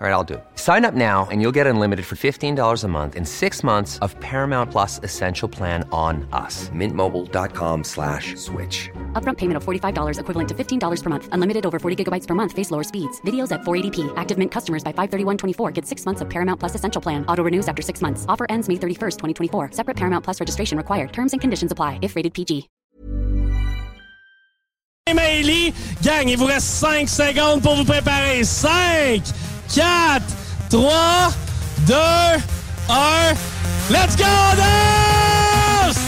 All 0.00 0.06
right, 0.06 0.14
I'll 0.14 0.24
do 0.24 0.34
it. 0.34 0.44
Sign 0.54 0.86
up 0.86 0.94
now 0.94 1.28
and 1.30 1.42
you'll 1.42 1.52
get 1.52 1.66
unlimited 1.66 2.06
for 2.06 2.16
$15 2.16 2.84
a 2.84 2.88
month 2.88 3.16
in 3.16 3.26
six 3.26 3.62
months 3.62 3.98
of 3.98 4.18
Paramount 4.20 4.70
Plus 4.70 4.98
Essential 5.02 5.46
Plan 5.46 5.86
on 5.92 6.26
us. 6.32 6.70
Mintmobile.com 6.70 7.84
slash 7.84 8.34
switch. 8.36 8.88
Upfront 9.12 9.36
payment 9.36 9.58
of 9.58 9.62
$45 9.62 10.18
equivalent 10.18 10.48
to 10.48 10.54
$15 10.54 11.02
per 11.02 11.10
month. 11.10 11.28
Unlimited 11.32 11.66
over 11.66 11.78
40 11.78 12.02
gigabytes 12.02 12.26
per 12.26 12.34
month. 12.34 12.52
Face 12.52 12.70
lower 12.70 12.82
speeds. 12.82 13.20
Videos 13.26 13.52
at 13.52 13.60
480p. 13.60 14.10
Active 14.16 14.38
Mint 14.38 14.50
customers 14.50 14.82
by 14.82 14.90
531.24 14.94 15.70
get 15.74 15.84
six 15.84 16.06
months 16.06 16.22
of 16.22 16.30
Paramount 16.30 16.58
Plus 16.58 16.74
Essential 16.74 17.02
Plan. 17.02 17.22
Auto 17.26 17.44
renews 17.44 17.68
after 17.68 17.82
six 17.82 18.00
months. 18.00 18.24
Offer 18.26 18.46
ends 18.48 18.70
May 18.70 18.76
31st, 18.76 19.18
2024. 19.18 19.72
Separate 19.72 19.98
Paramount 19.98 20.24
Plus 20.24 20.40
registration 20.40 20.78
required. 20.78 21.12
Terms 21.12 21.32
and 21.32 21.42
conditions 21.42 21.72
apply 21.72 21.98
if 22.00 22.16
rated 22.16 22.32
PG. 22.32 22.70
Maëlie, 25.14 25.74
gang, 26.02 26.28
il 26.28 26.36
vous 26.38 26.46
reste 26.46 26.68
5 26.68 27.08
secondes 27.08 27.60
pour 27.62 27.74
vous 27.74 27.84
préparer. 27.84 28.44
5, 28.44 29.22
4, 29.72 30.20
3, 30.68 31.32
2, 31.86 31.94
1. 32.88 33.36
Let's 33.88 34.16
go, 34.16 34.24
danse! 34.56 35.98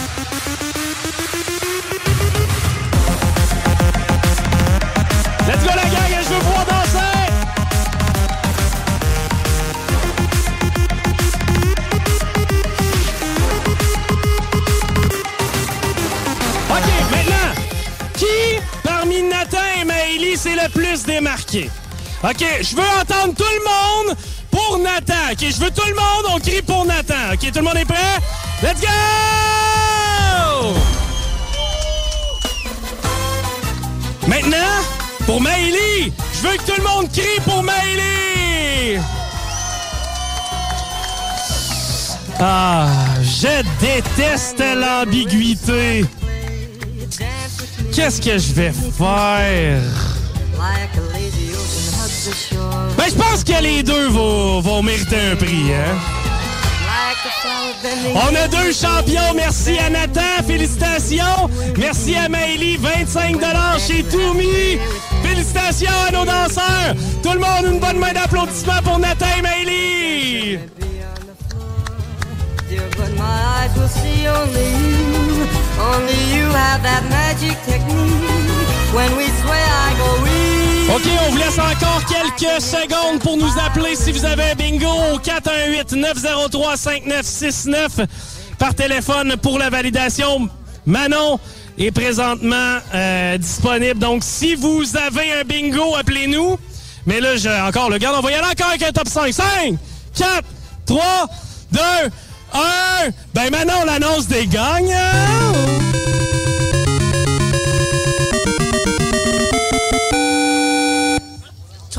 Let's 5.46 5.62
go, 5.62 5.70
la 5.76 5.84
gang, 5.84 6.22
je 6.22 6.28
veux 6.28 6.40
voir 6.40 6.66
danser! 6.66 7.30
OK, 16.68 16.88
maintenant, 17.12 17.52
qui 18.14 18.60
parmi 18.82 19.22
Nathan 19.22 19.58
et 19.80 19.84
Maëlie 19.84 20.36
c'est 20.36 20.56
le 20.56 20.68
plus 20.68 21.04
démarqué? 21.04 21.70
OK, 22.24 22.44
je 22.62 22.76
veux 22.76 22.82
entendre 23.00 23.34
tout 23.34 23.42
le 23.42 23.64
monde 23.64 24.16
pour 24.48 24.78
Nathan. 24.78 25.32
OK, 25.32 25.40
je 25.40 25.60
veux 25.60 25.70
tout 25.72 25.86
le 25.88 25.94
monde, 25.94 26.24
on 26.32 26.38
crie 26.38 26.62
pour 26.62 26.84
Nathan. 26.84 27.32
OK, 27.32 27.50
tout 27.50 27.58
le 27.58 27.62
monde 27.62 27.76
est 27.76 27.84
prêt? 27.84 28.18
Let's 28.62 28.80
go! 28.80 28.86
Maintenant, 34.28 34.56
pour 35.26 35.40
Maëlie, 35.40 36.12
je 36.32 36.46
veux 36.46 36.56
que 36.58 36.62
tout 36.62 36.76
le 36.78 36.84
monde 36.84 37.10
crie 37.10 37.40
pour 37.44 37.60
Maëlie! 37.64 39.00
Ah, 42.38 42.86
je 43.20 43.62
déteste 43.80 44.62
l'ambiguïté. 44.76 46.04
Qu'est-ce 47.92 48.20
que 48.20 48.38
je 48.38 48.52
vais 48.52 48.72
faire? 48.72 49.82
Ben, 52.96 53.04
je 53.08 53.14
pense 53.14 53.42
que 53.42 53.62
les 53.62 53.82
deux 53.82 54.08
vont, 54.08 54.60
vont 54.60 54.82
mériter 54.82 55.16
un 55.32 55.36
prix, 55.36 55.72
hein? 55.74 55.96
On 58.14 58.36
a 58.36 58.48
deux 58.48 58.72
champions. 58.72 59.34
Merci 59.34 59.78
à 59.78 59.90
Nathan. 59.90 60.44
Félicitations. 60.46 61.50
Merci 61.76 62.14
à 62.14 62.28
Maëlie. 62.28 62.76
25 62.76 63.40
chez 63.78 64.04
Toumi. 64.04 64.78
Félicitations 65.24 65.90
à 66.08 66.12
nos 66.12 66.24
danseurs. 66.24 66.94
Tout 67.22 67.32
le 67.32 67.40
monde, 67.40 67.72
une 67.72 67.80
bonne 67.80 67.98
main 67.98 68.12
d'applaudissement 68.12 68.80
pour 68.84 68.98
Nathan 68.98 69.26
et 69.38 69.42
Maëlie. 69.42 70.58
OK, 80.88 81.02
on 81.26 81.30
vous 81.30 81.38
laisse 81.38 81.58
encore 81.58 82.02
quelques 82.06 82.60
secondes 82.60 83.20
pour 83.20 83.36
nous 83.36 83.52
appeler 83.64 83.94
si 83.94 84.10
vous 84.12 84.24
avez 84.24 84.50
un 84.50 84.54
bingo 84.54 84.88
au 85.14 85.18
418-903-5969 85.18 88.06
par 88.58 88.74
téléphone 88.74 89.36
pour 89.40 89.58
la 89.58 89.70
validation. 89.70 90.48
Manon 90.84 91.38
est 91.78 91.92
présentement 91.92 92.78
euh, 92.94 93.38
disponible. 93.38 93.98
Donc, 93.98 94.22
si 94.24 94.54
vous 94.54 94.96
avez 94.96 95.32
un 95.40 95.44
bingo, 95.44 95.96
appelez-nous. 95.96 96.58
Mais 97.06 97.20
là, 97.20 97.36
je, 97.36 97.48
encore, 97.66 97.88
le 97.88 97.96
gars, 97.98 98.12
on 98.16 98.20
va 98.20 98.30
y 98.30 98.34
aller 98.34 98.50
encore 98.50 98.68
avec 98.68 98.82
un 98.82 98.92
top 98.92 99.08
5. 99.08 99.32
5, 99.32 99.74
4, 100.14 100.44
3, 100.86 101.02
2, 101.72 101.80
1. 102.54 102.60
Ben, 103.34 103.50
Manon 103.50 103.84
l'annonce 103.86 104.26
des 104.26 104.46
gagnants. 104.46 105.52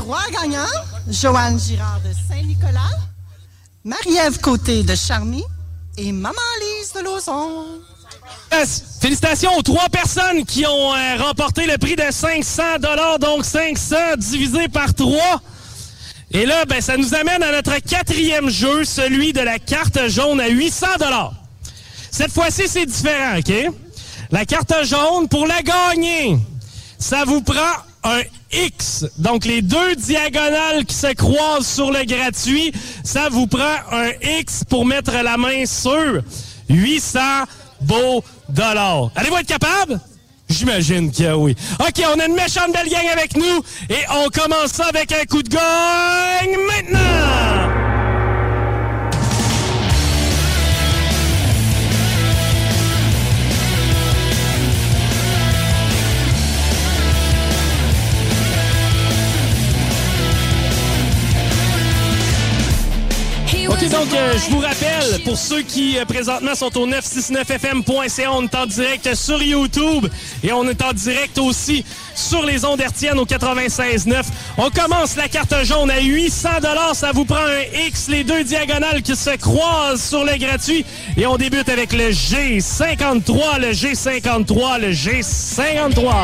Trois 0.04 0.28
gagnants, 0.30 0.66
Joanne 1.08 1.58
Girard 1.58 1.98
de 2.02 2.12
Saint-Nicolas, 2.28 2.90
Marie-Ève 3.84 4.38
Côté 4.38 4.82
de 4.82 4.94
Charny 4.94 5.42
et 5.96 6.12
Maman 6.12 6.34
Lise 6.60 6.92
de 6.92 7.00
Lauson. 7.00 7.64
Félicitations 9.00 9.56
aux 9.56 9.62
trois 9.62 9.88
personnes 9.88 10.44
qui 10.44 10.66
ont 10.66 10.94
euh, 10.94 11.16
remporté 11.22 11.64
le 11.64 11.78
prix 11.78 11.96
de 11.96 12.02
500 12.10 12.62
donc 13.18 13.46
500 13.46 13.96
divisé 14.18 14.68
par 14.68 14.92
3. 14.92 15.40
Et 16.32 16.44
là, 16.44 16.66
ben, 16.66 16.82
ça 16.82 16.98
nous 16.98 17.14
amène 17.14 17.42
à 17.42 17.52
notre 17.52 17.78
quatrième 17.78 18.50
jeu, 18.50 18.84
celui 18.84 19.32
de 19.32 19.40
la 19.40 19.58
carte 19.58 20.06
jaune 20.08 20.38
à 20.38 20.48
800 20.48 20.86
Cette 22.10 22.30
fois-ci, 22.30 22.68
c'est 22.68 22.84
différent, 22.84 23.38
OK? 23.38 23.54
La 24.30 24.44
carte 24.44 24.74
jaune, 24.84 25.28
pour 25.28 25.46
la 25.46 25.62
gagner, 25.62 26.36
ça 26.98 27.24
vous 27.24 27.40
prend 27.40 27.72
un 28.04 28.22
X. 28.52 29.06
Donc, 29.18 29.44
les 29.44 29.62
deux 29.62 29.96
diagonales 29.96 30.84
qui 30.84 30.94
se 30.94 31.12
croisent 31.14 31.66
sur 31.66 31.90
le 31.90 32.04
gratuit, 32.04 32.72
ça 33.02 33.28
vous 33.30 33.46
prend 33.46 33.76
un 33.92 34.10
X 34.22 34.62
pour 34.68 34.86
mettre 34.86 35.12
la 35.12 35.36
main 35.36 35.64
sur 35.66 36.22
800 36.68 37.20
beaux 37.80 38.22
dollars. 38.48 39.10
Allez-vous 39.16 39.36
être 39.38 39.46
capable? 39.46 40.00
J'imagine 40.48 41.10
que 41.10 41.32
oui. 41.32 41.56
OK, 41.80 42.02
on 42.14 42.20
a 42.20 42.26
une 42.26 42.34
méchante 42.34 42.72
belle 42.72 42.88
gang 42.88 43.06
avec 43.12 43.36
nous 43.36 43.62
et 43.88 44.04
on 44.10 44.28
commence 44.28 44.72
ça 44.72 44.86
avec 44.86 45.10
un 45.12 45.24
coup 45.24 45.42
de 45.42 45.48
gagne 45.48 46.56
maintenant! 46.66 47.93
Donc, 63.90 64.14
euh, 64.14 64.32
je 64.38 64.50
vous 64.50 64.60
rappelle, 64.60 65.22
pour 65.24 65.36
ceux 65.36 65.60
qui 65.60 65.98
euh, 65.98 66.06
présentement 66.06 66.54
sont 66.54 66.76
au 66.78 66.86
969fm.ca, 66.86 68.32
on 68.32 68.44
est 68.44 68.54
en 68.54 68.66
direct 68.66 69.14
sur 69.14 69.42
YouTube 69.42 70.06
et 70.42 70.52
on 70.52 70.66
est 70.68 70.82
en 70.82 70.92
direct 70.92 71.36
aussi 71.36 71.84
sur 72.14 72.44
les 72.44 72.64
ondes 72.64 72.80
hertziennes 72.80 73.18
au 73.18 73.26
96.9. 73.26 74.22
On 74.56 74.70
commence 74.70 75.16
la 75.16 75.28
carte 75.28 75.54
jaune 75.64 75.90
à 75.90 76.00
800 76.00 76.48
Ça 76.94 77.12
vous 77.12 77.26
prend 77.26 77.36
un 77.36 77.86
X, 77.86 78.08
les 78.08 78.24
deux 78.24 78.42
diagonales 78.44 79.02
qui 79.02 79.16
se 79.16 79.36
croisent 79.36 80.02
sur 80.02 80.24
le 80.24 80.36
gratuit. 80.38 80.86
Et 81.18 81.26
on 81.26 81.36
débute 81.36 81.68
avec 81.68 81.92
le 81.92 82.10
G53, 82.10 83.60
le 83.60 83.72
G53, 83.72 84.80
le 84.80 84.92
G53. 84.92 86.14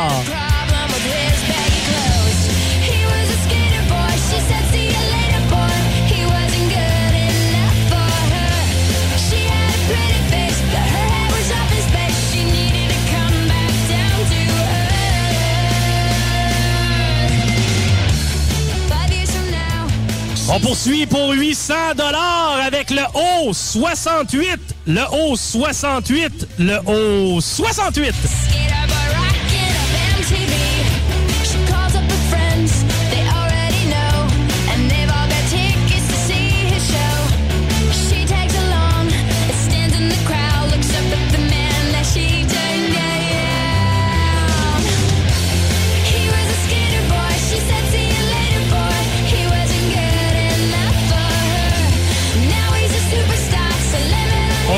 On 20.53 20.59
poursuit 20.59 21.05
pour 21.05 21.31
800 21.31 21.73
dollars 21.95 22.59
avec 22.65 22.89
le 22.91 23.03
haut 23.13 23.53
68, 23.53 24.59
le 24.85 25.01
haut 25.13 25.35
68, 25.37 26.47
le 26.59 26.77
haut 26.85 27.39
68. 27.39 28.13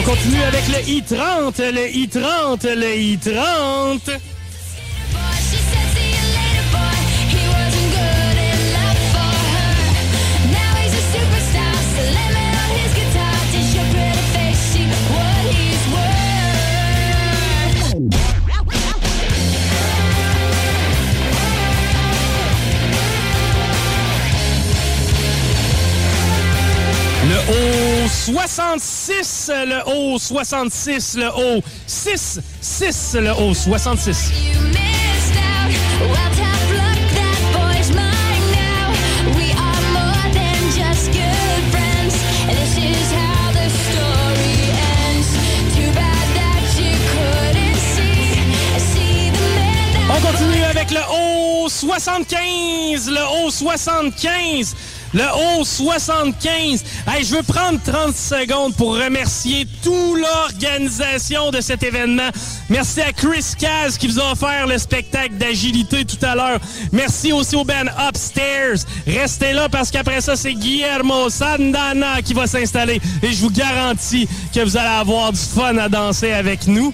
On 0.04 0.06
continue 0.06 0.44
avec 0.44 0.68
le 0.68 0.90
I-30, 0.90 1.72
le 1.72 1.90
I-30, 1.96 2.76
le 2.76 2.96
I-30. 2.96 4.20
Le 27.26 27.38
haut 27.50 27.93
66, 28.26 29.52
le 29.54 29.82
haut 29.86 30.18
66, 30.18 31.18
le 31.18 31.28
haut 31.28 31.62
6, 31.86 32.40
6, 32.62 33.16
le 33.20 33.32
haut 33.32 33.54
66. 33.54 34.32
On 50.10 50.22
continue 50.22 50.64
avec 50.64 50.92
le 50.92 51.00
haut 51.12 51.68
75, 51.68 53.10
le 53.10 53.46
haut 53.46 53.50
75. 53.50 54.76
Le 55.14 55.24
haut 55.60 55.64
75. 55.64 56.84
Hey, 57.08 57.24
je 57.24 57.36
veux 57.36 57.44
prendre 57.44 57.80
30 57.84 58.16
secondes 58.16 58.76
pour 58.76 58.98
remercier 58.98 59.68
toute 59.84 60.20
l'organisation 60.20 61.52
de 61.52 61.62
cet 61.62 61.84
événement. 61.84 62.30
Merci 62.70 63.02
à 63.02 63.12
Chris 63.12 63.54
Caz 63.60 63.98
qui 63.98 64.08
vous 64.08 64.20
a 64.20 64.32
offert 64.32 64.66
le 64.66 64.78
spectacle 64.80 65.36
d'agilité 65.36 66.04
tout 66.04 66.24
à 66.26 66.34
l'heure. 66.34 66.60
Merci 66.92 67.32
aussi 67.32 67.56
au 67.56 67.64
band 67.64 67.86
Upstairs. 68.10 68.80
Restez 69.06 69.54
là 69.54 69.70
parce 69.70 69.92
qu'après 69.92 70.20
ça, 70.22 70.36
c'est 70.36 70.54
Guillermo 70.54 71.30
Sandana 71.30 72.22
qui 72.24 72.34
va 72.34 72.48
s'installer. 72.48 73.00
Et 73.22 73.32
je 73.32 73.42
vous 73.42 73.52
garantis 73.52 74.28
que 74.54 74.62
vous 74.62 74.78
allez 74.78 74.88
avoir 74.88 75.32
du 75.32 75.40
fun 75.40 75.78
à 75.78 75.90
danser 75.90 76.32
avec 76.32 76.66
nous. 76.66 76.92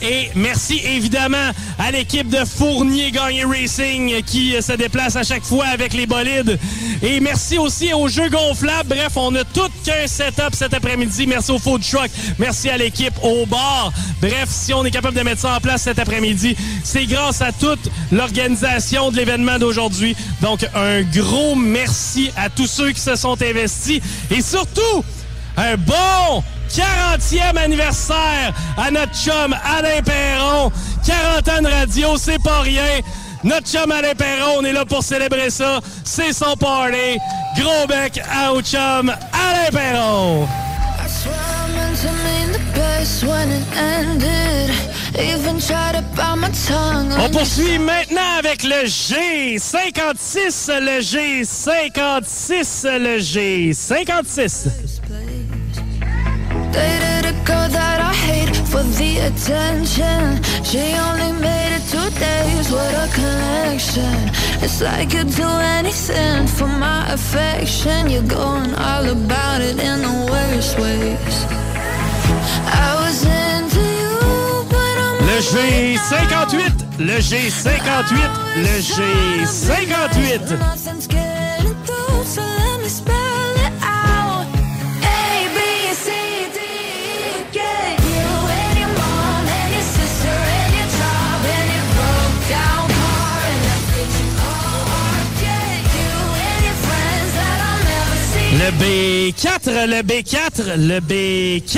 Et 0.00 0.30
merci 0.34 0.80
évidemment 0.84 1.50
à 1.78 1.90
l'équipe 1.90 2.28
de 2.28 2.44
Fournier 2.44 3.10
Gagné 3.10 3.44
Racing 3.44 4.22
qui 4.22 4.54
se 4.62 4.72
déplace 4.72 5.16
à 5.16 5.24
chaque 5.24 5.44
fois 5.44 5.66
avec 5.66 5.92
les 5.92 6.06
bolides. 6.06 6.58
Et 7.02 7.20
merci 7.20 7.58
aussi 7.58 7.92
aux 7.92 8.08
Jeux 8.08 8.28
gonflables. 8.28 8.88
Bref, 8.88 9.16
on 9.16 9.34
a 9.34 9.44
tout 9.44 9.68
qu'un 9.84 10.06
setup 10.06 10.54
cet 10.54 10.74
après-midi. 10.74 11.26
Merci 11.26 11.50
au 11.50 11.58
Food 11.58 11.82
Truck. 11.82 12.10
Merci 12.38 12.70
à 12.70 12.76
l'équipe 12.76 13.14
au 13.22 13.44
bar. 13.46 13.92
Bref, 14.20 14.48
si 14.48 14.72
on 14.72 14.84
est 14.84 14.90
capable 14.90 15.16
de 15.16 15.22
mettre 15.22 15.40
ça 15.40 15.56
en 15.56 15.60
place 15.60 15.82
cet 15.82 15.98
après-midi, 15.98 16.56
c'est 16.84 17.06
grâce 17.06 17.42
à 17.42 17.50
toute 17.52 17.90
l'organisation 18.12 19.10
de 19.10 19.16
l'événement 19.16 19.58
d'aujourd'hui. 19.58 20.16
Donc, 20.42 20.64
un 20.74 21.02
gros 21.02 21.56
merci 21.56 22.30
à 22.36 22.50
tous 22.50 22.66
ceux 22.66 22.92
qui 22.92 23.00
se 23.00 23.16
sont 23.16 23.40
investis. 23.42 24.00
Et 24.30 24.42
surtout, 24.42 25.04
un 25.56 25.76
bon 25.76 26.42
40e 26.68 27.56
anniversaire 27.56 28.52
à 28.76 28.90
notre 28.90 29.14
chum 29.14 29.54
Alain 29.64 30.02
Perron. 30.02 30.70
40 31.06 31.48
ans 31.48 31.62
de 31.62 31.68
radio, 31.68 32.16
c'est 32.18 32.42
pas 32.42 32.60
rien. 32.60 33.00
Notre 33.44 33.68
chum 33.68 33.90
Alain 33.90 34.14
Perron, 34.14 34.58
on 34.58 34.64
est 34.64 34.72
là 34.72 34.84
pour 34.84 35.02
célébrer 35.02 35.50
ça. 35.50 35.80
C'est 36.04 36.32
son 36.32 36.56
party. 36.56 37.18
Gros 37.58 37.86
bec 37.86 38.20
à 38.30 38.52
au 38.52 38.60
chum 38.60 39.10
Alain 39.10 39.70
Perron. 39.72 40.48
On 47.18 47.30
poursuit 47.30 47.78
maintenant 47.78 48.38
avec 48.38 48.62
le 48.62 48.86
G56, 48.86 50.70
le 50.80 51.00
G56, 51.00 52.98
le 52.98 53.18
G56. 53.18 54.68
Dated 56.72 57.24
a 57.32 57.34
girl 57.44 57.68
that 57.68 58.00
I 58.00 58.14
hate 58.14 58.54
for 58.70 58.82
the 58.82 59.18
attention. 59.28 60.42
She 60.64 60.94
only 61.06 61.32
made 61.40 61.72
it 61.76 61.84
two 61.88 62.10
days, 62.18 62.70
what 62.70 62.92
a 62.94 63.08
connection. 63.12 64.30
It's 64.62 64.80
like 64.80 65.12
you'd 65.14 65.34
do 65.34 65.48
anything 65.78 66.46
for 66.46 66.68
my 66.68 67.08
affection. 67.12 68.10
You're 68.10 68.22
going 68.22 68.74
all 68.74 69.06
about 69.08 69.60
it 69.60 69.78
in 69.78 70.02
the 70.02 70.16
worst 70.30 70.78
ways. 70.78 71.46
I 72.84 72.94
was 73.00 73.24
into 73.24 73.80
you, 74.02 74.18
but 74.68 74.96
I'm 75.06 75.26
Le 75.26 75.38
G58, 75.50 76.98
le 76.98 77.18
G58, 77.28 78.10
le 78.64 78.80
G58. 78.80 80.46
Le 98.68 98.74
B4, 98.74 99.86
le 99.86 100.02
B4, 100.02 100.76
le 100.76 101.00
B4. 101.00 101.72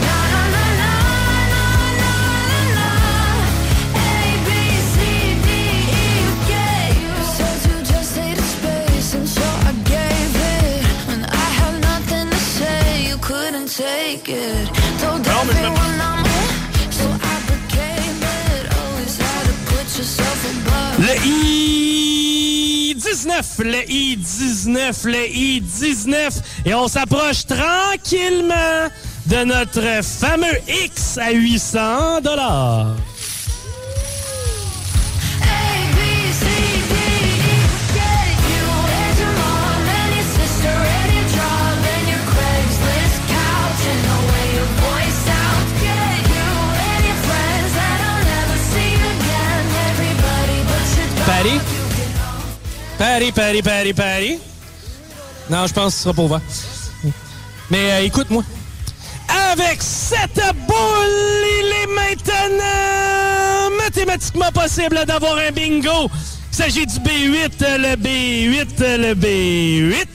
Na, 0.00 0.16
na, 0.32 0.42
na, 0.50 0.64
na, 0.80 0.92
na, 2.00 2.12
na, 2.40 2.52
na. 2.76 2.86
A, 3.94 4.08
B, 4.46 4.48
C, 4.90 4.96
D, 5.44 5.48
E, 5.50 6.08
get 6.48 6.96
you. 6.96 7.12
Said 7.36 7.60
you 7.68 7.76
just 7.84 8.12
needed 8.16 8.42
space, 8.42 9.10
and 9.16 9.28
so 9.28 9.42
I 9.42 9.70
I-19, 23.26 23.64
le 23.64 23.90
I-19, 23.90 25.06
le 25.06 25.28
I-19. 25.28 26.42
Et 26.64 26.74
on 26.74 26.88
s'approche 26.88 27.44
tranquillement 27.46 28.88
de 29.26 29.44
notre 29.44 30.02
fameux 30.02 30.58
X 30.68 31.18
à 31.18 31.30
800 31.32 32.20
dollars. 32.22 32.96
A, 51.42 51.69
Patty, 53.00 53.32
Patty, 53.32 53.62
Patty, 53.62 53.94
Patty. 53.94 54.38
Non, 55.48 55.66
je 55.66 55.72
pense 55.72 55.86
que 55.86 55.96
ce 55.96 56.02
sera 56.02 56.12
pour 56.12 56.28
voir. 56.28 56.42
Mais 57.70 57.92
euh, 57.92 58.04
écoute-moi. 58.04 58.44
Avec 59.52 59.78
cette 59.80 60.36
boule, 60.68 61.46
il 61.62 61.72
est 61.82 61.86
maintenant 61.86 63.70
mathématiquement 63.82 64.52
possible 64.52 65.02
d'avoir 65.06 65.38
un 65.38 65.50
bingo. 65.50 66.10
Il 66.52 66.56
s'agit 66.56 66.84
du 66.84 66.96
B8, 66.96 67.78
le 67.78 67.96
B8, 67.96 68.96
le 68.98 69.14
B8. 69.14 70.06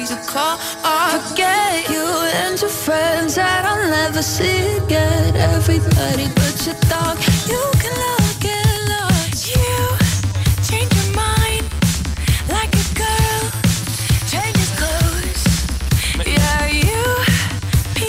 That 0.00 0.10
you 0.10 0.16
call 0.26 0.58
art. 0.84 1.22
Forget 1.22 1.88
you 1.88 2.04
and 2.42 2.60
your 2.60 2.70
friends 2.70 3.36
that 3.36 3.64
I'll 3.64 3.88
never 3.88 4.22
see 4.22 4.76
again. 4.78 5.36
Everybody 5.36 6.26
but 6.34 6.66
your 6.66 6.74
dog, 6.90 7.18
you 7.46 7.73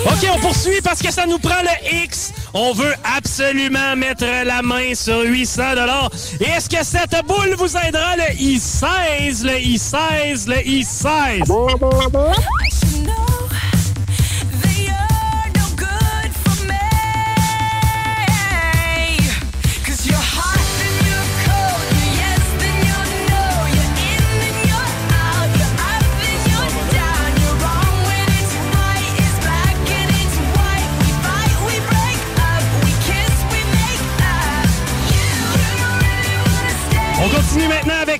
OK, 0.06 0.30
on 0.36 0.40
poursuit 0.40 0.82
parce 0.84 1.02
que 1.02 1.12
ça 1.12 1.26
nous 1.26 1.40
prend 1.40 1.62
le 1.64 2.04
X. 2.04 2.32
On 2.54 2.74
veut 2.74 2.94
absolument 3.18 3.96
mettre 3.96 4.26
la 4.46 4.62
main 4.62 4.94
sur 4.94 5.22
800 5.22 5.64
Et 6.40 6.44
est-ce 6.46 6.70
que 6.70 6.86
cette 6.86 7.26
boule 7.26 7.56
vous 7.58 7.76
aidera? 7.76 8.16
Le 8.16 8.40
I-16, 8.40 9.44
le 9.44 9.60
I-16, 9.60 10.48
le 10.48 10.68
I-16. 10.68 11.48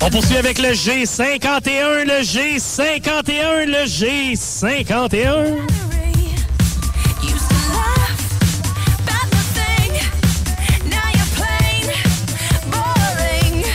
On 0.06 0.10
poursuit 0.12 0.38
avec 0.38 0.60
le 0.60 0.70
G51, 0.70 2.04
le 2.06 2.22
G51, 2.22 3.66
le 3.66 3.86
G51. 3.88 5.66
Used 7.24 7.50
to 7.50 7.56
laugh 7.74 8.14
about 9.02 9.28
nothing. 9.34 9.94
Now 10.92 11.10
you're 11.12 11.32
plain 11.34 11.90
boring. 12.70 13.66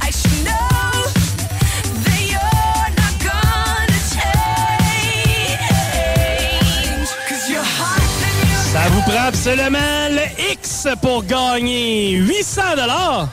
I 0.00 0.10
should 0.10 0.40
know 0.42 1.04
that 2.02 2.22
you're 2.30 2.88
not 2.96 3.14
gonna 3.20 4.00
change. 4.16 5.48
'Cause 7.28 7.44
you're 7.50 7.60
hot 7.60 8.00
and 8.24 8.36
you're 8.48 8.72
Ça 8.72 8.84
vous 8.88 9.02
prend 9.02 9.26
absolument 9.26 10.08
le 10.12 10.24
X 10.52 10.88
pour 11.02 11.20
gagner 11.24 12.12
800 12.12 13.28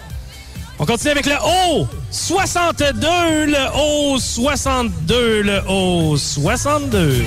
On 0.82 0.86
continue 0.86 1.12
avec 1.12 1.26
le 1.26 1.36
O 1.44 1.86
62, 2.10 3.46
le 3.48 3.68
O 3.76 4.18
62, 4.18 5.42
le 5.42 5.62
O 5.68 6.16
62. 6.16 7.26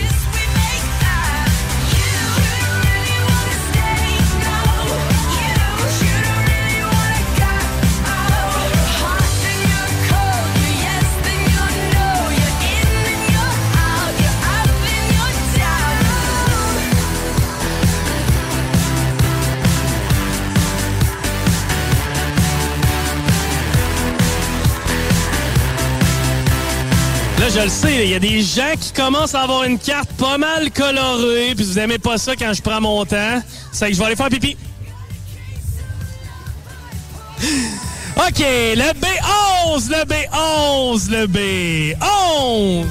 Je 27.55 27.61
le 27.61 27.69
sais, 27.69 28.05
il 28.05 28.11
y 28.11 28.15
a 28.15 28.19
des 28.19 28.41
gens 28.41 28.73
qui 28.81 28.93
commencent 28.93 29.35
à 29.35 29.43
avoir 29.43 29.65
une 29.65 29.79
carte 29.79 30.11
pas 30.13 30.39
mal 30.39 30.71
colorée, 30.71 31.53
puis 31.55 31.65
vous 31.65 31.79
aimez 31.79 31.99
pas 31.99 32.17
ça 32.17 32.35
quand 32.35 32.53
je 32.55 32.63
prends 32.63 32.81
mon 32.81 33.05
temps. 33.05 33.43
C'est 33.73 33.89
que 33.89 33.95
je 33.95 33.99
vais 33.99 34.07
aller 34.07 34.17
faire 34.17 34.29
pipi. 34.29 34.57
OK, 38.17 38.39
le 38.39 38.93
B11, 38.95 39.91
le 39.91 40.05
B11, 40.05 41.11
le 41.11 41.27
B11. 41.27 42.87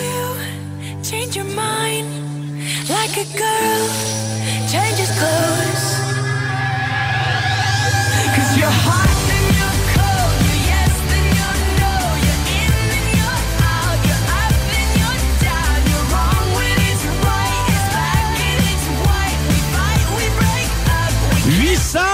You 0.00 1.04
change 1.04 1.36
your 1.36 1.44
mind 1.44 2.08
like 2.88 3.16
a 3.16 3.24
girl 3.36 3.99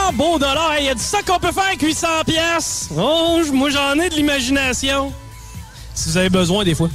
up. 0.09 0.13
800 0.13 0.13
beaux 0.13 0.39
dollars. 0.39 0.79
Il 0.79 0.87
y 0.87 0.89
a 0.89 0.95
du 0.95 1.03
ça 1.03 1.23
qu'on 1.23 1.39
peut 1.39 1.53
faire 1.53 1.67
avec 1.67 1.81
800 1.81 2.07
pièces. 2.27 2.89
Oh, 2.97 3.41
moi 3.53 3.71
j'en 3.71 3.99
ai 3.99 4.09
de 4.09 4.15
l'imagination. 4.15 5.13
Si 5.95 6.11
vous 6.11 6.17
avez 6.17 6.29
besoin 6.29 6.65
des 6.65 6.75
fois. 6.75 6.89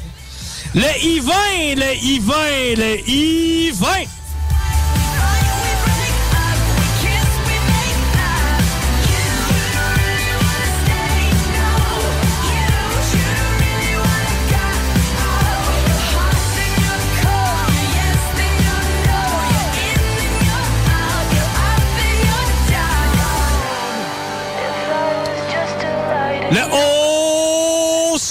Le 0.74 0.82
I-20, 0.82 1.76
le 1.76 1.96
I-20, 1.96 2.78
le 2.78 3.10
I-20. 3.10 4.08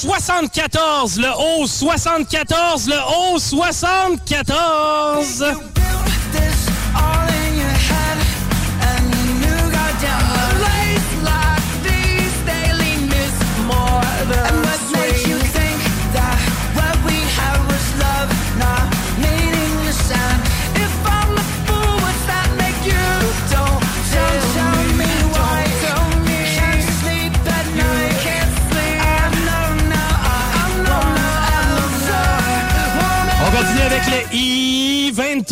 74, 0.00 1.18
le 1.18 1.28
haut 1.28 1.66
74, 1.66 2.88
le 2.88 2.96
haut 2.96 3.38
74. 3.38 5.44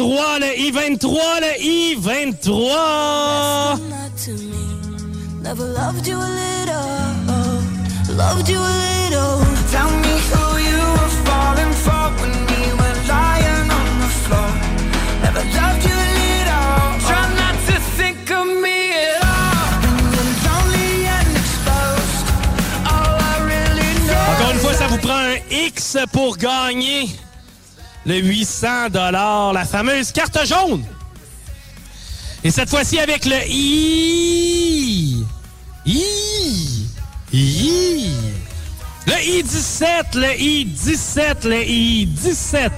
I-23, 0.01 0.39
le 0.39 0.47
I-23, 0.57 1.41
le 1.41 1.53
I-23. 1.59 2.49
Not 3.91 4.17
to 4.25 4.31
me. 4.31 4.63
Never 5.43 5.65
loved 5.65 6.07
you 6.07 6.17
a 6.17 6.31
little. 6.43 6.87
Loved 8.15 8.49
you 8.49 8.59
a 8.59 8.75
little. 9.11 9.43
Tell 9.73 9.91
me 9.91 10.15
who 10.31 10.59
you 10.59 10.79
were 10.79 11.15
falling 11.27 11.73
for 11.73 12.13
when 12.21 12.31
we 12.47 12.73
were 12.79 12.97
lying 13.09 13.71
on 13.71 13.99
the 13.99 14.11
floor. 14.23 14.51
Never 15.23 15.43
loved 15.59 15.83
you 15.85 15.95
a 15.95 16.11
little. 16.23 16.79
Try 17.09 17.25
not 17.35 17.57
to 17.67 17.75
think 17.99 18.31
of 18.31 18.47
me 18.47 18.93
at 18.93 19.23
all. 19.25 19.83
When 19.83 19.97
you're 20.15 20.35
lonely 20.47 21.07
and 21.17 21.29
exposed. 21.43 22.27
All 22.87 23.19
I 23.19 23.35
really 23.51 23.93
know. 24.07 24.31
Encore 24.33 24.53
une 24.53 24.61
fois, 24.61 24.75
ça 24.75 24.87
vous 24.87 24.99
prend 24.99 25.19
un 25.19 25.39
X 25.51 25.97
pour 26.13 26.37
gagner 26.37 27.09
le 28.09 28.17
800 28.17 28.89
la 29.53 29.65
fameuse 29.67 30.13
carte 30.13 30.39
jaune. 30.47 30.83
Et 32.43 32.51
cette 32.51 32.71
fois-ci 32.71 32.99
avec 32.99 33.27
le 33.27 33.37
I. 33.47 35.25
I. 35.85 36.87
I. 37.35 38.11
Le 39.07 39.13
I-17, 39.13 40.15
le 40.15 40.41
I-17, 40.41 41.49
le 41.49 41.63
I-17. 41.63 42.71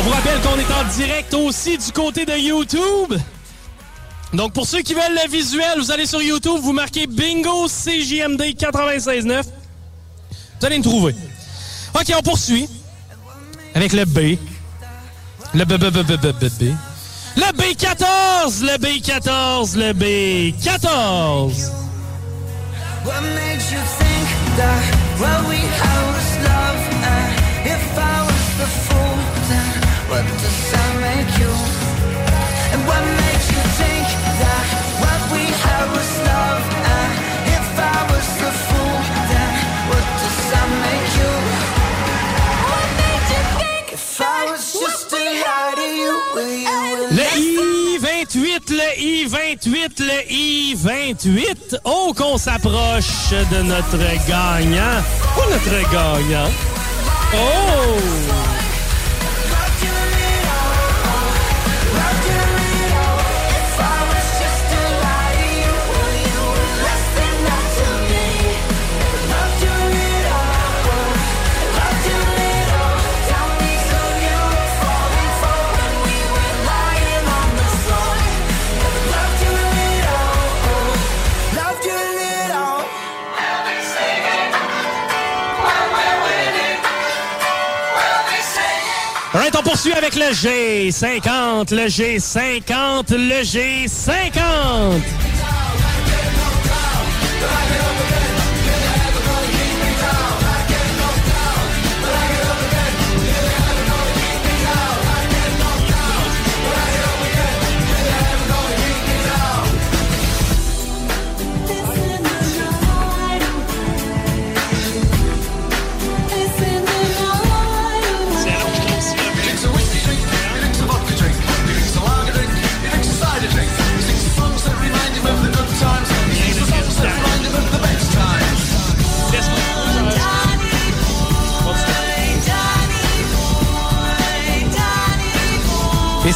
On 0.00 0.02
vous 0.02 0.10
rappelle 0.12 0.40
qu'on 0.40 0.58
est 0.58 0.72
en 0.72 0.84
direct 0.96 1.34
aussi 1.34 1.76
du 1.76 1.92
côté 1.92 2.24
de 2.24 2.32
YouTube. 2.32 3.14
Donc, 4.32 4.54
pour 4.54 4.66
ceux 4.66 4.80
qui 4.80 4.94
veulent 4.94 5.18
le 5.22 5.30
visuel, 5.30 5.78
vous 5.78 5.90
allez 5.90 6.06
sur 6.06 6.22
YouTube, 6.22 6.58
vous 6.62 6.72
marquez 6.72 7.06
Bingo 7.06 7.66
CJMD 7.68 8.40
96.9. 8.58 9.42
Vous 9.42 10.66
allez 10.66 10.78
me 10.78 10.82
trouver. 10.82 11.14
OK, 11.94 12.14
on 12.18 12.22
poursuit. 12.22 12.66
Avec 13.74 13.92
le 13.92 14.06
B. 14.06 14.38
Le 15.52 15.64
B, 15.66 15.74
B, 15.74 15.90
B, 15.90 15.98
B, 15.98 16.16
B, 16.16 16.32
B, 16.32 16.46
B. 16.48 16.74
Le 17.36 17.52
B14, 17.52 18.62
le 18.62 18.78
B14, 18.78 19.76
le 19.76 19.92
B14. 19.92 21.72
What 23.04 23.20
made 23.20 23.60
you 23.70 23.82
think 23.98 24.28
that 24.56 24.80
what 25.18 25.46
we 25.46 25.56
had 25.58 26.00
was 26.08 26.38
love? 26.42 26.80
And 27.04 27.34
if 27.66 27.98
I 27.98 28.22
was 28.24 28.46
the 28.56 28.66
fool, 28.66 29.00
then 29.00 29.09
what 30.10 30.26
does 30.26 30.58
that 30.72 30.92
make 31.06 31.30
you? 31.38 31.52
And 32.74 32.80
what 32.82 33.02
made 33.22 33.44
you 33.54 33.62
think 33.78 34.06
that 34.42 34.66
what 35.02 35.20
we 35.30 35.44
had 35.62 35.86
was 35.94 36.10
love? 36.26 36.62
And 36.98 37.10
if 37.56 37.66
I 37.78 37.98
was 38.10 38.26
the 38.42 38.52
fool, 38.66 38.96
then 39.30 39.50
what 39.88 40.06
does 40.20 40.38
that 40.50 40.68
make 40.86 41.10
you? 41.20 41.32
What 42.70 42.88
made 43.00 43.26
you 43.34 43.42
think 43.62 43.86
if 43.94 44.20
I 44.20 44.50
was 44.50 44.64
just 44.82 45.10
to 45.10 45.16
lie 45.16 45.74
to 45.78 45.88
you? 46.00 46.12
Will 46.34 46.54
you 46.58 46.80
Le 47.18 47.28
I-28, 48.02 48.70
le 48.80 48.88
I-28, 48.98 50.00
le 50.10 50.18
I-28. 50.28 51.78
Oh, 51.84 52.12
qu'on 52.16 52.36
s'approche 52.36 53.30
de 53.30 53.62
notre 53.62 53.98
gagnant. 54.26 54.98
Pas 55.36 55.46
notre 55.54 55.82
gagnant. 55.92 56.50
Oh! 57.32 58.59
On 89.60 89.62
poursuit 89.62 89.92
avec 89.92 90.14
le 90.14 90.32
G50, 90.32 91.74
le 91.74 91.86
G50, 91.86 93.14
le 93.14 93.42
G50. 93.42 95.02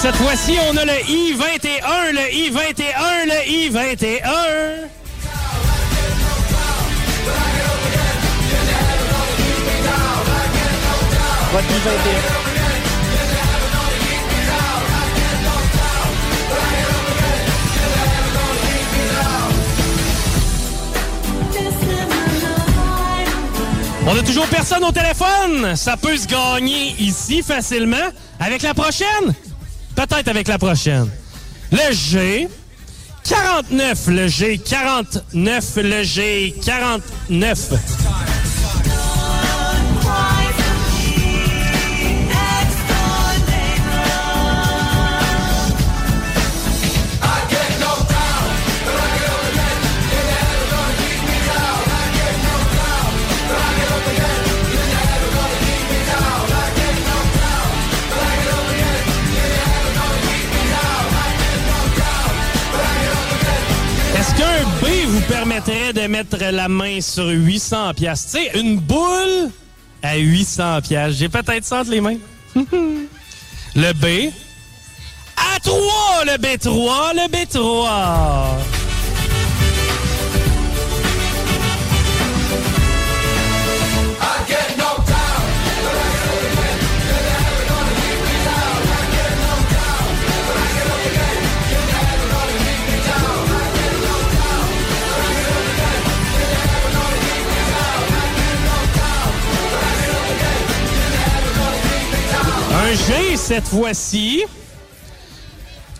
Cette 0.05 0.17
fois-ci, 0.17 0.59
on 0.71 0.77
a 0.77 0.85
le 0.85 0.93
I-21, 1.09 2.13
le 2.13 2.35
I-21, 2.35 3.25
le 3.25 3.39
I-21. 3.49 4.05
Votre 11.53 11.71
I-21. 11.71 12.45
On 24.07 24.19
a 24.19 24.23
toujours 24.23 24.47
personne 24.49 24.85
au 24.85 24.93
téléphone. 24.93 25.75
Ça 25.77 25.97
peut 25.97 26.19
se 26.19 26.27
gagner 26.27 26.95
ici 26.99 27.43
facilement. 27.43 27.97
Avec 28.39 28.61
la 28.61 28.75
prochaine? 28.75 29.33
Peut-être 29.95 30.29
avec 30.29 30.49
la 30.49 30.59
prochaine. 30.59 31.09
Le 31.71 31.93
G. 31.93 32.49
49, 33.25 34.07
le 34.09 34.29
G 34.29 34.59
49, 34.59 35.77
le 35.77 36.03
G 36.03 36.55
49. 36.63 38.44
Permettrait 65.29 65.93
de 65.93 66.07
mettre 66.07 66.37
la 66.39 66.69
main 66.69 67.01
sur 67.01 67.29
800 67.29 67.95
pièces 67.95 68.27
Tu 68.33 68.39
sais, 68.39 68.59
une 68.59 68.79
boule 68.79 69.51
à 70.03 70.17
800 70.17 70.83
pièces. 70.83 71.15
J'ai 71.15 71.29
peut-être 71.29 71.65
ça 71.65 71.81
entre 71.81 71.91
les 71.91 72.01
mains. 72.01 72.17
le 72.55 73.93
B. 73.93 74.33
À 75.37 75.59
3, 75.61 76.25
le 76.27 76.33
B3, 76.39 77.15
le 77.15 77.29
B3. 77.31 78.84
G 103.35 103.37
cette 103.37 103.67
fois-ci. 103.67 104.45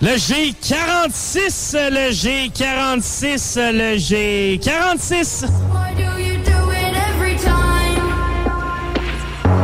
Le 0.01 0.17
G46, 0.17 1.75
le 1.91 2.11
G46, 2.13 3.57
le 3.73 3.97
G46. 3.97 5.45
Why 5.73 5.95
do 5.97 6.21
you 6.23 6.37
do 6.45 6.71
it 6.71 6.95
every 7.09 7.37
time? 7.37 7.97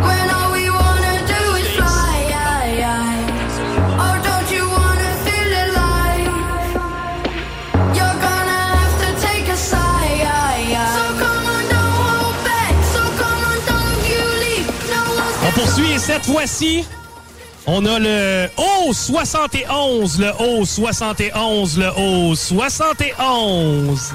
When 0.03 0.31
all 0.31 0.53
we 0.53 0.71
wanna 0.71 1.19
do 1.27 1.57
is 1.57 1.69
fly. 1.77 2.33
Oh, 3.99 4.17
don't 4.25 4.51
you 4.51 4.65
wanna 4.67 5.13
feel 5.25 5.53
alive? 5.67 6.31
You're 7.95 8.19
gonna 8.27 8.63
have 8.79 8.97
to 9.05 9.11
take 9.27 9.49
a 9.49 9.57
side. 9.57 10.27
So 10.97 11.05
come 11.19 11.47
on, 11.47 11.65
come 11.69 11.91
cette 15.99 16.25
fois-ci, 16.25 16.85
on 17.67 17.85
a 17.87 17.99
le 17.99 18.49
haut 18.57 18.93
71, 18.93 20.19
le 20.19 20.33
haut 20.41 20.65
71, 20.65 21.79
le 21.79 21.91
haut 21.97 22.35
71. 22.35 24.13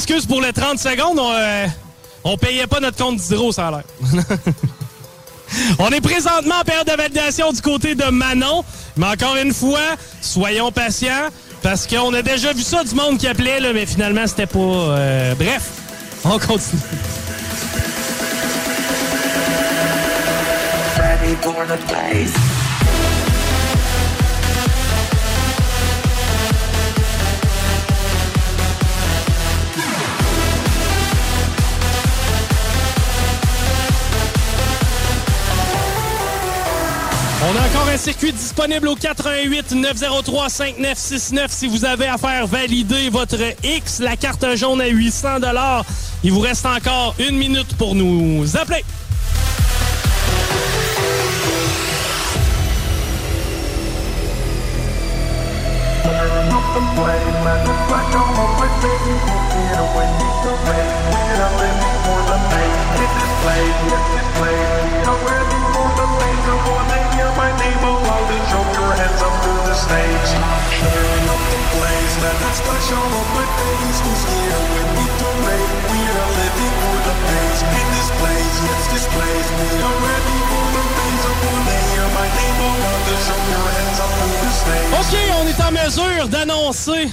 S'excuse 0.00 0.26
pour 0.26 0.40
les 0.40 0.52
30 0.52 0.78
secondes. 0.78 1.18
On, 1.18 1.32
euh, 2.32 2.36
payait 2.36 2.66
pas 2.66 2.80
notre 2.80 2.96
compte 2.96 3.16
d'hydro, 3.16 3.52
ça 3.52 3.70
l'air. 3.70 3.82
on 5.78 5.90
est 5.90 6.00
présentement 6.00 6.56
en 6.60 6.64
période 6.64 6.86
de 6.86 6.96
validation 6.96 7.52
du 7.52 7.60
côté 7.60 7.94
de 7.94 8.04
Manon. 8.04 8.64
Mais 8.96 9.06
encore 9.06 9.36
une 9.36 9.52
fois, 9.52 9.96
soyons 10.20 10.72
patients. 10.72 11.28
Parce 11.62 11.86
qu'on 11.86 12.14
a 12.14 12.22
déjà 12.22 12.54
vu 12.54 12.62
ça 12.62 12.82
du 12.82 12.94
monde 12.94 13.18
qui 13.18 13.26
appelait, 13.26 13.60
là, 13.60 13.74
mais 13.74 13.84
finalement, 13.84 14.26
c'était 14.26 14.46
pas... 14.46 14.58
euh, 14.58 15.34
bref, 15.34 15.68
on 16.24 16.38
continue. 16.38 16.80
On 37.42 37.56
a 37.56 37.66
encore 37.66 37.88
un 37.88 37.96
circuit 37.96 38.32
disponible 38.32 38.86
au 38.88 38.94
88 38.94 39.72
903 39.72 40.50
5969 40.50 41.50
si 41.50 41.68
vous 41.68 41.86
avez 41.86 42.06
à 42.06 42.18
faire 42.18 42.46
valider 42.46 43.08
votre 43.08 43.38
X, 43.64 44.00
la 44.00 44.14
carte 44.16 44.44
jaune 44.56 44.82
à 44.82 44.88
800 44.88 45.38
Il 46.22 46.32
vous 46.32 46.40
reste 46.40 46.66
encore 46.66 47.14
une 47.18 47.38
minute 47.38 47.74
pour 47.78 47.94
nous 47.94 48.44
appeler. 48.58 48.84
OK, 85.00 85.16
on 85.40 85.46
est 85.46 85.60
en 85.62 85.72
mesure 85.72 86.28
d'annoncer 86.28 87.08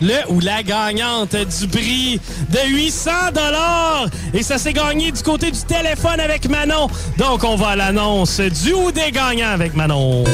le 0.00 0.30
ou 0.30 0.40
la 0.40 0.62
gagnante 0.62 1.34
du 1.34 1.68
prix 1.68 2.20
de 2.50 2.68
800 2.68 3.10
dollars 3.34 4.06
et 4.32 4.42
ça 4.42 4.58
s'est 4.58 4.72
gagné 4.72 5.12
du 5.12 5.22
côté 5.22 5.50
du 5.50 5.62
téléphone 5.62 6.20
avec 6.20 6.48
Manon. 6.48 6.88
Donc 7.16 7.44
on 7.44 7.56
va 7.56 7.68
à 7.68 7.76
l'annonce 7.76 8.40
du 8.40 8.72
ou 8.72 8.92
des 8.92 9.10
gagnants 9.10 9.50
avec 9.50 9.74
Manon. 9.74 10.24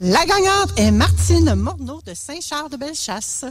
La 0.00 0.26
gagnante 0.26 0.78
est 0.78 0.90
Martine 0.90 1.54
Morneau 1.54 2.00
de 2.04 2.12
Saint-Charles-de-Bellechasse. 2.12 3.46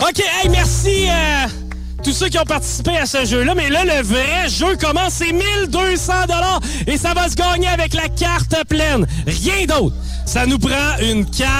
OK, 0.00 0.20
hey, 0.20 0.48
merci 0.50 1.06
euh, 1.08 1.46
tous 2.02 2.12
ceux 2.12 2.28
qui 2.28 2.38
ont 2.38 2.44
participé 2.44 2.96
à 2.96 3.06
ce 3.06 3.24
jeu-là. 3.24 3.54
Mais 3.54 3.70
là, 3.70 3.84
le 3.84 4.02
vrai 4.02 4.48
jeu 4.48 4.76
commence, 4.76 5.14
c'est 5.14 5.32
1200 5.32 6.12
et 6.86 6.96
ça 6.96 7.14
va 7.14 7.28
se 7.28 7.34
gagner 7.34 7.68
avec 7.68 7.94
la 7.94 8.08
carte 8.08 8.54
pleine. 8.68 9.06
Rien 9.26 9.66
d'autre. 9.66 9.94
Ça 10.26 10.46
nous 10.46 10.58
prend 10.58 10.98
une 11.00 11.24
carte 11.26 11.54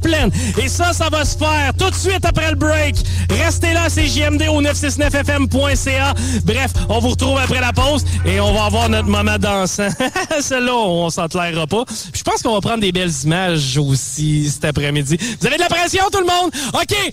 pleine. 0.00 0.30
Et 0.62 0.68
ça, 0.68 0.92
ça 0.92 1.08
va 1.10 1.24
se 1.24 1.36
faire 1.36 1.72
tout 1.78 1.90
de 1.90 1.94
suite 1.94 2.24
après 2.24 2.50
le 2.50 2.56
break. 2.56 2.96
Restez 3.30 3.72
là, 3.72 3.88
c'est 3.88 4.06
JMD 4.06 4.42
au 4.48 4.62
969fm.ca. 4.62 6.14
Bref, 6.44 6.70
on 6.88 6.98
vous 7.00 7.10
retrouve 7.10 7.38
après 7.38 7.60
la 7.60 7.72
pause 7.72 8.04
et 8.24 8.40
on 8.40 8.52
va 8.52 8.64
avoir 8.64 8.88
notre 8.88 9.08
moment 9.08 9.38
dansant. 9.38 9.88
Celle-là, 10.40 10.74
on 10.74 11.10
s'entraînera 11.10 11.66
pas. 11.66 11.84
Je 12.12 12.22
pense 12.22 12.42
qu'on 12.42 12.54
va 12.54 12.60
prendre 12.60 12.80
des 12.80 12.92
belles 12.92 13.12
images 13.24 13.78
aussi 13.78 14.50
cet 14.50 14.64
après-midi. 14.64 15.18
Vous 15.40 15.46
avez 15.46 15.56
de 15.56 15.62
la 15.62 15.68
pression, 15.68 16.04
tout 16.12 16.20
le 16.20 16.26
monde? 16.26 16.50
OK! 16.74 17.12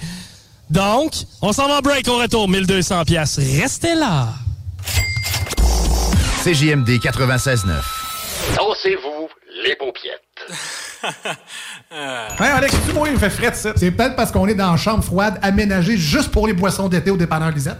Donc, 0.72 1.12
on 1.42 1.52
s'en 1.52 1.68
va 1.68 1.80
en 1.80 1.82
break 1.82 2.08
au 2.08 2.18
retour, 2.18 2.48
1200 2.48 3.04
pièces. 3.04 3.38
Restez 3.38 3.94
là. 3.94 4.30
CJMD 6.44 6.90
96.9. 6.92 7.68
Dansez-vous 8.56 9.28
les 9.64 9.76
paupiettes. 9.76 10.22
Hein, 11.94 12.28
Alex, 12.40 12.74
tu 12.88 12.94
moi, 12.94 13.10
il 13.10 13.16
me 13.16 13.20
fait 13.20 13.30
frais 13.30 13.52
de 13.52 13.56
ça. 13.56 13.74
C'est 13.76 13.92
peut-être 13.92 14.16
parce 14.16 14.32
qu'on 14.32 14.48
est 14.48 14.54
dans 14.56 14.72
une 14.72 14.78
chambre 14.78 15.04
froide 15.04 15.38
aménagée 15.42 15.98
juste 15.98 16.32
pour 16.32 16.48
les 16.48 16.54
boissons 16.54 16.88
d'été 16.88 17.12
au 17.12 17.18
dépanneur 17.18 17.52
Lisette. 17.52 17.80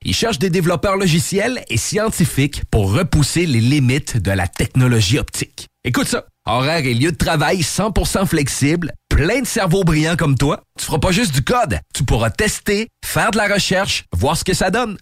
Ils 0.07 0.15
cherchent 0.15 0.39
des 0.39 0.51
développeurs 0.51 0.97
logiciels 0.97 1.65
et 1.71 1.79
scientifiques 1.79 2.63
pour 2.71 2.93
repousser 2.93 3.47
les 3.47 3.61
limites 3.61 4.19
de 4.19 4.31
la 4.31 4.47
technologie 4.47 5.19
optique. 5.19 5.69
Écoute 5.83 6.09
ça. 6.09 6.27
Horaire 6.47 6.85
et 6.85 6.93
lieu 6.93 7.11
de 7.11 7.17
travail 7.17 7.61
100% 7.61 8.27
flexible, 8.27 8.93
plein 9.09 9.41
de 9.41 9.47
cerveaux 9.47 9.83
brillants 9.83 10.17
comme 10.17 10.37
toi. 10.37 10.63
Tu 10.79 10.85
feras 10.85 10.99
pas 10.99 11.11
juste 11.11 11.35
du 11.35 11.43
code. 11.43 11.81
Tu 11.95 12.05
pourras 12.05 12.29
tester, 12.29 12.89
faire 13.03 13.31
de 13.31 13.39
la 13.39 13.49
recherche, 13.49 14.05
voir 14.15 14.37
ce 14.37 14.45
que 14.45 14.53
ça 14.53 14.71
donne. 14.71 14.99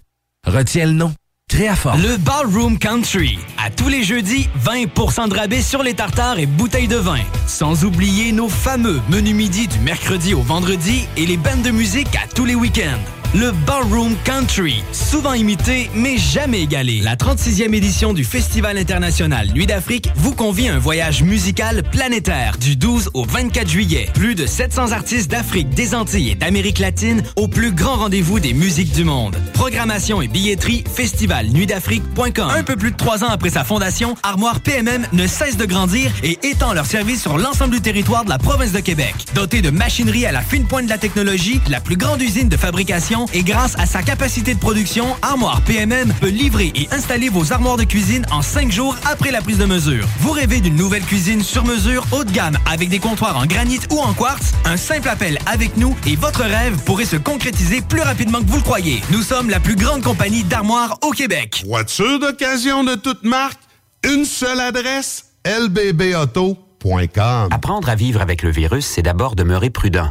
Retiens 0.47 0.87
le 0.87 0.93
nom. 0.93 1.13
Créaforme. 1.49 2.01
Le 2.01 2.17
Ballroom 2.17 2.79
Country. 2.79 3.41
À 3.59 3.71
tous 3.71 3.89
les 3.89 4.05
jeudis, 4.05 4.49
20% 4.65 5.29
de 5.29 5.35
rabais 5.35 5.63
sur 5.63 5.83
les 5.83 5.95
tartares 5.95 6.39
et 6.39 6.47
bouteilles 6.47 6.89
de 6.89 6.97
vin. 6.97 7.21
Sans 7.49 7.85
oublier 7.85 8.31
nos 8.31 8.49
fameux 8.49 9.01
menus 9.09 9.35
midi 9.35 9.67
du 9.67 9.81
mercredi 9.81 10.33
au 10.33 10.43
vendredi 10.43 11.09
et 11.17 11.27
les 11.27 11.37
bandes 11.37 11.63
de 11.63 11.71
musique 11.73 12.15
à 12.15 12.29
tous 12.33 12.45
les 12.45 12.55
week-ends. 12.55 13.22
Le 13.35 13.51
Ballroom 13.67 14.15
Country, 14.25 14.85
souvent 14.93 15.33
imité 15.33 15.91
mais 15.95 16.19
jamais 16.19 16.61
égalé. 16.61 17.01
La 17.01 17.17
36e 17.17 17.75
édition 17.75 18.13
du 18.13 18.25
Festival 18.25 18.77
international 18.77 19.49
Nuit 19.55 19.67
d'Afrique 19.67 20.11
vous 20.17 20.35
convie 20.35 20.69
à 20.69 20.75
un 20.75 20.79
voyage 20.79 21.23
musical 21.23 21.83
planétaire 21.83 22.59
du 22.59 22.77
12 22.77 23.09
au 23.15 23.25
24 23.25 23.67
juillet. 23.67 24.11
Plus 24.13 24.35
de 24.35 24.45
700 24.45 24.93
artistes 24.93 25.31
d'Afrique, 25.31 25.71
des 25.71 25.95
Antilles 25.95 26.33
et 26.33 26.35
d'Amérique 26.35 26.79
latine 26.79 27.23
au 27.37 27.49
plus 27.49 27.73
grand 27.73 27.97
rendez-vous 27.97 28.39
des 28.39 28.53
musiques 28.53 28.93
du 28.93 29.05
monde. 29.05 29.35
Programmation 29.55 30.21
et 30.21 30.29
billetterie 30.29 30.85
festivalnuitdafrique.com. 30.95 32.51
Un 32.51 32.63
peu 32.65 32.77
plus 32.77 32.91
de 32.91 32.97
trois 32.97 33.25
ans 33.25 33.31
après 33.31 33.49
sa 33.49 33.65
fondation, 33.65 34.15
Armoire 34.23 34.61
PMM 34.61 35.07
ne 35.15 35.27
cesse 35.27 35.57
de 35.57 35.65
grandir 35.65 36.11
et 36.23 36.39
étend 36.43 36.75
leur 36.75 36.85
service 36.85 37.23
sur 37.23 37.39
l'ensemble 37.39 37.73
du 37.73 37.81
territoire 37.81 38.27
de 38.27 38.31
la 38.31 38.39
province 38.39 38.73
de 38.73 38.81
Québec. 38.81 39.15
Doté 39.35 39.63
de 39.63 39.71
machinerie 39.71 40.27
à 40.27 40.33
la 40.33 40.43
fine 40.43 40.67
pointe 40.67 40.85
de 40.85 40.91
la 40.91 40.99
technologie, 40.99 41.63
la 41.71 41.81
plus 41.81 41.97
grande 41.97 42.21
usine 42.21 42.51
de 42.51 42.59
fabrication 42.59 43.22
et 43.33 43.43
grâce 43.43 43.79
à 43.79 43.87
sa 43.87 44.03
capacité 44.03 44.55
de 44.55 44.59
production, 44.59 45.07
Armoire 45.23 45.63
PMM 45.63 46.13
peut 46.21 46.29
livrer 46.29 46.73
et 46.75 46.89
installer 46.93 47.29
vos 47.29 47.53
armoires 47.53 47.77
de 47.77 47.85
cuisine 47.85 48.27
en 48.31 48.43
cinq 48.43 48.71
jours 48.71 48.97
après 49.05 49.31
la 49.31 49.41
prise 49.41 49.59
de 49.59 49.65
mesure. 49.65 50.07
Vous 50.21 50.33
rêvez 50.33 50.61
d'une 50.61 50.77
nouvelle 50.77 51.05
cuisine 51.05 51.43
sur 51.43 51.65
mesure 51.65 52.07
haut 52.13 52.25
de 52.25 52.31
gamme 52.31 52.59
avec 52.71 52.89
des 52.89 52.99
comptoirs 52.99 53.37
en 53.37 53.47
granit 53.47 53.81
ou 53.91 53.99
en 53.99 54.13
quartz? 54.13 54.53
Un 54.65 54.77
simple 54.77 55.09
appel 55.09 55.39
avec 55.47 55.77
nous 55.77 55.97
et 56.07 56.17
votre 56.17 56.43
rêve 56.43 56.77
pourrait 56.85 57.05
se 57.05 57.17
concrétiser 57.17 57.81
plus 57.81 58.03
rapidement 58.03 58.41
que 58.41 58.47
vous 58.47 58.57
le 58.57 58.63
croyez. 58.63 59.03
Nous 59.11 59.23
sommes 59.23 59.51
la 59.51 59.61
plus 59.61 59.77
grande 59.77 60.03
compagnie 60.03 60.45
d'armoires 60.45 60.99
au 61.03 61.11
Québec. 61.11 61.65
Voiture 61.67 62.19
d'occasion 62.19 62.85
de 62.85 62.95
toute 62.95 63.25
marque, 63.25 63.61
une 64.05 64.25
seule 64.25 64.61
adresse, 64.61 65.27
lbbauto.com. 65.45 67.49
Apprendre 67.51 67.89
à 67.89 67.95
vivre 67.95 68.21
avec 68.21 68.43
le 68.43 68.51
virus, 68.51 68.87
c'est 68.87 69.03
d'abord 69.03 69.37
demeurer 69.37 69.71
prudent. 69.71 70.11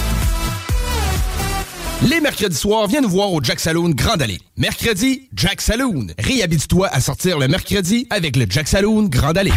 Les 2.09 2.19
mercredis 2.19 2.55
soirs, 2.55 2.87
viens 2.87 3.01
nous 3.01 3.09
voir 3.09 3.31
au 3.31 3.43
Jack 3.43 3.59
Saloon 3.59 3.91
Grand 3.91 4.19
Allée. 4.19 4.39
Mercredi, 4.57 5.29
Jack 5.35 5.61
Saloon. 5.61 6.07
Réhabite-toi 6.17 6.87
à 6.87 6.99
sortir 6.99 7.37
le 7.37 7.47
mercredi 7.47 8.07
avec 8.09 8.35
le 8.35 8.47
Jack 8.49 8.67
Saloon 8.67 9.03
Grand 9.03 9.37
Allée. 9.37 9.51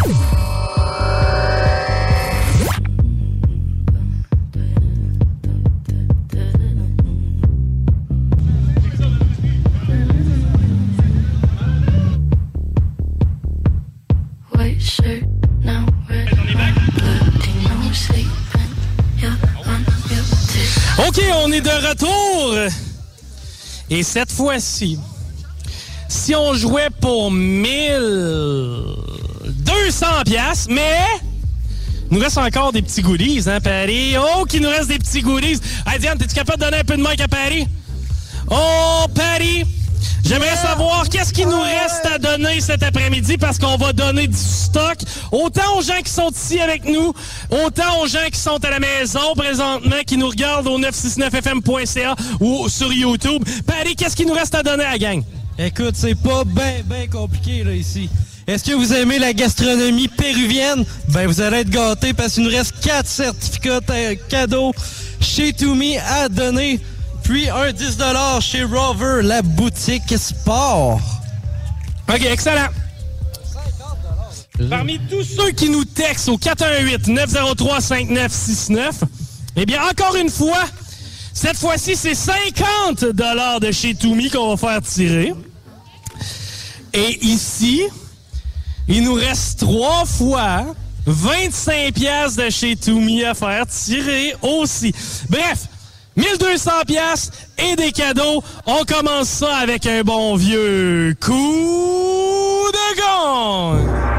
OK, 20.97 21.21
on 21.43 21.51
est 21.51 21.61
de 21.61 21.69
retour. 21.69 22.55
Et 23.89 24.01
cette 24.01 24.31
fois-ci, 24.31 24.97
si 26.07 26.33
on 26.33 26.53
jouait 26.53 26.87
pour 27.01 27.31
1200 27.31 30.05
pièces, 30.25 30.67
mais 30.69 31.01
il 32.09 32.17
nous 32.17 32.23
reste 32.23 32.37
encore 32.37 32.71
des 32.71 32.81
petits 32.81 33.01
goodies, 33.01 33.43
hein, 33.47 33.59
Paris? 33.59 34.15
Oh, 34.17 34.45
qu'il 34.45 34.61
nous 34.61 34.69
reste 34.69 34.87
des 34.87 34.97
petits 34.97 35.21
goodies. 35.21 35.59
Hey, 35.85 35.99
Diane, 35.99 36.17
es-tu 36.21 36.33
capable 36.33 36.59
de 36.59 36.65
donner 36.65 36.77
un 36.77 36.85
peu 36.85 36.95
de 36.95 37.01
mic 37.01 37.19
à 37.19 37.27
Paris? 37.27 37.67
Oh, 38.49 39.05
Paris! 39.13 39.65
J'aimerais 40.27 40.55
savoir 40.55 41.07
qu'est-ce 41.07 41.31
qu'il 41.31 41.47
nous 41.47 41.61
reste 41.61 42.03
à 42.11 42.17
donner 42.17 42.59
cet 42.59 42.81
après-midi 42.81 43.37
parce 43.37 43.59
qu'on 43.59 43.77
va 43.77 43.93
donner 43.93 44.25
du 44.27 44.35
stock 44.37 44.97
autant 45.31 45.77
aux 45.77 45.83
gens 45.83 46.01
qui 46.03 46.11
sont 46.11 46.31
ici 46.31 46.59
avec 46.59 46.83
nous, 46.85 47.13
autant 47.51 48.01
aux 48.01 48.07
gens 48.07 48.27
qui 48.31 48.39
sont 48.39 48.57
à 48.65 48.69
la 48.71 48.79
maison 48.79 49.35
présentement, 49.35 49.97
qui 50.05 50.17
nous 50.17 50.27
regardent 50.29 50.67
au 50.67 50.79
969fm.ca 50.79 52.15
ou 52.39 52.67
sur 52.69 52.91
YouTube. 52.91 53.43
Paris, 53.67 53.95
qu'est-ce 53.95 54.15
qu'il 54.15 54.25
nous 54.27 54.33
reste 54.33 54.55
à 54.55 54.63
donner 54.63 54.83
à 54.83 54.93
la 54.93 54.97
gang? 54.97 55.23
Écoute, 55.59 55.93
c'est 55.95 56.15
pas 56.15 56.43
bien, 56.43 56.81
bien 56.85 57.07
compliqué, 57.07 57.63
là, 57.63 57.73
ici. 57.73 58.09
Est-ce 58.47 58.63
que 58.63 58.73
vous 58.73 58.93
aimez 58.93 59.19
la 59.19 59.31
gastronomie 59.33 60.07
péruvienne? 60.07 60.85
Ben, 61.09 61.27
vous 61.27 61.39
allez 61.41 61.57
être 61.59 61.69
gâtés 61.69 62.13
parce 62.13 62.33
qu'il 62.33 62.43
nous 62.43 62.49
reste 62.49 62.73
quatre 62.81 63.07
certificats 63.07 63.79
ta- 63.81 64.15
cadeaux 64.15 64.73
chez 65.21 65.53
Toumi 65.53 65.97
à 65.97 66.29
donner. 66.29 66.79
Puis 67.25 67.49
un 67.49 67.73
10 67.73 67.97
chez 68.39 68.63
Rover, 68.63 69.21
la 69.23 69.41
boutique 69.41 70.15
sport. 70.15 71.01
OK, 72.07 72.21
excellent. 72.21 72.67
Parmi 74.69 74.99
tous 75.09 75.23
ceux 75.23 75.49
qui 75.51 75.71
nous 75.71 75.85
textent 75.85 76.29
au 76.29 76.37
418-903-5969, 76.37 78.91
eh 79.55 79.65
bien, 79.65 79.81
encore 79.89 80.15
une 80.15 80.29
fois, 80.29 80.65
cette 81.33 81.57
fois-ci, 81.57 81.95
c'est 81.95 82.13
50 82.13 83.05
de 83.05 83.71
chez 83.71 83.95
Toumi 83.95 84.29
qu'on 84.29 84.55
va 84.55 84.57
faire 84.57 84.83
tirer. 84.83 85.33
Et 86.93 87.25
ici, 87.25 87.81
il 88.87 89.03
nous 89.03 89.15
reste 89.15 89.61
trois 89.61 90.05
fois 90.05 90.75
25 91.07 91.91
pièces 91.93 92.35
de 92.35 92.51
chez 92.51 92.75
Toumi 92.75 93.23
à 93.23 93.33
faire 93.33 93.65
tirer 93.65 94.35
aussi. 94.43 94.93
Bref, 95.27 95.69
1200 96.15 96.71
pièces 96.87 97.31
et 97.57 97.75
des 97.75 97.91
cadeaux. 97.91 98.43
On 98.65 98.83
commence 98.85 99.29
ça 99.29 99.57
avec 99.57 99.85
un 99.85 100.01
bon 100.01 100.35
vieux 100.35 101.15
coup 101.19 102.71
de 102.71 103.01
gong. 103.01 104.15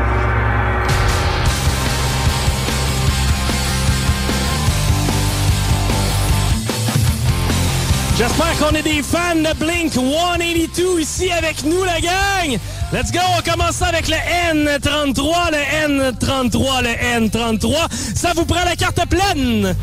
J'espère 8.18 8.58
qu'on 8.58 8.74
est 8.74 8.82
des 8.82 9.02
fans 9.02 9.34
de 9.34 9.54
Blink 9.58 9.92
182 9.92 11.00
ici 11.00 11.30
avec 11.30 11.62
nous, 11.64 11.84
la 11.84 12.00
gang. 12.00 12.58
Let's 12.90 13.12
go, 13.12 13.18
on 13.36 13.42
commence 13.42 13.76
ça 13.76 13.88
avec 13.88 14.08
le 14.08 14.14
N33, 14.14 15.50
le 15.50 16.12
N33, 16.12 16.82
le 16.82 17.28
N33. 17.28 17.74
Ça 18.14 18.32
vous 18.34 18.46
prend 18.46 18.64
la 18.64 18.74
carte 18.74 19.06
pleine. 19.06 19.76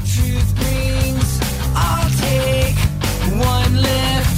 I'll 1.96 2.10
take 2.10 2.78
one 3.54 3.74
lift. 3.82 4.38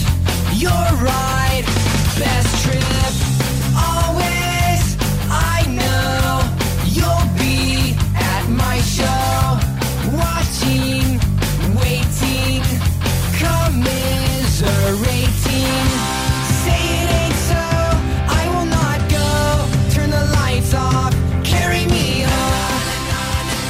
You're 0.62 0.92
right, 1.12 1.64
best 2.20 2.64
trip. 2.64 2.95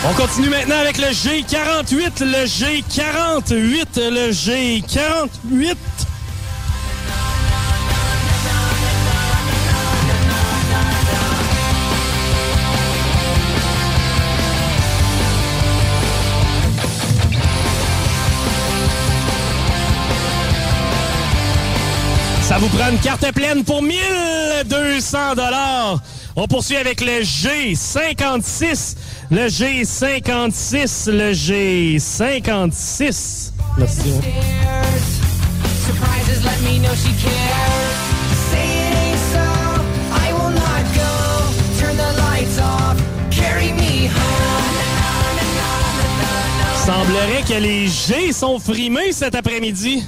On 0.07 0.13
continue 0.13 0.49
maintenant 0.49 0.77
avec 0.77 0.99
le 0.99 1.07
G48, 1.07 2.23
le 2.23 2.45
G48, 2.45 4.09
le 4.11 4.31
G48. 4.31 5.75
Ça 22.43 22.59
vous 22.59 22.67
prend 22.67 22.91
une 22.91 22.99
carte 22.99 23.31
pleine 23.33 23.63
pour 23.63 23.81
1200 23.81 25.33
dollars. 25.33 25.99
On 26.37 26.47
poursuit 26.47 26.75
avec 26.75 26.99
le 26.99 27.21
G56, 27.21 28.97
le 29.31 29.47
G56, 29.47 31.09
le 31.09 31.31
G56. 31.31 33.51
Merci. 33.77 34.11
Semblerait 46.85 47.43
que 47.47 47.61
les 47.61 47.87
G 47.87 48.33
sont 48.33 48.59
frimés 48.59 49.13
cet 49.13 49.35
après-midi. 49.35 50.03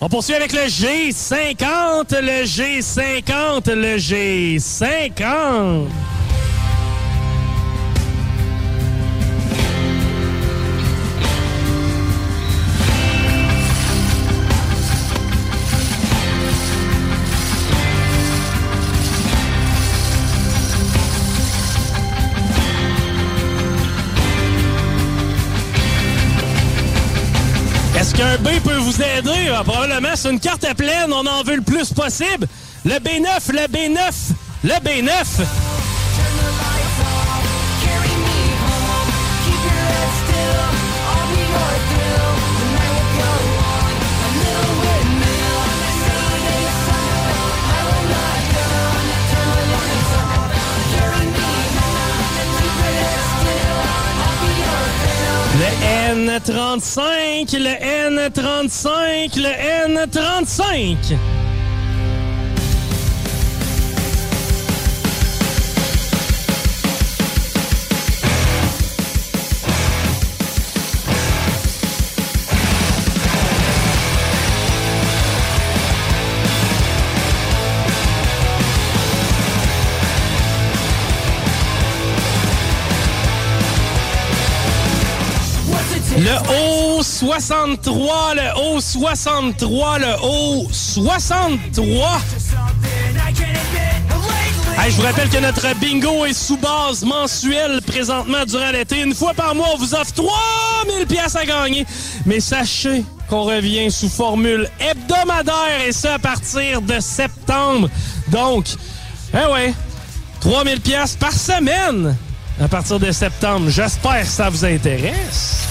On 0.00 0.08
poursuit 0.08 0.34
avec 0.34 0.52
le 0.52 0.60
G50, 0.60 2.20
le 2.20 2.44
G50, 2.44 3.72
le 3.74 3.96
G50. 3.96 5.88
Qu'un 28.18 28.36
B 28.38 28.48
peut 28.64 28.74
vous 28.74 29.00
aider? 29.00 29.48
Ah, 29.54 29.62
probablement, 29.62 30.08
c'est 30.16 30.30
une 30.30 30.40
carte 30.40 30.66
pleine, 30.76 31.12
on 31.12 31.24
en 31.24 31.42
veut 31.44 31.56
le 31.56 31.62
plus 31.62 31.92
possible. 31.92 32.48
Le 32.84 32.94
B9, 32.94 33.52
le 33.52 33.66
B9, 33.68 33.98
le 34.64 34.70
B9. 34.70 35.67
N35, 56.26 57.56
le 57.58 57.74
N35, 58.28 59.36
le 59.36 59.52
N35. 59.86 61.37
Le 86.28 86.34
O63, 87.00 88.34
le 88.34 88.76
O63, 88.76 89.98
le 89.98 90.12
O63. 90.20 91.80
Hey, 94.78 94.90
je 94.90 94.96
vous 94.96 95.02
rappelle 95.02 95.30
que 95.30 95.38
notre 95.38 95.74
bingo 95.76 96.26
est 96.26 96.34
sous 96.34 96.58
base 96.58 97.02
mensuelle 97.02 97.80
présentement 97.80 98.44
durant 98.46 98.70
l'été. 98.72 99.00
Une 99.00 99.14
fois 99.14 99.32
par 99.32 99.54
mois, 99.54 99.68
on 99.72 99.78
vous 99.78 99.94
offre 99.94 100.12
3000 100.12 101.06
pièces 101.06 101.34
à 101.34 101.46
gagner. 101.46 101.86
Mais 102.26 102.40
sachez 102.40 103.06
qu'on 103.30 103.44
revient 103.44 103.90
sous 103.90 104.10
formule 104.10 104.68
hebdomadaire 104.80 105.80
et 105.86 105.92
ça 105.92 106.14
à 106.14 106.18
partir 106.18 106.82
de 106.82 107.00
septembre. 107.00 107.88
Donc, 108.28 108.66
eh 109.32 109.50
ouais, 109.50 109.72
3000 110.40 110.82
pièces 110.82 111.16
par 111.16 111.32
semaine 111.32 112.14
à 112.60 112.68
partir 112.68 113.00
de 113.00 113.10
septembre. 113.12 113.70
J'espère 113.70 114.20
que 114.20 114.26
ça 114.26 114.50
vous 114.50 114.66
intéresse. 114.66 115.68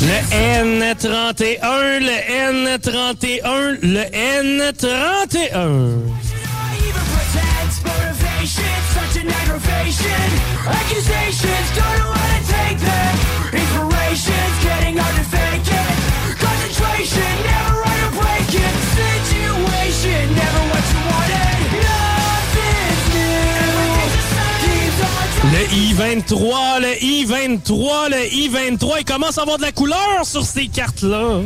Le 0.00 0.18
N31, 0.32 2.00
le 2.00 2.18
N31, 2.78 3.78
le 3.82 4.04
N31. 4.40 5.70
Pretends 7.12 7.76
motivation, 7.84 8.74
such 8.94 9.16
an 9.22 9.28
aggravation. 9.28 10.24
Accusations, 10.66 11.68
Le 25.54 25.60
I-23, 25.60 26.80
le 26.80 27.04
I-23, 27.04 28.10
le 28.10 28.34
I-23, 28.34 28.94
il 28.98 29.04
commence 29.04 29.38
à 29.38 29.42
avoir 29.42 29.56
de 29.56 29.62
la 29.62 29.70
couleur 29.70 30.24
sur 30.24 30.44
ces 30.44 30.66
cartes-là. 30.66 31.42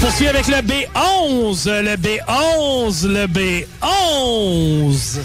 Poursuit 0.00 0.28
avec 0.28 0.46
le 0.48 0.56
B11, 0.56 1.68
le 1.82 1.96
B11, 1.96 3.06
le 3.06 3.26
B11. 3.26 5.18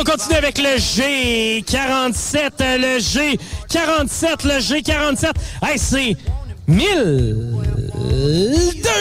On 0.00 0.04
continue 0.04 0.36
avec 0.36 0.58
le 0.58 0.76
G47, 0.76 2.50
le 2.78 2.98
G47, 2.98 4.46
le 4.46 4.58
G47. 4.60 5.32
Hey, 5.62 5.78
c'est 5.78 6.16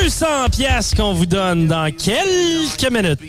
1200 0.01 0.49
pièces 0.51 0.93
qu'on 0.95 1.13
vous 1.13 1.25
donne 1.25 1.67
dans 1.67 1.89
quelques 1.91 2.89
minutes. 2.91 3.19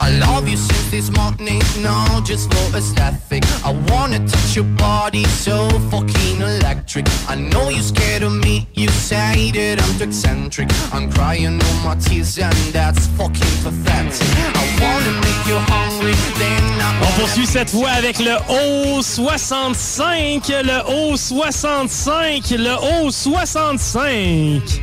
I 0.00 0.10
love 0.18 0.48
you 0.48 0.56
since 0.56 0.90
this 0.90 1.10
morning, 1.10 1.60
no, 1.82 2.20
just 2.24 2.50
for 2.52 2.76
aesthetic. 2.76 3.44
I 3.64 3.72
wanna 3.90 4.18
touch 4.20 4.54
your 4.56 4.64
body 4.76 5.24
so 5.24 5.68
fucking 5.90 6.40
electric. 6.40 7.06
I 7.28 7.34
know 7.36 7.68
you're 7.70 7.82
scared 7.82 8.22
of 8.22 8.32
me, 8.32 8.66
you 8.74 8.88
say 8.88 9.50
that 9.52 9.80
I'm 9.82 9.98
too 9.98 10.04
eccentric. 10.04 10.70
I'm 10.92 11.10
crying 11.10 11.60
all 11.60 11.74
my 11.84 11.94
tears 11.96 12.38
and 12.38 12.54
that's 12.72 13.06
fucking 13.16 13.62
pathetic. 13.62 14.28
I 14.54 14.64
wanna 14.80 15.12
make 15.20 15.46
you 15.46 15.58
hungry, 15.68 16.14
then 16.38 16.80
I 16.80 16.84
On 17.06 17.12
poursuit 17.20 17.46
cette 17.46 17.70
fois 17.70 17.90
avec 17.90 18.18
le 18.18 18.32
O65, 18.48 20.48
le 20.62 20.80
O65, 21.12 22.56
le 22.56 22.74
O65. 23.02 24.80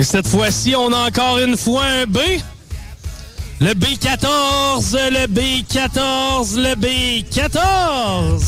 Et 0.00 0.02
cette 0.02 0.28
fois-ci, 0.28 0.74
on 0.74 0.90
a 0.94 1.08
encore 1.08 1.38
une 1.40 1.58
fois 1.58 1.82
un 1.84 2.06
B. 2.06 2.16
Le 3.62 3.74
B14, 3.74 4.96
le 5.10 5.26
B14, 5.26 6.56
le 6.56 6.74
B14. 6.76 8.40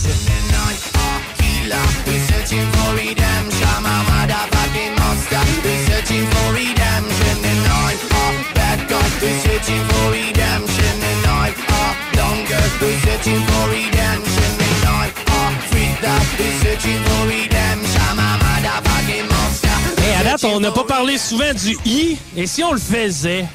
Killer, 1.36 1.76
we're 2.06 2.18
searching 2.28 2.66
for 2.72 2.94
redemption. 2.96 3.82
My 3.82 4.00
motherfucking 4.08 4.96
monster. 4.98 5.44
We're 5.62 5.84
searching 5.84 6.24
for 6.24 6.54
redemption, 6.54 7.44
and 7.44 7.60
I'm 7.68 7.92
a 7.92 8.54
bad 8.54 8.88
guy. 8.88 9.04
We're 9.20 9.38
searching 9.40 9.84
for 9.84 10.12
redemption, 10.12 10.96
and 11.04 11.26
I'm 11.28 11.52
a 11.52 12.16
dumb 12.16 12.40
girl. 12.48 12.70
We're 12.80 12.98
searching 13.04 13.42
for 13.44 13.68
redemption, 13.68 14.52
and 14.64 14.80
I'm 14.88 15.12
a 15.28 15.60
freak 15.68 16.00
that. 16.00 16.24
We're 16.38 16.56
searching 16.64 17.02
for 17.04 17.26
redemption. 17.28 18.16
My 18.16 18.40
motherfucking 18.40 19.28
monster. 19.28 19.76
Et 20.08 20.14
à 20.14 20.24
date, 20.24 20.44
on 20.44 20.58
n'a 20.58 20.70
pas 20.70 20.84
parlé 20.84 21.18
souvent 21.18 21.52
du 21.52 21.76
I. 21.84 22.16
Et 22.34 22.46
si 22.46 22.64
on 22.64 22.72
le 22.72 22.78
faisait? 22.78 23.46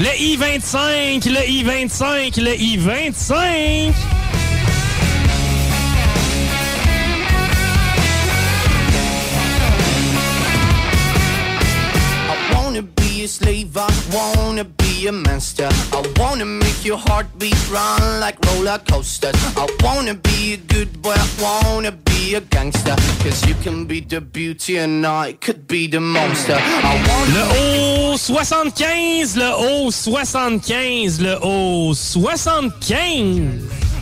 Le 0.00 0.06
I-25, 0.16 1.24
le 1.28 1.50
I-25, 1.50 2.36
le 2.40 2.54
I-25. 2.54 4.17
Slave, 13.28 13.76
I 13.76 13.88
wanna 14.12 14.64
be 14.64 15.06
a 15.06 15.12
master. 15.12 15.68
I 15.92 16.02
wanna 16.16 16.46
make 16.46 16.84
your 16.84 16.96
heartbeat 16.96 17.70
run 17.70 18.20
like 18.20 18.36
roller 18.46 18.78
coasters. 18.90 19.36
I 19.56 19.66
wanna 19.82 20.14
be 20.14 20.54
a 20.54 20.56
good 20.56 21.02
boy, 21.02 21.14
I 21.14 21.28
wanna 21.40 21.92
be 21.92 22.34
a 22.34 22.40
gangster. 22.40 22.96
Cause 23.22 23.46
you 23.46 23.54
can 23.62 23.84
be 23.84 24.00
the 24.00 24.20
beauty 24.20 24.78
and 24.78 25.06
I 25.06 25.34
could 25.34 25.68
be 25.68 25.86
the 25.86 26.00
monster. 26.00 26.56
I 26.58 26.94
wanna 27.08 27.34
Le 27.34 28.14
O75, 28.14 29.36
le 29.36 29.50
O75, 29.52 31.20
le 31.20 31.38
O75. 31.40 32.98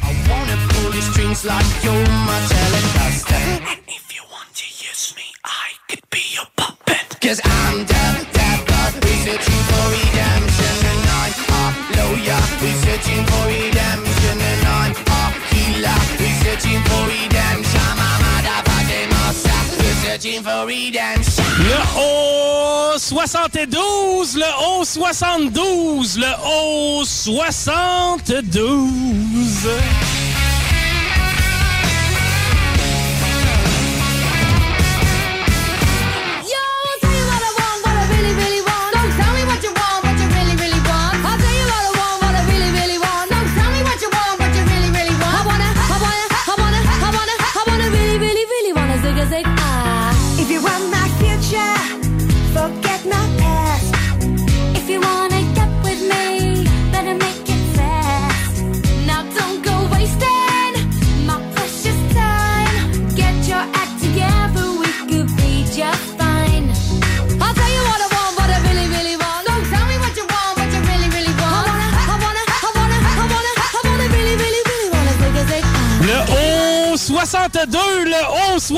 I 0.02 0.12
wanna 0.30 0.56
pull 0.68 0.92
your 0.94 1.02
strings 1.02 1.44
like 1.44 1.66
you're 1.82 2.08
my 2.28 2.40
telecaster. 2.52 3.42
And 3.70 3.80
if 3.88 4.14
you 4.14 4.22
want 4.30 4.54
to 4.54 4.66
use 4.88 5.14
me, 5.16 5.24
I 5.44 5.68
could 5.88 6.08
be 6.10 6.22
your 6.32 6.46
puppet. 6.56 7.20
Cause 7.20 7.40
I'm 7.44 7.84
the 7.86 8.35
searching 9.36 9.64
for 9.68 9.84
redemption 9.90 10.76
and 10.92 11.02
I'm 11.20 11.32
our 11.60 11.72
lawyer. 11.96 12.40
We're 12.60 12.78
searching 12.84 13.24
for 13.26 13.44
redemption 13.46 14.36
and 14.40 14.62
I'm 14.64 14.94
our 15.12 15.30
healer. 15.52 15.98
We're 16.18 16.38
searching 16.42 16.80
for 16.84 17.02
redemption. 17.06 17.80
I'm 17.84 17.98
a 17.98 18.00
motherfucking 18.24 19.08
monster. 19.12 19.60
We're 19.78 19.98
searching 20.04 20.40
for 20.42 20.60
redemption. 20.66 21.44
Le 21.68 21.80
haut 21.96 22.98
72, 22.98 24.36
le 24.36 24.50
haut 24.56 24.84
72, 24.84 26.18
le 26.18 26.32
haut 26.42 27.04
72. 27.04 29.66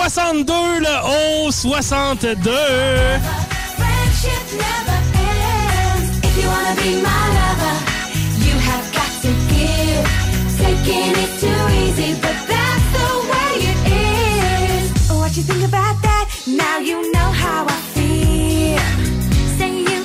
62, 0.09 0.53
le 0.81 1.47
haut 1.47 1.51
62. 1.51 2.51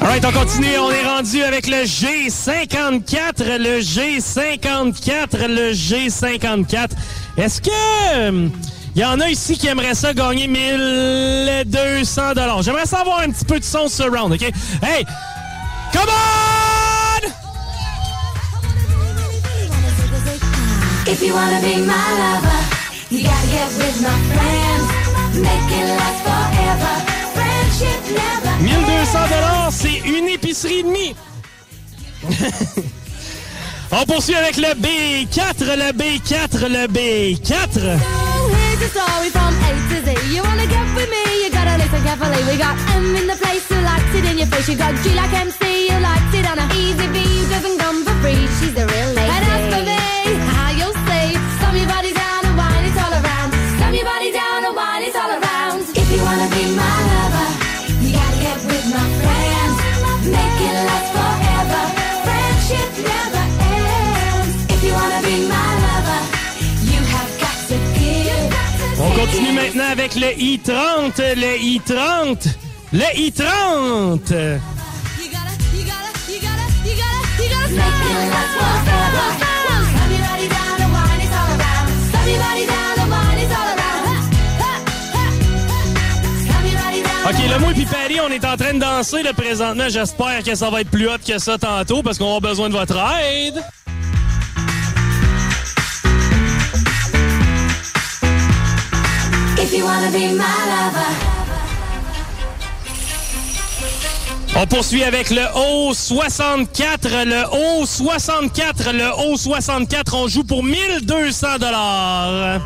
Alright, 0.02 0.26
on 0.26 0.32
continue, 0.32 0.68
on 0.80 0.92
est 0.92 1.04
rendu 1.06 1.42
avec 1.44 1.66
le 1.68 1.86
G54, 1.86 3.58
le 3.58 3.80
G54, 3.80 5.48
le 5.48 5.72
G54. 5.72 6.90
Est-ce 7.38 7.62
que 7.62 8.28
hum, 8.28 8.52
il 8.96 9.02
y 9.02 9.06
en 9.06 9.20
a 9.20 9.30
ici 9.30 9.58
qui 9.58 9.68
aimeraient 9.68 9.96
ça 9.96 10.14
gagner 10.14 10.48
1200 10.48 12.34
dollars? 12.34 12.62
J'aimerais 12.62 12.86
savoir 12.86 13.20
un 13.20 13.32
petit 13.32 13.46
peu 13.46 13.60
de 13.60 13.64
son 13.64 13.88
surround, 13.88 14.34
OK? 14.34 14.42
Hey! 14.82 15.06
Come 15.92 16.10
on! 16.10 16.64
If 21.06 21.22
you 21.22 21.34
wanna 21.34 21.60
be 21.60 21.78
my 21.86 21.94
lover, 22.18 22.62
you 23.10 23.24
gotta 23.24 23.48
get 23.48 23.70
with 23.78 24.02
my 24.02 24.16
friends. 24.34 24.88
Make 25.36 25.72
it 25.72 25.88
last 25.98 26.22
forever. 26.24 26.94
Friendship 27.34 28.02
never 28.12 28.54
1200 28.64 29.28
dollars, 29.30 29.72
c'est 29.72 30.00
une 30.08 30.28
épicerie 30.30 30.80
et 30.80 30.84
demie. 30.84 31.16
On 33.92 34.06
poursuit 34.06 34.36
avec 34.36 34.58
le 34.58 34.74
B4, 34.74 35.66
le 35.66 35.92
B4, 35.92 36.68
le 36.68 36.88
B4. 36.88 38.00
A 38.84 38.90
story 38.90 39.30
from 39.30 39.54
A 39.70 39.72
to 39.90 39.98
Z. 40.06 40.10
You 40.36 40.44
wanna 40.44 40.68
get 40.68 40.88
with 40.96 41.10
me? 41.10 41.24
You 41.44 41.50
gotta 41.50 41.76
listen 41.82 42.02
carefully. 42.04 42.42
We 42.50 42.58
got 42.58 42.76
M 42.96 43.16
in 43.16 43.28
the 43.28 43.38
place 43.44 43.66
who 43.72 43.80
likes 43.82 44.14
it 44.16 44.26
in 44.26 44.38
your 44.38 44.48
face. 44.48 44.68
You 44.68 44.78
got 44.78 44.94
G 45.04 45.16
like 45.16 45.34
MC 45.34 45.90
who 45.90 46.00
likes 46.00 46.34
it 46.40 46.46
on 46.52 46.60
a 46.60 46.68
easy 46.76 47.08
V 47.14 47.18
doesn't 47.54 47.78
come 47.80 48.04
for 48.06 48.16
free. 48.22 48.44
She's 48.60 48.76
a 48.76 48.86
real 48.86 49.12
lady. 49.14 49.33
Maintenant 69.76 69.92
avec 69.92 70.16
le 70.16 70.40
I-30, 70.40 71.36
le 71.36 71.58
I-30, 71.62 72.48
le 72.92 73.20
I-30. 73.20 74.60
OK, 87.26 87.36
le 87.50 87.60
moi 87.60 87.72
et 87.72 87.86
Paris, 87.86 88.20
on 88.22 88.30
est 88.30 88.44
en 88.44 88.58
train 88.58 88.74
de 88.74 88.80
danser 88.80 89.24
là, 89.24 89.34
présentement. 89.34 89.86
J'espère 89.90 90.44
que 90.44 90.56
ça 90.56 90.70
va 90.70 90.82
être 90.82 90.90
plus 90.90 91.08
hot 91.08 91.20
que 91.26 91.40
ça 91.40 91.58
tantôt 91.58 92.04
parce 92.04 92.18
qu'on 92.18 92.26
aura 92.26 92.42
besoin 92.42 92.68
de 92.68 92.74
votre 92.74 92.98
aide. 92.98 93.64
On 104.56 104.68
poursuit 104.68 105.04
avec 105.04 105.32
le 105.32 105.42
O64, 105.42 107.24
le 107.26 107.44
O64, 107.82 108.92
le 108.92 109.34
O64. 109.34 110.16
On 110.16 110.28
joue 110.28 110.44
pour 110.44 110.64
1200 110.64 111.58
dollars. 111.60 112.62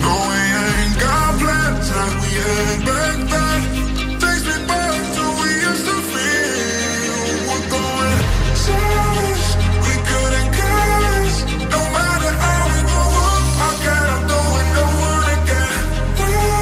No, 0.00 0.12
we 0.28 0.34
ain't 0.34 0.98
got 0.98 1.38
plans 1.38 1.90
we 2.20 2.32
back. 2.84 3.91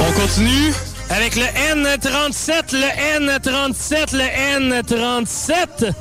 On 0.00 0.12
continue 0.12 0.72
avec 1.10 1.36
le 1.36 1.42
N37, 1.42 2.72
le 2.72 3.28
N37, 3.38 4.16
le 4.16 4.82
N37. 4.82 5.92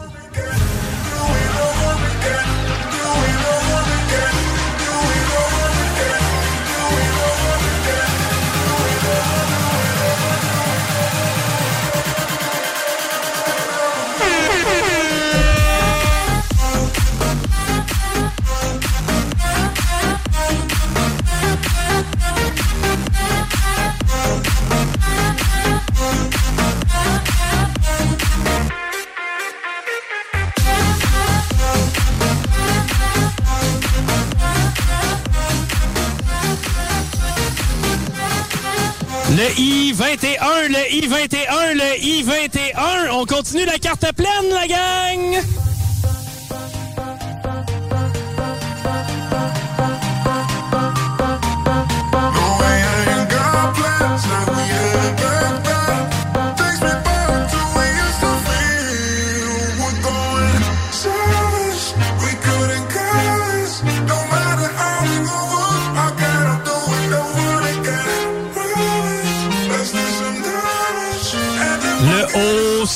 I-21, 40.22 40.68
le 40.68 40.94
I-21, 40.94 41.74
le 41.76 42.04
I-21. 42.04 43.12
On 43.12 43.26
continue 43.26 43.66
la 43.66 43.78
carte 43.78 44.06
pleine, 44.16 44.50
la 44.50 44.68
gang! 44.68 45.69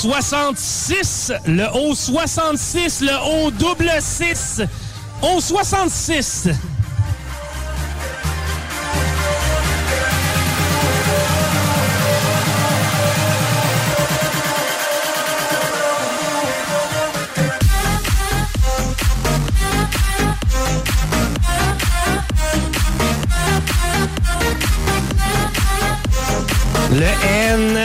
Le 0.04 0.10
O66, 0.10 1.32
le 1.46 1.64
O66, 1.64 3.02
le 3.06 3.46
O 3.46 3.52
double 3.52 3.90
6, 4.00 4.62
O66. 5.22 6.48
Le 6.48 6.73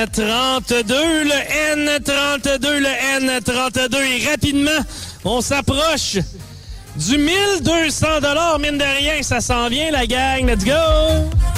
N32, 0.05 0.93
le 1.25 1.99
N32, 1.99 2.79
le 2.79 3.41
N32. 3.41 3.97
Et 3.97 4.29
rapidement, 4.31 4.71
on 5.25 5.41
s'approche 5.41 6.19
du 6.95 7.19
1200 7.19 8.07
mine 8.61 8.79
de 8.79 8.85
rien. 8.85 9.23
Ça 9.23 9.41
s'en 9.41 9.69
vient, 9.69 9.91
la 9.91 10.07
gang. 10.07 10.47
Let's 10.47 10.65
go! 10.65 11.58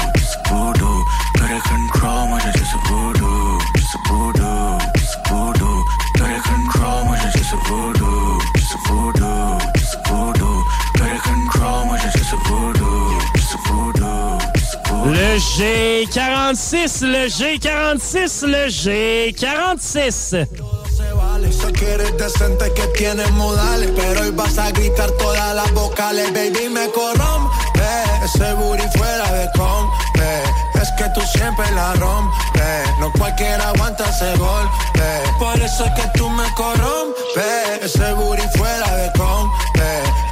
G46, 15.61 17.01
le 17.01 17.27
G46, 17.27 18.47
le 18.47 18.65
G46. 18.65 20.47
Eso 21.47 21.71
que 21.73 21.93
eres 21.93 22.17
decente, 22.17 22.73
que 22.73 22.87
tienes 22.97 23.29
modales 23.31 23.91
Pero 23.95 24.21
hoy 24.21 24.31
vas 24.31 24.57
a 24.57 24.71
gritar 24.71 25.09
todas 25.11 25.55
las 25.55 25.71
vocales 25.73 26.31
Baby, 26.33 26.69
me 26.69 26.89
corrompe. 26.89 27.51
Ese 28.23 28.53
booty 28.53 28.83
fuera 28.97 29.31
de 29.33 29.49
compe 29.55 30.43
Es 30.81 30.89
que 30.97 31.07
tú 31.13 31.21
siempre 31.37 31.69
la 31.71 31.93
rompes. 31.93 32.89
No 32.99 33.11
cualquiera 33.11 33.69
aguanta 33.69 34.09
ese 34.09 34.35
golpe. 34.37 35.01
Por 35.37 35.61
eso 35.61 35.85
es 35.85 35.91
que 35.91 36.09
tú 36.17 36.27
me 36.29 36.51
corrompes. 36.55 37.83
Ese 37.83 38.13
booty 38.13 38.47
fuera 38.57 38.95
de 38.95 39.11
compe 39.11 40.30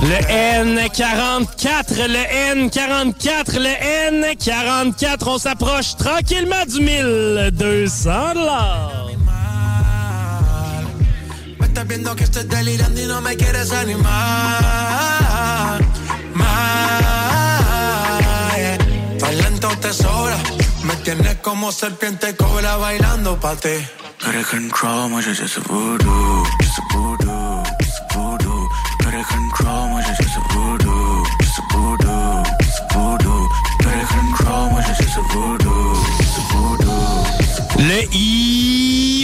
le 0.00 0.18
N44, 0.28 2.06
le 2.06 2.24
N44, 2.54 3.58
le 3.58 3.74
N44, 4.10 5.28
on 5.28 5.38
s'approche 5.38 5.96
tranquillement 5.96 6.64
du 6.66 6.80
1200 6.80 8.34
dollars. 8.34 9.06
Me 11.58 11.66
estás 11.66 11.86
viendo 11.86 12.14
que 12.14 12.24
estoy 12.24 12.44
delirando 12.44 13.00
y 13.00 13.06
no 13.06 13.20
me 13.20 13.36
quieres 13.36 13.72
animar. 13.72 14.10
Más. 16.34 17.02
yeah. 18.56 18.78
Talento 19.18 19.68
te 19.80 19.92
sobra. 19.92 20.36
Me 20.84 20.94
tienes 20.96 21.36
como 21.36 21.72
serpiente 21.72 22.36
cobra 22.36 22.76
bailando 22.76 23.38
pa' 23.40 23.56
ti. 23.56 23.86
Control, 24.50 25.10
just 25.22 25.56
a 25.56 25.60
voodoo, 25.68 26.44
just 26.60 26.78
a 26.78 26.82
voodoo, 26.92 27.35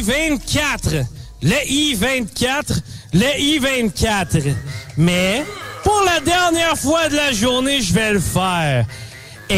I-24. 0.03 1.05
Le 1.43 1.57
I-24. 1.69 2.81
Le 3.15 3.41
I-24. 3.41 4.55
Mais, 4.97 5.45
pour 5.85 6.03
la 6.05 6.21
dernière 6.21 6.77
fois 6.77 7.09
de 7.09 7.17
la 7.17 7.33
journée, 7.33 7.81
je 7.81 7.93
vais 7.93 8.13
le 8.13 8.21
faire. 8.21 8.85
Et 9.49 9.55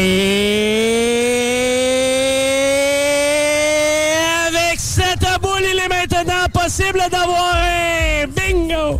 avec 4.47 4.79
cette 4.79 5.25
boule, 5.41 5.63
il 5.71 5.79
est 5.79 5.87
maintenant 5.87 6.47
possible 6.53 6.99
d'avoir 7.09 7.55
un 7.55 8.27
bingo. 8.27 8.99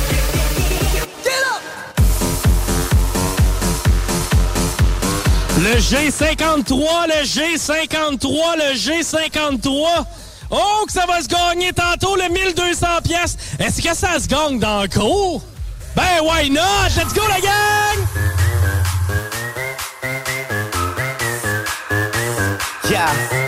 Le 5.61 5.77
G53, 5.77 7.07
le 7.07 7.23
G53, 7.23 8.57
le 8.57 8.73
G53. 8.75 10.05
Oh, 10.49 10.85
que 10.87 10.91
ça 10.91 11.05
va 11.05 11.21
se 11.21 11.27
gagner 11.27 11.71
tantôt, 11.71 12.15
le 12.15 12.29
1200 12.29 12.87
pièces. 13.03 13.37
Est-ce 13.59 13.79
que 13.79 13.95
ça 13.95 14.19
se 14.19 14.27
gagne 14.27 14.57
dans 14.57 14.81
le 14.81 14.87
cours? 14.87 15.43
Ben, 15.95 16.23
why 16.23 16.49
not? 16.49 16.89
Let's 16.97 17.13
go, 17.13 17.21
la 17.29 17.39
gang! 17.41 17.51
Yeah. 22.89 23.41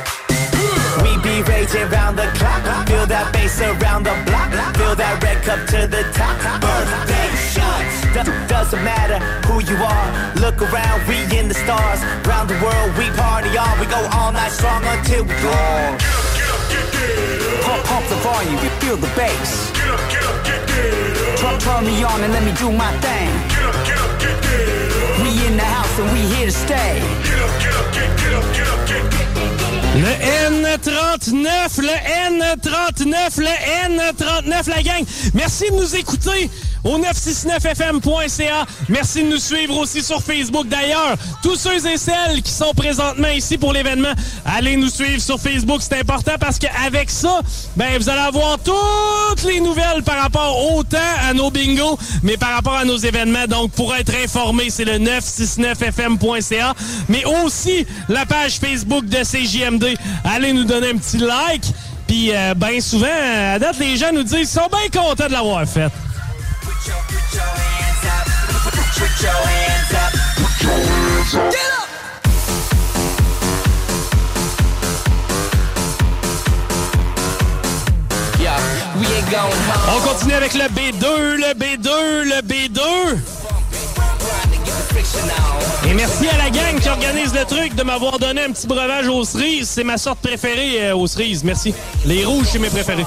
Doesn't 8.14 8.84
matter 8.84 9.18
who 9.48 9.60
you 9.66 9.76
are. 9.82 10.36
Look 10.36 10.62
around, 10.62 11.08
we 11.08 11.18
in 11.36 11.48
the 11.48 11.56
stars. 11.56 12.00
Round 12.28 12.48
the 12.48 12.60
world, 12.62 12.96
we 12.96 13.10
party 13.18 13.58
on. 13.58 13.80
We 13.80 13.88
go 13.88 14.08
all 14.14 14.32
night 14.32 14.52
strong 14.52 14.84
until 14.86 15.24
we 15.24 15.34
gone. 15.42 15.98
Pump, 17.66 17.84
pump 17.86 18.06
the 18.10 18.16
volume, 18.22 18.60
you 18.62 18.70
feel 18.82 18.98
the 18.98 19.10
bass. 19.18 19.72
Turn, 21.42 21.60
turn 21.60 21.86
me 21.86 22.04
on 22.04 22.22
and 22.22 22.32
let 22.32 22.44
me 22.44 22.54
do 22.54 22.72
my 22.72 22.92
thing. 23.02 23.30
We 25.24 25.48
in 25.48 25.58
the 25.58 25.66
house 25.66 25.98
and 25.98 26.12
we 26.14 26.20
here 26.36 26.46
to 26.46 26.52
stay. 26.52 27.02
Le 29.96 30.14
N39, 30.50 31.82
le 31.82 31.98
N39, 32.30 33.40
le 33.40 33.56
N39, 33.88 34.70
la 34.70 34.82
gang. 34.84 35.06
Merci 35.34 35.70
de 35.70 35.76
nous 35.76 35.96
écouter 35.96 36.50
au 36.84 36.98
969fm.ca. 37.00 38.66
Merci 38.90 39.24
de 39.24 39.30
nous 39.30 39.38
suivre 39.38 39.78
aussi 39.78 40.02
sur 40.02 40.22
Facebook. 40.22 40.68
D'ailleurs, 40.68 41.16
tous 41.42 41.56
ceux 41.56 41.86
et 41.88 41.98
celles 41.98 42.42
qui 42.42 42.52
sont 42.52 42.74
présentement 42.74 43.30
ici 43.30 43.58
pour 43.58 43.74
l'événement, 43.74 44.14
allez 44.46 44.76
nous 44.76 44.90
suivre 44.90 45.22
sur 45.22 45.40
Facebook. 45.40 45.82
C'est 45.82 46.00
important 46.00 46.34
parce 46.40 46.60
qu'avec 46.60 47.10
ça, 47.10 47.40
ben, 47.76 47.98
vous 47.98 48.10
allez 48.10 48.22
avoir 48.22 48.58
toutes 48.60 49.44
les 49.46 49.60
nouvelles 49.60 50.04
par 50.04 50.22
rapport 50.22 50.74
autant 50.76 50.98
à 51.28 51.34
nos 51.34 51.50
bingos, 51.50 51.98
mais 52.22 52.38
par 52.38 52.54
rapport 52.54 52.76
à 52.76 52.86
nos 52.86 52.98
événements. 52.98 53.48
Donc, 53.48 53.72
pour 53.72 53.96
être 53.96 54.14
informé, 54.24 54.70
c'est 54.70 54.86
le 54.86 55.00
969fm.ca, 55.00 56.74
mais 57.10 57.24
aussi 57.26 57.86
la 58.10 58.26
page 58.26 58.58
Facebook 58.60 59.06
de 59.06 59.18
CJMD. 59.24 59.98
Allez 60.24 60.54
nous 60.54 60.66
donner 60.66 60.90
un 60.90 60.98
petit 60.98 61.18
like. 61.18 61.64
Puis, 62.08 62.32
euh, 62.34 62.54
bien 62.54 62.80
souvent, 62.82 63.08
à 63.08 63.60
date, 63.60 63.80
les 63.80 63.96
gens 63.98 64.12
nous 64.14 64.24
disent 64.24 64.36
qu'ils 64.36 64.48
sont 64.48 64.68
bien 64.70 65.02
contents 65.02 65.28
de 65.28 65.32
l'avoir 65.32 65.66
fait. 65.68 65.90
On 79.88 80.00
continue 80.02 80.34
avec 80.34 80.54
le 80.54 80.66
B2, 80.66 81.36
le 81.36 81.54
B2, 81.54 81.90
le 82.24 82.42
B2. 82.42 82.82
Et 85.88 85.94
merci 85.94 86.28
à 86.28 86.38
la 86.38 86.50
gang 86.50 86.80
qui 86.82 86.90
organise 86.90 87.34
le 87.34 87.46
truc 87.46 87.76
de 87.76 87.84
m'avoir 87.84 88.20
donné 88.20 88.44
un 88.44 88.52
petit 88.52 88.68
breuvage 88.68 89.08
aux 89.08 89.24
cerises. 89.24 89.70
C'est 89.70 89.84
ma 89.84 89.98
sorte 89.98 90.20
préférée 90.20 90.90
euh, 90.90 90.96
aux 90.96 91.08
cerises. 91.08 91.44
Merci. 91.44 91.74
Les 92.06 92.26
rouges, 92.26 92.48
c'est 92.52 92.60
mes 92.60 92.70
préférés. 92.70 93.06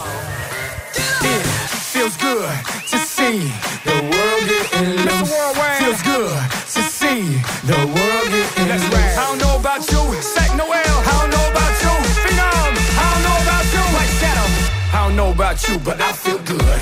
Feels 3.27 3.43
good 3.43 3.59
to 3.59 3.67
see 3.67 3.67
the 3.83 3.97
world 4.07 4.45
getting 4.47 5.03
loose. 5.03 5.35
Feels 5.81 6.03
good 6.03 6.31
to 6.75 6.83
see 6.87 7.43
the 7.67 7.75
world 7.75 8.27
getting 8.31 8.69
loose. 8.71 9.19
I 9.19 9.27
don't 9.27 9.39
know 9.39 9.57
about 9.59 9.83
you, 9.91 10.23
Sack 10.23 10.55
Noel. 10.57 10.71
I 10.71 11.11
don't 11.11 11.31
know 11.35 11.51
about 11.51 11.75
you, 11.83 11.91
Phenom. 12.23 12.71
I 12.95 13.07
don't 13.11 13.25
know 13.27 13.37
about 13.43 13.67
you, 13.75 13.83
White 13.97 14.15
Shadow. 14.21 14.49
I 14.95 15.09
don't 15.09 15.17
know 15.17 15.31
about 15.33 15.69
you, 15.69 15.77
but 15.81 16.01
I 16.01 16.13
feel 16.13 16.39
good. 16.39 16.81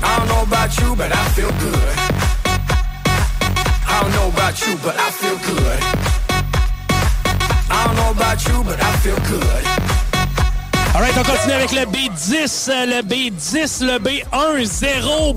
I 0.00 0.16
don't 0.16 0.28
know 0.28 0.42
about 0.42 0.72
you, 0.80 0.96
but 0.96 1.12
I 1.12 1.28
feel 1.36 1.52
good. 1.60 1.96
I 3.84 4.00
don't 4.00 4.12
know 4.12 4.28
about 4.28 4.56
you, 4.66 4.76
but 4.82 4.96
I 4.96 5.10
feel 5.10 5.36
good. 5.52 5.80
I 7.68 7.84
don't 7.84 7.96
know 7.96 8.10
about 8.10 8.48
you, 8.48 8.64
but 8.64 8.80
I 8.80 8.96
feel 9.04 9.18
good. 9.28 10.05
Alright, 10.96 11.12
on 11.18 11.24
continue 11.24 11.52
avec 11.52 11.72
le 11.72 11.84
B10, 11.84 12.70
euh, 12.70 12.86
le 12.86 13.02
B10, 13.02 13.84
le 13.84 13.98
B10, 13.98 14.24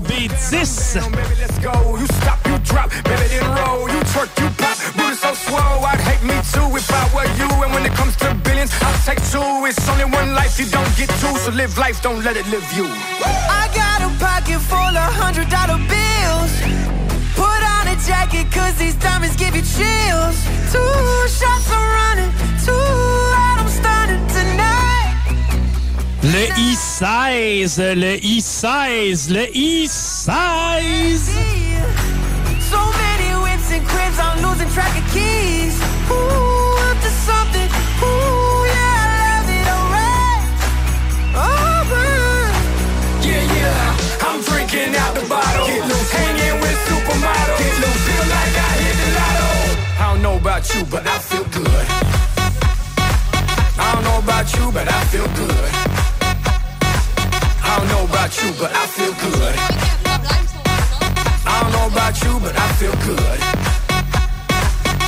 B10. 0.00 0.96
Let's 1.38 1.58
go. 1.60 1.98
You 1.98 2.06
stop, 2.06 2.40
you 2.46 2.56
drop, 2.64 2.88
baby, 3.04 3.28
then 3.28 3.44
roll. 3.44 3.86
You 3.90 4.00
twerk, 4.08 4.32
you 4.40 4.48
pop, 4.56 4.72
booty 4.96 5.16
so 5.16 5.34
swole. 5.34 5.84
I'd 5.84 6.00
hate 6.00 6.24
me 6.24 6.32
too 6.48 6.64
if 6.74 6.88
I 6.88 7.04
were 7.12 7.28
you. 7.36 7.44
And 7.62 7.74
when 7.74 7.84
it 7.84 7.92
comes 7.92 8.16
to 8.24 8.32
billions, 8.42 8.72
I'll 8.80 9.04
take 9.04 9.20
two. 9.28 9.44
It's 9.68 9.86
only 9.90 10.06
one 10.06 10.32
life, 10.32 10.58
you 10.58 10.64
don't 10.64 10.96
get 10.96 11.10
two. 11.20 11.36
So 11.36 11.50
live 11.52 11.76
life, 11.76 12.00
don't 12.00 12.24
let 12.24 12.38
it 12.38 12.46
live 12.48 12.64
you. 12.72 12.86
I 13.20 13.68
got 13.76 14.00
a 14.00 14.08
pocket 14.16 14.60
full 14.64 14.96
of 14.96 15.12
hundred 15.12 15.50
dollar 15.50 15.76
bills. 15.76 16.52
Put 17.36 17.60
on 17.76 17.84
a 17.86 17.96
jacket, 18.08 18.50
cause 18.50 18.76
these 18.76 18.94
diamonds 18.94 19.36
give 19.36 19.54
you 19.54 19.60
chills. 19.60 20.40
Two 20.72 21.28
shots 21.28 21.68
I'm 21.68 21.84
running, 22.16 22.32
two 22.64 23.09
Le 26.22 26.46
I-16, 26.54 27.78
le 27.96 28.16
I-16, 28.22 29.30
le 29.30 29.48
I-16. 29.54 30.28
So 32.60 32.78
many 33.00 33.32
whips 33.42 33.72
and 33.72 33.86
cribs, 33.88 34.18
I'm 34.20 34.42
losing 34.44 34.68
track 34.68 34.94
of 35.00 35.04
keys. 35.14 35.80
Ooh, 36.10 36.76
up 36.76 37.00
to 37.00 37.10
something. 37.24 37.68
Ooh, 38.04 38.64
yeah, 38.68 39.00
I 39.00 39.16
love 39.32 39.48
it, 39.48 39.66
alright. 39.76 40.44
Alright. 41.34 42.54
Yeah, 43.24 43.40
yeah, 43.56 44.28
I'm 44.28 44.42
drinking 44.42 44.94
out 44.96 45.14
the 45.14 45.24
bottle. 45.26 45.66
Get 45.66 45.88
loose, 45.88 46.12
hanging 46.12 46.60
with 46.60 46.78
supermodels. 46.84 47.58
Get 47.58 47.74
loose, 47.80 48.02
feel 48.04 48.26
like 48.28 48.54
I 48.60 48.72
hit 48.76 48.96
the 49.00 49.08
lotto. 49.16 49.48
I 49.98 50.12
don't 50.12 50.20
know 50.22 50.36
about 50.36 50.68
you, 50.74 50.84
but 50.84 51.06
I 51.06 51.18
feel 51.18 51.44
good. 51.48 51.86
I 53.80 53.94
don't 53.94 54.04
know 54.04 54.18
about 54.18 54.52
you, 54.54 54.70
but 54.70 54.86
I 54.86 55.04
feel 55.06 55.26
good. 55.34 55.59
You, 58.44 58.52
but 58.58 58.72
I 58.72 58.86
feel 58.86 59.12
good. 59.20 59.54
I 61.44 61.60
don't 61.60 61.72
know 61.76 61.88
about 61.92 62.16
you, 62.24 62.40
but 62.40 62.56
I 62.56 62.72
feel 62.80 62.96
good. 63.04 63.40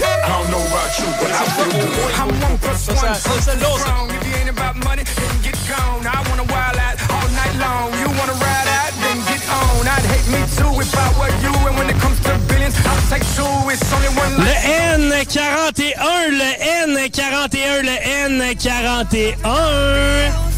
I 0.03 0.27
don't 0.29 0.51
know 0.53 0.61
about 0.61 0.93
you, 1.01 1.09
but 1.17 1.33
I 1.33 1.41
feel 1.57 1.73
good. 1.73 2.13
I'm 2.21 2.29
one 2.45 2.59
plus 2.59 2.89
one 2.93 3.17
strong. 3.81 4.11
If 4.11 4.27
you 4.29 4.35
ain't 4.37 4.51
about 4.51 4.77
money, 4.85 5.05
then 5.05 5.41
get 5.41 5.57
gone. 5.65 6.05
I 6.05 6.21
wanna 6.29 6.45
wild 6.53 6.77
out 6.77 7.01
all 7.09 7.27
night 7.33 7.57
long. 7.57 7.97
You 8.01 8.09
wanna 8.21 8.37
ride 8.37 8.69
out, 8.69 8.93
then 9.01 9.17
get 9.25 9.41
on. 9.49 9.89
I'd 9.89 10.05
hate 10.13 10.29
me 10.29 10.45
too 10.53 10.69
if 10.85 10.93
I 10.93 11.09
were 11.17 11.33
you. 11.41 11.57
And 11.69 11.77
when 11.79 11.89
it 11.89 11.97
comes 12.05 12.21
to 12.29 12.37
billions, 12.49 12.77
I'll 12.85 13.01
take 13.09 13.25
two. 13.33 13.49
It's 13.73 13.89
only 13.97 14.13
one 14.13 14.37
Le 14.37 14.45
life. 14.45 15.01
N41, 15.01 16.37
le 16.37 16.53
N41, 16.85 17.89
le 17.89 17.97
N41. 18.29 20.52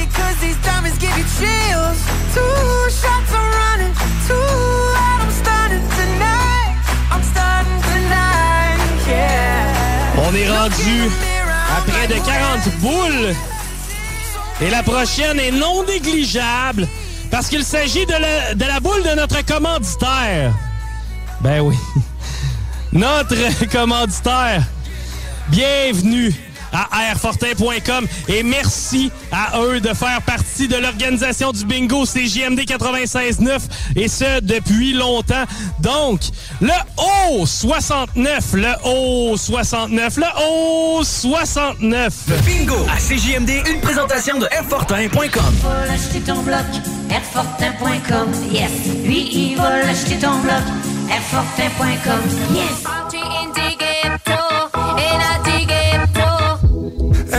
On 0.00 0.02
a 0.02 0.06
jacket, 0.06 0.14
cause 0.14 0.36
these 0.40 0.56
diamonds 0.62 0.98
give 0.98 1.16
you 1.16 1.24
chills. 1.38 1.98
Two 2.34 2.90
shots 2.90 3.32
are 3.34 3.50
running, 3.50 3.94
two 4.26 4.34
out, 4.96 5.20
I'm 5.22 5.30
starting 5.30 5.88
tonight. 5.98 6.76
I'm 7.10 7.22
starting 7.22 7.82
tonight, 7.82 9.08
yeah. 9.08 10.28
On 10.28 10.34
est 10.34 10.48
rendu 10.48 11.10
à 11.46 11.80
près 11.90 12.06
de 12.08 12.14
40 12.14 12.80
boules. 12.80 13.34
Et 14.62 14.70
la 14.70 14.82
prochaine 14.82 15.38
est 15.40 15.52
non 15.52 15.84
négligeable 15.84 16.86
parce 17.30 17.48
qu'il 17.48 17.64
s'agit 17.64 18.04
de 18.06 18.12
la, 18.12 18.54
de 18.54 18.64
la 18.64 18.80
boule 18.80 19.02
de 19.02 19.14
notre 19.16 19.44
commanditaire. 19.44 20.52
Ben 21.40 21.60
oui. 21.60 21.76
Notre 22.92 23.66
commanditaire. 23.72 24.64
Bienvenue 25.48 26.34
à 26.72 27.10
airfortin.com 27.10 28.06
et 28.28 28.42
merci 28.42 29.10
à 29.32 29.60
eux 29.60 29.80
de 29.80 29.92
faire 29.94 30.22
partie 30.22 30.68
de 30.68 30.76
l'organisation 30.76 31.52
du 31.52 31.64
bingo 31.64 32.04
CJMD 32.04 32.60
96.9 32.60 33.60
et 33.96 34.08
ce 34.08 34.40
depuis 34.40 34.92
longtemps. 34.92 35.44
Donc, 35.80 36.20
le 36.60 36.72
haut 36.98 37.46
69, 37.46 38.44
le 38.54 38.72
haut 38.84 39.36
69, 39.36 40.16
le 40.16 40.24
haut 40.42 41.02
69. 41.04 42.12
Bingo 42.44 42.76
à 42.92 42.98
CJMD, 42.98 43.66
une 43.68 43.80
présentation 43.80 44.38
de 44.38 44.46
Airfortin.com. 44.50 45.54
va 45.62 45.86
l'acheter 45.86 46.20
ton 46.20 46.42
bloc, 46.42 46.64
Airfortin.com, 47.10 48.28
yes. 48.50 48.70
Lui, 49.04 49.28
il 49.32 49.56
va 49.56 49.78
l'acheter 49.78 50.18
ton 50.18 50.38
bloc, 50.38 50.62
Airfortin.com, 51.10 52.20
yes. 52.54 52.84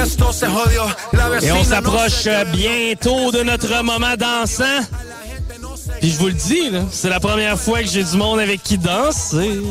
Esto 0.01 0.33
se 0.33 0.47
jodió. 0.47 0.83
La 1.13 1.29
Et 1.43 1.51
on 1.51 1.63
s'approche 1.63 2.25
euh, 2.25 2.43
bientôt 2.45 3.31
de 3.31 3.43
notre 3.43 3.83
moment 3.83 4.15
dansant. 4.17 4.81
Puis 5.99 6.09
je 6.09 6.17
vous 6.17 6.27
le 6.27 6.33
dis, 6.33 6.71
c'est 6.91 7.09
la 7.09 7.19
première 7.19 7.59
fois 7.59 7.81
que 7.81 7.87
j'ai 7.87 8.03
du 8.03 8.17
monde 8.17 8.39
avec 8.39 8.63
qui 8.63 8.79
danser. 8.79 9.61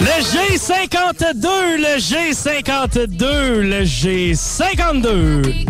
Le 0.00 0.06
G52, 0.06 1.46
le 1.76 1.98
G52, 1.98 3.60
le 3.60 3.84
G52. 3.84 5.66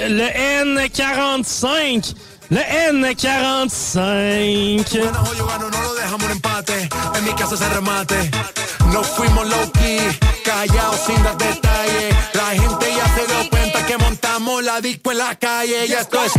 N45, 0.00 0.04
le 0.10 0.62
N45, 0.62 2.14
le 2.50 2.92
N45. 2.92 5.10
no 5.70 5.82
lo 5.82 5.94
dejamos 5.94 6.24
en 6.24 6.30
empate. 6.32 6.88
En 7.14 7.24
mi 7.24 7.32
casa 7.32 7.56
se 7.56 7.66
remate. 7.70 8.30
No 8.92 9.02
fuimos 9.02 9.48
low 9.48 9.72
key, 9.72 9.98
callados 10.44 11.00
sin 11.06 11.22
dar 11.22 11.38
detalles. 11.38 12.14
La 12.34 12.50
gente 12.50 12.94
ya 12.94 13.08
se 13.14 13.26
dio 13.26 13.48
cuenta 13.50 13.86
que 13.86 13.96
montamos 13.98 14.62
la 14.62 14.80
disco 14.80 15.10
en 15.12 15.18
la 15.18 15.34
calle. 15.34 15.86
Y 15.86 15.92
esto 15.92 16.22
es. 16.24 16.32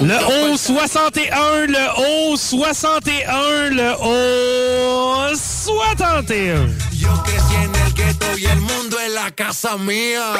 Le 0.00 0.14
nunca 0.14 0.26
haut 0.26 0.56
61, 0.56 1.66
le 1.68 1.86
haut 1.96 2.36
61, 2.36 3.70
le 3.76 3.90
haut 3.92 5.36
61. 5.36 6.74
Yo 6.94 7.22
crecí 7.22 7.54
en 7.62 7.74
el 7.76 7.94
gueto 7.94 8.38
y 8.38 8.46
el 8.46 8.60
mundo 8.60 8.98
es 8.98 9.12
la 9.12 9.30
casa 9.30 9.76
mía. 9.76 10.34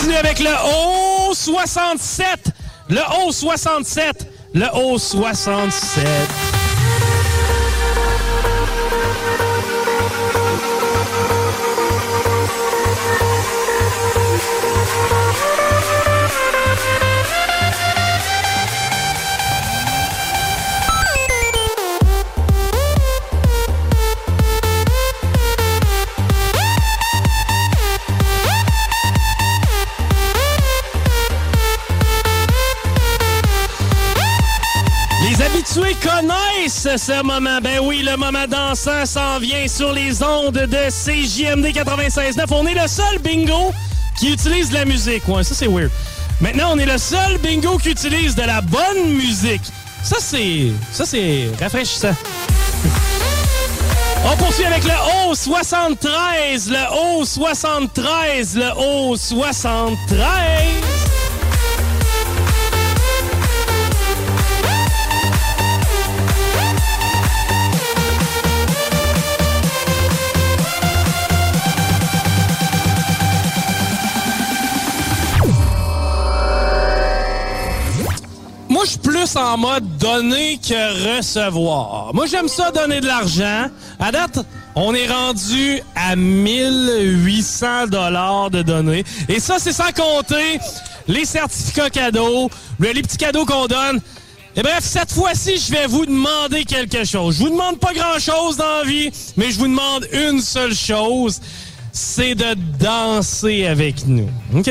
Continue 0.00 0.16
avec 0.16 0.38
le 0.40 0.50
haut 0.50 1.34
67. 1.34 2.26
Le 2.88 3.00
haut 3.18 3.32
67. 3.32 4.26
Le 4.54 4.66
haut 4.74 4.98
67. 4.98 6.59
Ce 36.96 37.22
moment. 37.22 37.60
Ben 37.62 37.78
oui, 37.82 38.02
le 38.02 38.16
moment 38.16 38.46
dansant 38.48 39.06
s'en 39.06 39.38
vient 39.38 39.68
sur 39.68 39.92
les 39.92 40.22
ondes 40.22 40.54
de 40.54 40.88
CJMD 40.88 41.66
96.9. 41.66 42.44
On 42.50 42.66
est 42.66 42.74
le 42.74 42.88
seul 42.88 43.18
bingo 43.18 43.72
qui 44.18 44.32
utilise 44.32 44.70
de 44.70 44.74
la 44.74 44.84
musique. 44.84 45.26
Ouais, 45.28 45.44
ça 45.44 45.54
c'est 45.54 45.68
weird. 45.68 45.90
Maintenant, 46.40 46.72
on 46.72 46.78
est 46.78 46.86
le 46.86 46.98
seul 46.98 47.38
bingo 47.38 47.76
qui 47.78 47.90
utilise 47.90 48.34
de 48.34 48.42
la 48.42 48.60
bonne 48.60 49.08
musique. 49.08 49.62
Ça 50.02 50.16
c'est 50.18 50.72
ça 50.92 51.04
c'est 51.04 51.50
rafraîchissant. 51.60 52.14
On 54.24 54.36
poursuit 54.36 54.64
avec 54.64 54.84
le 54.84 54.90
haut 54.90 55.34
73, 55.34 56.70
le 56.70 57.18
haut 57.18 57.24
73, 57.24 58.56
le 58.56 58.70
haut 58.78 59.16
73. 59.16 60.89
En 79.36 79.56
mode 79.58 79.96
donner 79.98 80.58
que 80.58 81.16
recevoir. 81.18 82.12
Moi, 82.14 82.26
j'aime 82.26 82.48
ça 82.48 82.70
donner 82.70 83.00
de 83.00 83.06
l'argent. 83.06 83.66
À 83.98 84.12
date, 84.12 84.38
on 84.74 84.94
est 84.94 85.06
rendu 85.06 85.80
à 85.94 86.16
1800 86.16 87.86
dollars 87.88 88.50
de 88.50 88.62
données. 88.62 89.04
Et 89.28 89.40
ça, 89.40 89.56
c'est 89.58 89.72
sans 89.72 89.92
compter 89.92 90.58
les 91.08 91.24
certificats 91.24 91.90
cadeaux, 91.90 92.50
le- 92.78 92.92
les 92.92 93.02
petits 93.02 93.16
cadeaux 93.16 93.44
qu'on 93.44 93.66
donne. 93.66 94.00
Et 94.56 94.62
bref, 94.62 94.80
cette 94.82 95.12
fois-ci, 95.12 95.58
je 95.58 95.70
vais 95.70 95.86
vous 95.86 96.06
demander 96.06 96.64
quelque 96.64 97.04
chose. 97.04 97.36
Je 97.36 97.40
vous 97.44 97.50
demande 97.50 97.78
pas 97.78 97.92
grand-chose 97.94 98.56
dans 98.56 98.78
la 98.78 98.84
vie, 98.84 99.10
mais 99.36 99.50
je 99.52 99.58
vous 99.58 99.68
demande 99.68 100.06
une 100.12 100.40
seule 100.40 100.74
chose. 100.74 101.40
C'est 101.92 102.34
de 102.34 102.54
danser 102.78 103.66
avec 103.66 104.06
nous. 104.06 104.28
OK? 104.54 104.70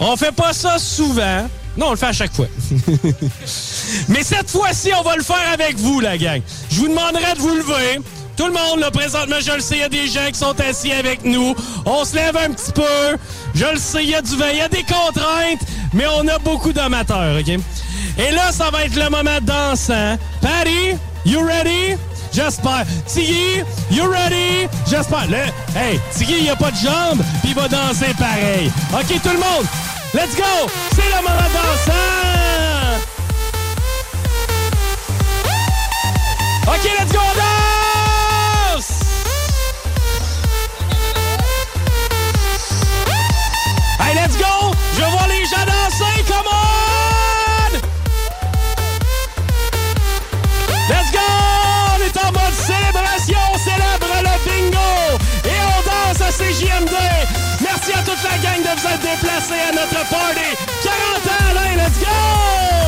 On 0.00 0.16
fait 0.16 0.32
pas 0.32 0.52
ça 0.52 0.78
souvent. 0.78 1.46
Non, 1.76 1.86
on 1.88 1.90
le 1.92 1.96
fait 1.96 2.06
à 2.06 2.12
chaque 2.12 2.34
fois. 2.34 2.46
Mais 4.08 4.22
cette 4.22 4.50
fois-ci, 4.50 4.90
on 4.98 5.02
va 5.02 5.16
le 5.16 5.22
faire 5.22 5.50
avec 5.52 5.76
vous, 5.78 6.00
la 6.00 6.18
gang. 6.18 6.40
Je 6.70 6.76
vous 6.76 6.88
demanderai 6.88 7.34
de 7.34 7.38
vous 7.40 7.54
lever. 7.54 8.00
Tout 8.36 8.46
le 8.46 8.52
monde, 8.52 8.80
là, 8.80 8.90
présentement, 8.90 9.36
je 9.44 9.52
le 9.52 9.60
sais, 9.60 9.76
il 9.76 9.80
y 9.80 9.84
a 9.84 9.88
des 9.88 10.06
gens 10.08 10.26
qui 10.32 10.38
sont 10.38 10.58
assis 10.60 10.92
avec 10.92 11.24
nous. 11.24 11.54
On 11.84 12.04
se 12.04 12.14
lève 12.14 12.36
un 12.36 12.50
petit 12.52 12.72
peu. 12.72 13.16
Je 13.54 13.66
le 13.66 13.78
sais, 13.78 14.02
il 14.04 14.10
y 14.10 14.14
a 14.14 14.22
du 14.22 14.36
vin, 14.36 14.48
il 14.52 14.58
y 14.58 14.62
a 14.62 14.68
des 14.68 14.82
contraintes, 14.84 15.60
mais 15.92 16.04
on 16.18 16.26
a 16.28 16.38
beaucoup 16.38 16.72
d'amateurs, 16.72 17.38
OK? 17.38 17.48
Et 18.18 18.30
là, 18.32 18.50
ça 18.52 18.70
va 18.70 18.84
être 18.84 18.94
le 18.96 19.08
moment 19.10 19.38
dansant. 19.42 20.16
Patty, 20.40 20.96
you 21.26 21.40
ready? 21.44 21.96
J'espère. 22.34 22.84
Tiggy, 23.06 23.62
you 23.90 24.04
ready? 24.10 24.66
J'espère. 24.88 25.26
Le- 25.28 25.78
Hey, 25.78 26.00
Tiggy, 26.16 26.36
il 26.42 26.50
a 26.50 26.56
pas 26.56 26.70
de 26.70 26.76
jambes, 26.76 27.22
puis 27.42 27.50
il 27.50 27.54
va 27.54 27.68
danser 27.68 28.14
pareil. 28.18 28.70
OK, 28.94 29.22
tout 29.22 29.28
le 29.30 29.38
monde, 29.38 29.66
let's 30.14 30.36
go! 30.36 30.68
C'est 30.94 31.08
le 31.08 31.16
moment 31.16 31.48
dansant! 31.52 31.92
OK, 36.66 36.84
let's 36.98 37.12
go, 37.12 37.18
on 37.20 37.34
danse! 38.76 38.90
Hey, 43.98 44.14
let's 44.14 44.36
go! 44.36 44.72
Je 44.96 45.02
vois 45.02 45.26
les 45.28 45.44
gens 45.46 45.64
danser, 45.66 46.24
come! 46.28 46.81
De 59.12 59.20
vous 59.20 59.26
être 59.26 59.48
déplacés 59.48 59.60
à 59.60 59.72
notre 59.72 60.08
party! 60.08 60.56
40 60.82 61.26
ans, 61.26 61.50
Alain, 61.50 61.76
let's 61.76 61.98
go! 61.98 62.81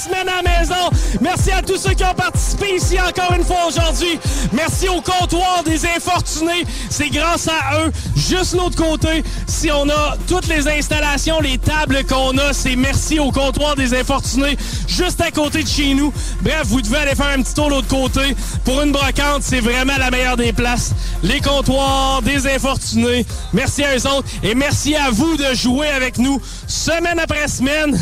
Semaine 0.00 0.28
à 0.28 0.42
maison. 0.42 0.90
Merci 1.20 1.50
à 1.50 1.60
tous 1.60 1.76
ceux 1.76 1.92
qui 1.92 2.04
ont 2.04 2.14
participé 2.14 2.76
ici 2.76 2.98
encore 3.00 3.34
une 3.36 3.44
fois 3.44 3.66
aujourd'hui. 3.68 4.18
Merci 4.52 4.88
au 4.88 5.00
comptoir 5.02 5.62
des 5.64 5.84
infortunés. 5.84 6.64
C'est 6.88 7.10
grâce 7.10 7.48
à 7.48 7.84
eux. 7.84 7.92
Juste 8.16 8.54
l'autre 8.54 8.76
côté, 8.76 9.22
si 9.46 9.70
on 9.70 9.88
a 9.90 10.16
toutes 10.26 10.48
les 10.48 10.66
installations, 10.68 11.40
les 11.40 11.58
tables 11.58 12.04
qu'on 12.04 12.36
a, 12.38 12.52
c'est 12.52 12.76
merci 12.76 13.18
au 13.18 13.30
comptoir 13.30 13.76
des 13.76 13.92
infortunés. 13.94 14.56
Juste 14.88 15.20
à 15.20 15.30
côté 15.30 15.62
de 15.62 15.68
chez 15.68 15.94
nous. 15.94 16.12
Bref, 16.40 16.62
vous 16.64 16.80
devez 16.80 16.98
aller 16.98 17.14
faire 17.14 17.34
un 17.36 17.42
petit 17.42 17.54
tour 17.54 17.66
de 17.66 17.72
l'autre 17.72 17.88
côté. 17.88 18.34
Pour 18.64 18.80
une 18.80 18.92
brocante, 18.92 19.42
c'est 19.42 19.60
vraiment 19.60 19.96
la 19.98 20.10
meilleure 20.10 20.36
des 20.36 20.52
places. 20.52 20.92
Les 21.22 21.40
comptoirs 21.40 22.22
des 22.22 22.46
infortunés. 22.46 23.26
Merci 23.52 23.84
à 23.84 23.96
eux 23.96 24.06
autres. 24.06 24.28
Et 24.42 24.54
merci 24.54 24.96
à 24.96 25.10
vous 25.10 25.36
de 25.36 25.52
jouer 25.54 25.88
avec 25.88 26.16
nous 26.16 26.40
semaine 26.66 27.18
après 27.18 27.48
semaine. 27.48 28.00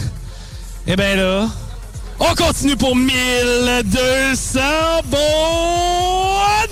Et 0.87 0.97
bien 0.97 1.17
là, 1.17 1.49
on 2.21 2.35
continue 2.35 2.77
pour 2.77 2.97
1200 2.97 4.61
bons 5.07 5.19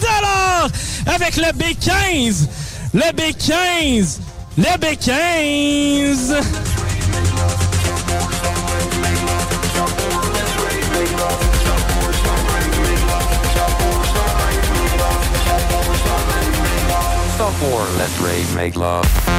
dollars 0.01 0.68
avec 1.07 1.36
le 1.36 1.53
B15. 1.53 2.49
Le 2.94 3.12
B15. 3.12 4.18
Le 4.59 4.64
B15. 4.78 6.42
Stop 17.34 17.53
for 17.61 17.86
Let 17.99 18.09
Rave 18.20 18.55
Make 18.55 18.76
Love. 18.76 19.36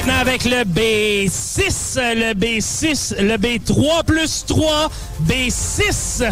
Maintenant 0.00 0.20
avec 0.20 0.44
le 0.44 0.64
B6, 0.64 1.98
le 2.14 2.32
B6, 2.34 3.20
le 3.20 3.36
B3 3.36 4.04
plus 4.04 4.44
3, 4.46 4.88
B6. 5.26 6.24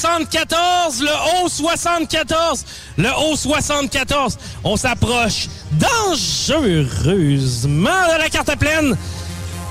74, 0.00 1.02
le 1.02 1.44
haut 1.44 1.48
74, 1.48 2.64
le 2.96 3.08
haut 3.18 3.36
74. 3.36 4.38
On 4.64 4.76
s'approche 4.76 5.48
dangereusement 5.72 7.90
de 8.14 8.18
la 8.18 8.30
carte 8.30 8.58
pleine. 8.58 8.96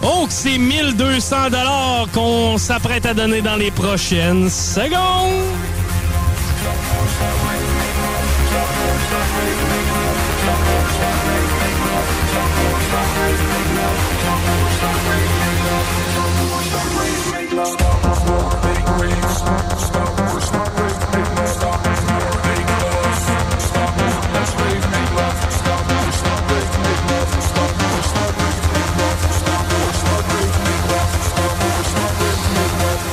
Oh, 0.03 0.27
que 0.27 0.33
c'est 0.33 0.59
1200 0.59 1.49
dollars 1.49 2.07
qu'on 2.13 2.59
s'apprête 2.59 3.07
à 3.07 3.15
donner 3.15 3.41
dans 3.41 3.55
les 3.55 3.71
prochaines 3.71 4.51
secondes. 4.51 5.33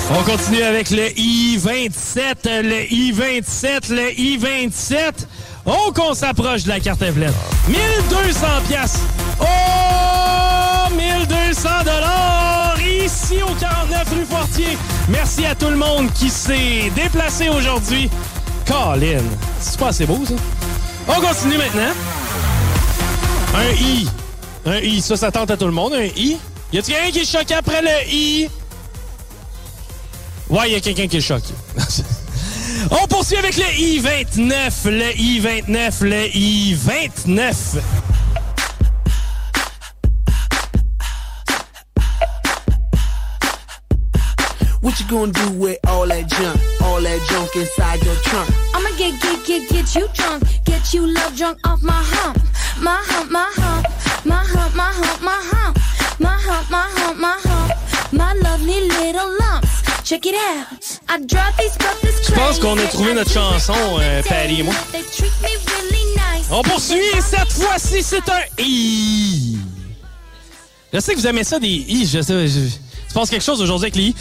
On 0.08 0.22
continue 0.22 0.62
avec 0.62 0.90
le 0.90 1.10
I-27, 1.18 2.62
le 2.62 2.92
I-27, 2.92 3.92
le 3.92 4.12
I-27. 4.18 5.12
Oh, 5.64 5.92
qu'on 5.92 6.14
s'approche 6.14 6.62
de 6.62 6.68
la 6.68 6.78
carte 6.78 7.00
pleine. 7.00 7.32
1200 7.66 8.46
piastres. 8.68 9.00
Oh, 9.40 10.94
1200 10.94 11.68
dollars 11.84 12.76
ici 12.80 13.42
au 13.42 13.52
49 13.54 14.08
rue 14.12 14.24
Fortier. 14.24 14.78
Merci 15.08 15.44
à 15.44 15.56
tout 15.56 15.70
le 15.70 15.76
monde 15.76 16.12
qui 16.14 16.30
s'est 16.30 16.92
déplacé 16.94 17.48
aujourd'hui. 17.48 18.08
Colin, 18.64 19.22
c'est 19.60 19.78
pas 19.78 19.88
assez 19.88 20.06
beau, 20.06 20.20
ça? 20.24 20.34
On 21.08 21.20
continue 21.20 21.58
maintenant. 21.58 21.92
Un 23.56 23.72
I. 23.74 24.08
Un 24.66 24.78
I, 24.78 25.00
ça, 25.00 25.16
ça 25.16 25.32
tente 25.32 25.50
à 25.50 25.56
tout 25.56 25.66
le 25.66 25.72
monde. 25.72 25.94
Un 25.94 26.04
I. 26.04 26.36
Y 26.72 26.78
a-t-il 26.78 26.94
quelqu'un 26.94 27.10
qui 27.10 27.18
est 27.20 27.38
choqué 27.38 27.54
après 27.54 27.82
le 27.82 28.12
I? 28.12 28.48
Ouais, 30.48 30.70
y 30.70 30.74
a 30.76 30.80
quelqu'un 30.80 31.08
qui 31.08 31.16
est 31.16 31.20
choqué. 31.20 31.54
On 32.90 33.06
poursuit 33.08 33.36
avec 33.36 33.56
le 33.56 33.64
I-29, 33.64 34.88
le 34.88 35.10
I-29, 35.18 36.04
le 36.04 36.26
I-29. 36.36 37.80
What 44.82 45.00
you 45.00 45.06
gonna 45.08 45.32
do 45.32 45.50
with 45.58 45.78
all 45.88 46.06
that 46.06 46.28
junk, 46.28 46.60
all 46.80 47.00
that 47.00 47.20
junk 47.28 47.56
inside 47.56 48.04
your 48.04 48.14
trunk? 48.22 48.48
I'ma 48.72 48.90
get, 48.96 49.20
get, 49.20 49.44
get, 49.44 49.68
get 49.68 49.94
you 49.96 50.06
drunk. 50.14 50.44
Get 50.64 50.94
you 50.94 51.08
love 51.08 51.36
drunk 51.36 51.58
off 51.66 51.82
my 51.82 51.92
hump. 51.92 52.38
My 52.80 53.02
hump, 53.04 53.32
my 53.32 53.50
hump. 53.56 53.86
My 54.24 54.44
hump, 54.44 54.76
my 54.76 54.92
hump, 54.92 55.22
my 55.22 55.40
hump. 55.42 55.78
My 56.20 56.38
hump, 56.38 56.70
my 56.70 56.88
hump, 56.88 57.18
my 57.18 57.36
hump. 57.42 58.12
My 58.12 58.32
lovely 58.34 58.88
little 58.88 59.36
lumps. 59.40 59.75
Check 60.06 60.24
it 60.24 60.34
out. 60.36 61.00
I 61.08 61.18
these 61.18 61.76
Je 62.28 62.32
pense 62.32 62.60
qu'on 62.60 62.78
a 62.78 62.86
trouvé 62.86 63.12
notre 63.12 63.32
chanson, 63.32 63.74
euh, 63.98 64.22
Patty 64.22 64.60
et 64.60 64.62
moi. 64.62 64.72
On 66.48 66.62
poursuit 66.62 67.02
et 67.12 67.20
cette 67.20 67.52
fois-ci, 67.52 68.04
c'est 68.04 68.28
un 68.28 68.42
I. 68.56 69.58
Je 70.92 71.00
sais 71.00 71.12
que 71.12 71.18
vous 71.18 71.26
aimez 71.26 71.42
ça 71.42 71.58
des 71.58 71.66
I. 71.66 72.06
Je 72.06 72.22
sais, 72.22 72.46
je... 72.46 72.60
Il 72.60 72.70
se 72.70 72.78
passe 73.14 73.30
quelque 73.30 73.42
chose 73.42 73.60
aujourd'hui 73.60 73.86
avec 73.86 73.96
les 73.96 74.04
I. 74.04 74.14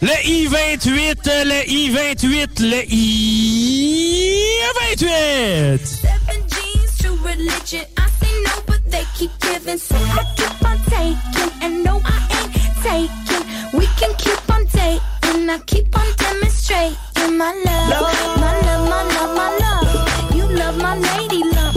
Le 0.00 0.12
I-28, 0.28 1.44
le 1.44 1.68
I-28, 1.68 2.60
le 2.60 2.84
I-28. 2.88 5.80
Seven 5.84 6.40
G's 6.46 6.98
to 6.98 7.16
religion. 7.24 7.84
I 7.98 8.08
say 8.20 8.30
no, 8.44 8.52
but 8.68 8.80
they 8.88 9.04
keep 9.18 9.32
giving. 9.40 9.78
So 9.78 9.96
I 9.96 10.24
keep 10.36 10.64
on 10.64 10.78
taking. 10.88 11.32
And 15.34 15.50
I 15.50 15.58
keep 15.60 15.96
on 15.98 16.04
dating. 16.16 16.30
I 16.30 16.88
keep 16.88 16.96
on 17.00 17.00
demonstrating 17.16 17.38
my 17.38 17.52
love. 17.64 17.88
My 18.38 18.52
love, 18.60 18.88
my 18.88 19.02
love, 19.14 19.32
my 19.34 19.50
love. 19.62 20.34
You 20.34 20.46
love 20.46 20.76
my 20.76 20.96
lady 20.96 21.42
love. 21.44 21.74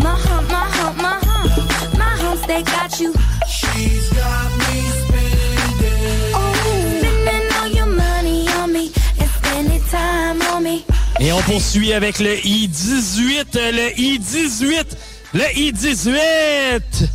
My 0.00 0.14
hump, 0.14 0.48
my 0.50 0.66
hump, 0.76 0.96
my 0.98 1.18
hump. 1.24 1.98
My 1.98 2.04
humps, 2.04 2.46
they 2.46 2.62
got 2.62 3.00
you. 3.00 3.14
She's 3.48 4.08
got 4.10 4.50
me 4.58 4.80
spending. 5.02 6.34
Oh, 6.34 6.52
spending 6.98 7.46
all 7.56 7.68
your 7.68 7.86
money 7.86 8.48
on 8.60 8.72
me. 8.72 8.92
And 9.20 9.30
spending 9.30 9.82
time 9.88 10.42
on 10.52 10.62
me. 10.62 10.84
Et 11.20 11.32
on 11.32 11.40
poursuit 11.42 11.92
avec 11.94 12.18
le 12.20 12.36
I-18, 12.36 13.72
le 13.72 13.98
I-18, 13.98 14.86
le 15.34 15.44
I-18. 15.56 17.08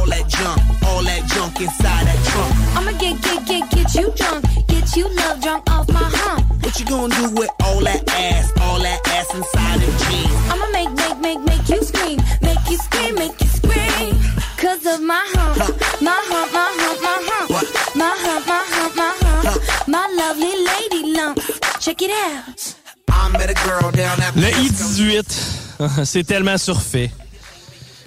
What 0.00 0.08
you 0.08 0.22
gonna 0.22 0.24
do 0.24 0.24
with 0.24 0.24
all 0.24 0.24
that 0.24 0.28
junk, 0.28 0.84
all 0.84 1.02
that 1.02 1.22
junk 1.28 1.60
inside 1.60 2.06
that 2.06 2.20
trunk? 2.30 2.52
I'ma 2.76 2.92
get, 2.98 3.20
get, 3.22 3.46
get, 3.46 3.70
get 3.70 3.94
you 3.94 4.12
drunk. 4.16 4.44
Get 4.66 4.96
you 4.96 5.08
love 5.14 5.40
drunk 5.42 5.70
off 5.70 5.88
my 5.92 6.00
hump. 6.02 6.64
What 6.64 6.78
you 6.80 6.86
gonna 6.86 7.14
do 7.14 7.30
with 7.34 7.50
all 7.64 7.80
that 7.80 8.08
ass, 8.08 8.52
all 8.60 8.78
that 8.80 9.00
ass 9.08 9.34
inside 9.34 9.80
them 9.80 9.92
jeans? 10.00 10.32
I'ma 10.48 10.66
make, 10.72 10.90
make, 10.92 11.18
make, 11.20 11.40
make 11.40 11.68
you 11.68 11.82
scream. 11.84 12.18
Make 12.40 12.64
you 12.70 12.78
scream, 12.78 13.14
make 13.14 13.40
you 13.40 13.46
scream. 13.46 14.14
Cause 14.56 14.86
of 14.86 15.00
my 15.02 15.20
hump. 15.34 15.58
My 16.00 16.16
hump, 16.30 16.52
my 16.52 16.68
hump, 16.80 16.98
my 17.02 17.18
hump. 17.28 17.50
My 17.94 18.14
hump, 18.24 18.46
my 18.46 18.64
hump, 18.72 18.96
my 18.96 19.12
hump. 19.20 19.88
My 19.88 20.06
lovely 20.16 20.54
lady 20.70 21.12
lumps. 21.12 21.60
Check 21.84 22.02
it 22.02 22.10
out. 22.10 22.74
I 23.08 23.28
met 23.32 23.50
a 23.50 23.54
girl 23.68 23.90
down 23.90 24.20
at 24.20 24.34
Le 24.36 24.48
I-18, 24.48 26.04
c'est 26.04 26.24
tellement 26.24 26.56
surfait. 26.56 27.10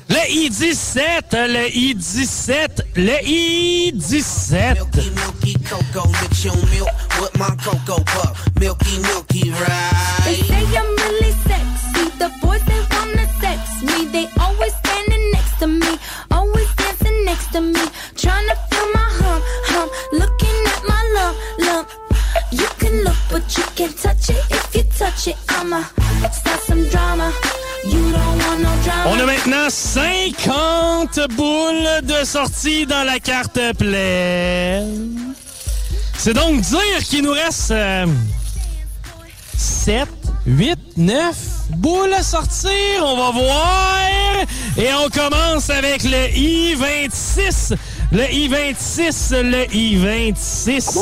Le 0.09 0.19
I-17, 0.29 1.33
le 1.47 1.67
I-17, 1.67 2.83
le 2.97 3.17
I-17. 3.23 4.73
Milky, 4.75 5.09
milky 5.11 5.53
cocoa, 5.63 6.07
mix 6.21 6.43
your 6.45 6.55
milk 6.71 6.89
with 7.21 7.37
my 7.39 7.49
cocoa 7.63 8.03
puff. 8.03 8.37
Milky, 8.59 8.99
milky, 9.01 9.49
They 9.49 9.51
right? 9.51 10.45
say 10.45 10.77
I'm 10.77 10.95
really 10.95 11.31
sexy. 11.47 12.09
The 12.19 12.29
boys 12.41 12.63
they 12.65 12.81
wanna 12.91 13.27
sex 13.41 13.81
me. 13.81 14.05
They 14.11 14.27
always 14.39 14.73
standing 14.75 15.31
next 15.31 15.57
to 15.59 15.67
me, 15.67 15.97
always 16.31 16.69
dancing 16.75 17.25
next 17.25 17.51
to 17.53 17.61
me, 17.61 17.83
trying 18.15 18.47
to 18.49 18.55
feel 18.69 18.87
my 18.93 19.07
hump, 19.19 19.43
hump. 19.71 19.91
Looking 20.11 20.57
at 20.67 20.81
my 20.87 21.01
lump, 21.15 21.37
lump. 21.59 21.89
You 22.51 22.67
can 22.77 23.03
look, 23.03 23.17
but 23.31 23.57
you 23.57 23.63
can't 23.75 23.97
touch 23.97 24.29
it. 24.29 24.43
If 24.51 24.75
you 24.75 24.83
touch 24.83 25.27
it, 25.27 25.37
I'ma 25.49 25.81
start 26.31 26.59
some 26.61 26.83
drama. 26.89 27.33
On 27.85 29.19
a 29.19 29.25
maintenant 29.25 29.69
50 29.69 31.19
boules 31.35 32.01
de 32.03 32.25
sortie 32.25 32.85
dans 32.85 33.03
la 33.03 33.19
carte 33.19 33.59
pleine. 33.77 35.33
C'est 36.17 36.33
donc 36.33 36.61
dire 36.61 36.99
qu'il 37.09 37.23
nous 37.23 37.33
reste 37.33 37.73
7, 39.57 40.07
8, 40.45 40.79
9 40.97 41.35
boules 41.77 42.13
à 42.13 42.23
sortir. 42.23 42.71
On 43.01 43.17
va 43.17 43.31
voir. 43.31 44.07
Et 44.77 44.87
on 44.93 45.09
commence 45.09 45.69
avec 45.69 46.03
le 46.03 46.29
I-26. 46.35 47.75
Le 48.11 48.31
I-26, 48.31 49.41
le 49.41 49.75
I-26. 49.75 50.97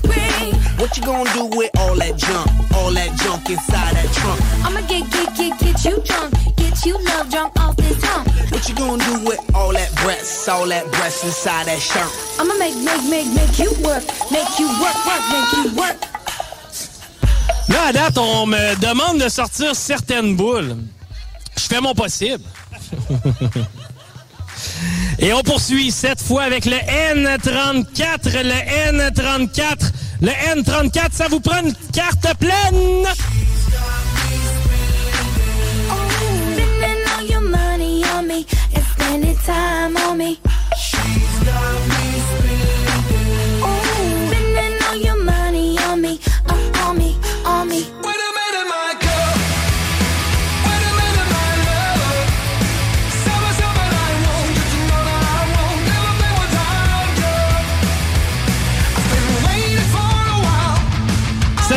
What 0.86 0.94
you 0.96 1.02
gonna 1.02 1.34
do 1.34 1.46
with 1.46 1.70
all 1.78 1.96
that 1.96 2.16
junk, 2.16 2.46
all 2.76 2.92
that 2.92 3.12
junk 3.18 3.50
inside 3.50 3.96
that 3.96 4.06
trunk? 4.14 4.40
I'ma 4.62 4.82
get, 4.86 5.10
get, 5.10 5.34
get, 5.34 5.58
get 5.58 5.84
you 5.84 6.00
drunk. 6.06 6.32
Get 6.54 6.86
you 6.86 6.96
love 7.02 7.28
drunk 7.28 7.58
off 7.58 7.76
this 7.76 7.98
hump. 8.04 8.28
What 8.52 8.68
you 8.68 8.74
gonna 8.76 9.02
do 9.02 9.18
with 9.26 9.40
all 9.52 9.72
that 9.72 9.92
breasts, 10.04 10.46
all 10.46 10.64
that 10.68 10.86
breasts 10.92 11.24
inside 11.24 11.66
that 11.66 11.80
shirt? 11.80 12.08
I'ma 12.38 12.54
make, 12.54 12.76
make, 12.86 13.02
make, 13.10 13.26
make 13.34 13.58
you 13.58 13.72
work. 13.82 14.04
Make 14.30 14.46
you 14.60 14.68
work, 14.78 14.94
work, 15.10 15.22
make 15.34 15.50
you 15.58 15.74
work. 15.74 15.98
Là, 17.68 17.86
à 17.88 17.92
date, 17.92 18.18
on 18.18 18.46
me 18.46 18.76
demande 18.76 19.18
de 19.18 19.28
sortir 19.28 19.74
certaines 19.74 20.36
boules. 20.36 20.76
Je 21.56 21.62
fais 21.62 21.80
mon 21.80 21.94
possible. 21.94 22.44
Et 25.18 25.32
on 25.32 25.42
poursuit 25.42 25.90
cette 25.90 26.20
fois 26.20 26.44
avec 26.44 26.64
le 26.64 26.76
N34. 26.76 28.44
Le 28.44 29.10
N34. 29.10 29.90
Le 30.20 30.30
N34, 30.30 31.12
ça 31.12 31.28
vous 31.28 31.40
prend 31.40 31.60
une 31.60 31.74
carte 31.92 32.26
pleine. 32.38 33.06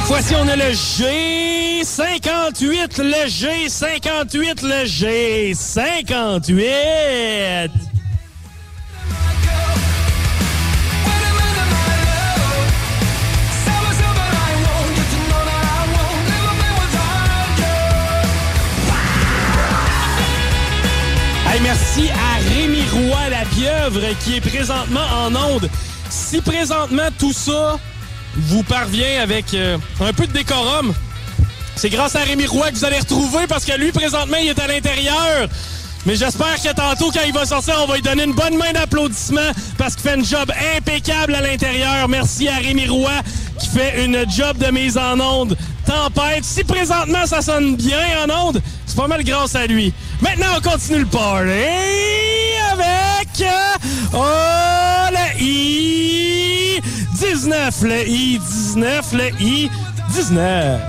Fois-ci, 0.09 0.33
on 0.33 0.47
a 0.47 0.55
le 0.55 0.71
G58, 0.71 2.97
le 2.97 3.27
G58, 3.27 4.65
le 4.65 4.85
G58. 4.87 7.69
Summer, 13.65 13.93
summer, 13.93 14.29
I 14.33 14.53
want 14.65 14.97
you 14.97 15.05
to 15.05 15.19
know 15.29 15.43
that 15.45 15.61
I 15.61 15.85
won't 15.93 16.21
never 16.25 16.53
play 16.57 16.73
without 16.81 17.53
you. 17.59 17.77
Hey, 21.51 21.59
merci 21.61 22.09
à 22.09 22.41
Rémi 22.49 22.81
Roy, 22.91 23.29
la 23.29 23.45
pieuvre, 23.45 24.01
qui 24.23 24.37
est 24.37 24.41
présentement 24.41 25.05
en 25.23 25.35
onde. 25.35 25.69
Si 26.09 26.41
présentement 26.41 27.09
tout 27.19 27.31
ça 27.31 27.77
vous 28.35 28.63
parvient 28.63 29.21
avec 29.21 29.53
euh, 29.53 29.77
un 30.01 30.13
peu 30.13 30.27
de 30.27 30.33
décorum, 30.33 30.93
C'est 31.75 31.89
grâce 31.89 32.15
à 32.15 32.19
Rémi 32.19 32.45
Roy 32.45 32.71
que 32.71 32.75
vous 32.75 32.85
allez 32.85 32.99
retrouver 32.99 33.47
parce 33.47 33.65
que 33.65 33.77
lui, 33.77 33.91
présentement, 33.91 34.37
il 34.41 34.49
est 34.49 34.59
à 34.59 34.67
l'intérieur. 34.67 35.47
Mais 36.05 36.15
j'espère 36.15 36.55
que 36.61 36.73
tantôt, 36.73 37.11
quand 37.11 37.25
il 37.25 37.33
va 37.33 37.45
sortir, 37.45 37.75
on 37.83 37.87
va 37.87 37.95
lui 37.95 38.01
donner 38.01 38.23
une 38.23 38.33
bonne 38.33 38.57
main 38.57 38.71
d'applaudissement 38.73 39.51
parce 39.77 39.95
qu'il 39.95 40.09
fait 40.09 40.15
une 40.15 40.25
job 40.25 40.51
impeccable 40.77 41.35
à 41.35 41.41
l'intérieur. 41.41 42.07
Merci 42.07 42.47
à 42.47 42.55
Rémi 42.55 42.87
Roy 42.87 43.11
qui 43.59 43.67
fait 43.67 44.05
une 44.05 44.25
job 44.29 44.57
de 44.57 44.71
mise 44.71 44.97
en 44.97 45.19
onde 45.19 45.57
tempête. 45.85 46.45
Si 46.45 46.63
présentement 46.63 47.25
ça 47.25 47.41
sonne 47.41 47.75
bien 47.75 47.99
en 48.25 48.47
onde, 48.47 48.61
c'est 48.85 48.95
pas 48.95 49.07
mal 49.07 49.23
grâce 49.23 49.55
à 49.55 49.65
lui. 49.67 49.93
Maintenant, 50.21 50.47
on 50.57 50.61
continue 50.61 50.99
le 50.99 51.05
party 51.05 51.49
avec 52.71 53.43
oh, 54.13 54.17
le 55.11 56.28
19, 57.19 57.81
le 57.83 58.07
I, 58.07 58.39
19, 58.39 59.13
le 59.13 59.29
I, 59.41 59.69
19. 60.13 60.79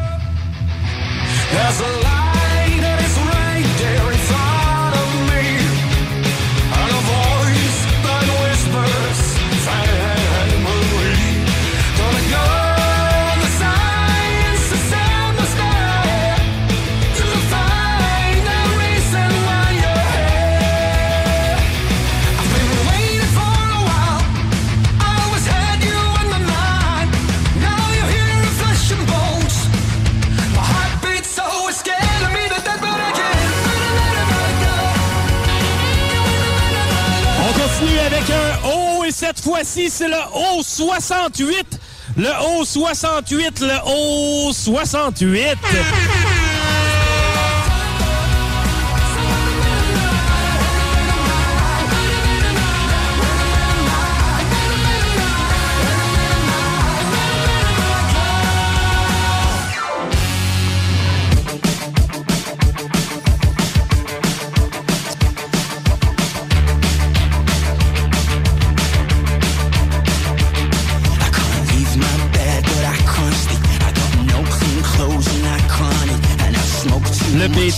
cette 39.30 39.44
fois-ci, 39.44 39.88
c'est 39.90 40.08
le 40.08 40.16
haut 40.34 40.60
68. 40.60 41.78
Le 42.16 42.30
haut 42.44 42.64
68, 42.64 43.60
le 43.60 43.76
haut 43.86 44.52
68. 44.52 45.56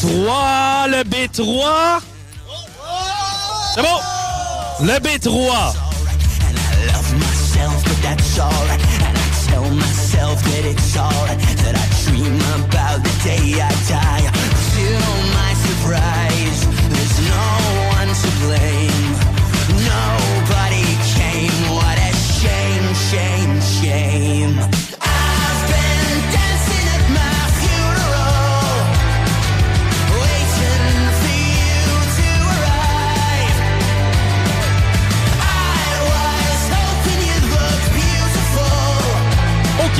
B3, 0.03 0.89
le 0.89 1.05
B3. 1.05 2.01
C'est 3.75 3.83
bon. 3.83 4.01
Le 4.81 4.99
B3. 4.99 5.29
And 5.29 6.59
I 6.59 6.87
love 6.87 7.15
myself, 7.15 7.85
but 7.85 8.03
that's 8.03 8.39
alright. 8.39 8.81
And 8.81 9.05
I 9.05 9.21
tell 9.47 9.71
myself 9.71 10.43
that 10.43 10.65
it's 10.65 10.97
alright. 10.97 11.39
That 11.39 11.77
I 11.77 11.87
dream 12.05 12.35
about 12.65 13.05
the 13.05 13.15
day 13.23 13.61
I 13.61 13.71
die. 13.89 14.27
To 14.75 14.87
my 15.39 15.55
surprise, 15.55 16.32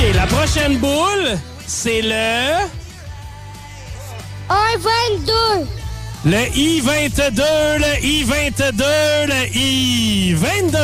OK, 0.03 0.15
la 0.15 0.25
prochaine 0.27 0.77
boule, 0.77 1.37
c'est 1.65 2.01
le... 2.01 2.67
Un 4.49 4.77
22. 4.77 5.31
Le 6.25 6.57
I-22, 6.57 7.41
le 7.79 8.05
I-22, 8.05 8.83
le 9.27 9.57
I-22. 9.57 10.77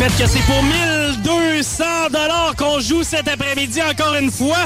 répète 0.00 0.16
que 0.16 0.26
c'est 0.26 0.42
pour 0.46 0.62
1200 0.62 1.84
dollars 2.10 2.54
qu'on 2.56 2.80
joue 2.80 3.02
cet 3.02 3.28
après-midi 3.28 3.80
encore 3.82 4.14
une 4.14 4.30
fois. 4.30 4.64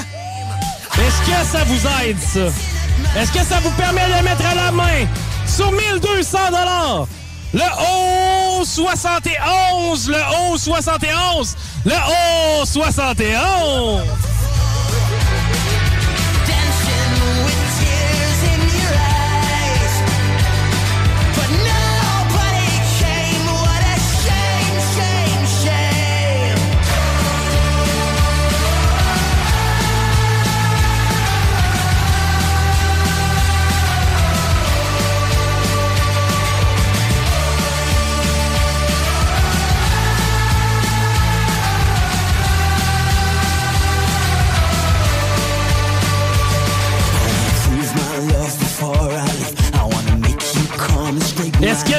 Est-ce 0.94 1.20
que 1.28 1.50
ça 1.50 1.64
vous 1.64 1.80
aide, 2.04 2.18
ça? 2.20 3.20
Est-ce 3.20 3.32
que 3.32 3.40
ça 3.40 3.58
vous 3.60 3.70
permet 3.72 4.06
de 4.06 4.22
mettre 4.22 4.46
à 4.46 4.54
la 4.54 4.70
main 4.70 5.06
sur 5.46 5.72
1200 5.72 6.38
dollars? 6.50 7.06
Le 7.52 7.60
haut 7.60 8.64
71, 8.64 10.08
le 10.08 10.16
haut 10.16 10.56
71, 10.56 11.56
le 11.84 11.92
haut 11.92 12.64
71? 12.64 14.33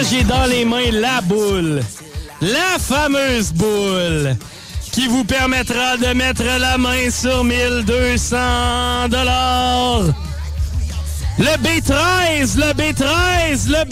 J'ai 0.04 0.24
dans 0.24 0.46
les 0.46 0.66
mains 0.66 0.92
la 0.92 1.22
boule? 1.22 1.82
La 2.42 2.78
fameuse 2.80 3.54
boule 3.54 4.36
qui 4.92 5.08
vous 5.08 5.24
permettra 5.24 5.98
de 5.98 6.14
mettre 6.14 6.44
la 6.44 6.78
main 6.78 7.10
sur 7.10 7.44
1200 7.44 9.10
dollars. 9.10 10.04
Le 11.38 11.58
B13, 11.58 12.58
le 12.58 12.74
B13, 12.74 13.68
le 13.68 13.84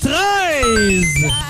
B13. 0.00 1.45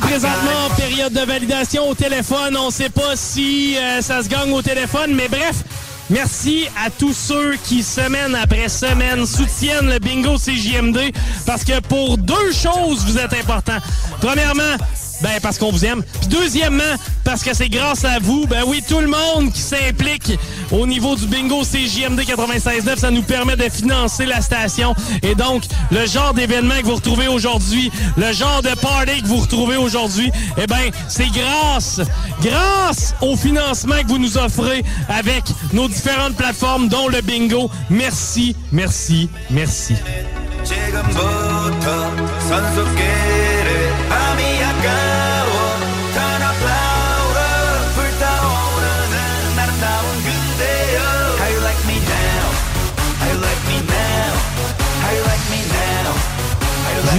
Présentement 0.00 0.66
en 0.66 0.74
période 0.74 1.12
de 1.12 1.20
validation 1.20 1.88
au 1.88 1.94
téléphone. 1.94 2.56
On 2.56 2.66
ne 2.66 2.72
sait 2.72 2.90
pas 2.90 3.16
si 3.16 3.76
euh, 3.76 4.00
ça 4.00 4.22
se 4.22 4.28
gagne 4.28 4.52
au 4.52 4.62
téléphone, 4.62 5.14
mais 5.14 5.28
bref. 5.28 5.62
Merci 6.10 6.66
à 6.84 6.90
tous 6.90 7.12
ceux 7.12 7.56
qui, 7.64 7.84
semaine 7.84 8.34
après 8.34 8.68
semaine, 8.68 9.24
soutiennent 9.26 9.88
le 9.88 10.00
bingo 10.00 10.36
CJMD 10.36 10.98
parce 11.46 11.62
que 11.62 11.78
pour 11.80 12.18
deux 12.18 12.52
choses, 12.52 13.04
vous 13.06 13.16
êtes 13.16 13.32
importants. 13.32 13.78
Premièrement, 14.20 14.76
ben 15.22 15.40
parce 15.42 15.58
qu'on 15.58 15.70
vous 15.70 15.84
aime. 15.84 16.02
Puis 16.20 16.28
deuxièmement, 16.28 16.82
parce 17.24 17.42
que 17.42 17.54
c'est 17.54 17.68
grâce 17.68 18.04
à 18.04 18.18
vous, 18.18 18.46
ben 18.46 18.62
oui, 18.66 18.82
tout 18.86 19.00
le 19.00 19.06
monde 19.06 19.52
qui 19.52 19.60
s'implique 19.60 20.38
au 20.70 20.86
niveau 20.86 21.16
du 21.16 21.26
bingo 21.26 21.62
CJMD 21.62 22.20
96.9, 22.20 22.98
ça 22.98 23.10
nous 23.10 23.22
permet 23.22 23.56
de 23.56 23.68
financer 23.68 24.26
la 24.26 24.40
station. 24.40 24.94
Et 25.22 25.34
donc, 25.34 25.64
le 25.90 26.06
genre 26.06 26.34
d'événement 26.34 26.78
que 26.80 26.86
vous 26.86 26.96
retrouvez 26.96 27.28
aujourd'hui, 27.28 27.90
le 28.16 28.32
genre 28.32 28.62
de 28.62 28.74
party 28.80 29.22
que 29.22 29.26
vous 29.26 29.38
retrouvez 29.38 29.76
aujourd'hui, 29.76 30.30
eh 30.56 30.66
ben, 30.66 30.90
c'est 31.08 31.28
grâce, 31.28 32.00
grâce 32.42 33.14
au 33.20 33.36
financement 33.36 34.00
que 34.02 34.08
vous 34.08 34.18
nous 34.18 34.38
offrez 34.38 34.84
avec 35.08 35.44
nos 35.72 35.88
différentes 35.88 36.36
plateformes, 36.36 36.88
dont 36.88 37.08
le 37.08 37.20
bingo. 37.20 37.70
Merci, 37.88 38.56
merci, 38.72 39.28
merci. 39.50 39.94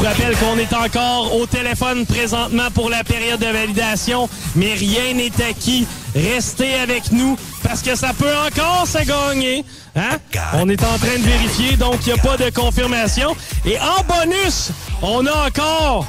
Vous 0.01 0.07
rappelle 0.07 0.35
qu'on 0.37 0.57
est 0.57 0.73
encore 0.73 1.35
au 1.35 1.45
téléphone 1.45 2.07
présentement 2.07 2.71
pour 2.73 2.89
la 2.89 3.03
période 3.03 3.39
de 3.39 3.45
validation, 3.45 4.27
mais 4.55 4.73
rien 4.73 5.13
n'est 5.13 5.31
acquis. 5.47 5.85
Restez 6.15 6.73
avec 6.73 7.11
nous 7.11 7.37
parce 7.61 7.83
que 7.83 7.93
ça 7.95 8.11
peut 8.17 8.33
encore 8.47 8.87
se 8.87 9.05
gagner. 9.05 9.63
Hein? 9.95 10.17
On 10.53 10.67
est 10.69 10.83
en 10.83 10.97
train 10.97 11.17
de 11.19 11.23
vérifier, 11.23 11.77
donc 11.77 11.97
il 12.07 12.13
n'y 12.13 12.19
a 12.19 12.23
pas 12.23 12.35
de 12.35 12.49
confirmation. 12.49 13.35
Et 13.63 13.77
en 13.77 14.03
bonus, 14.03 14.71
on 15.03 15.23
a 15.27 15.47
encore 15.47 16.07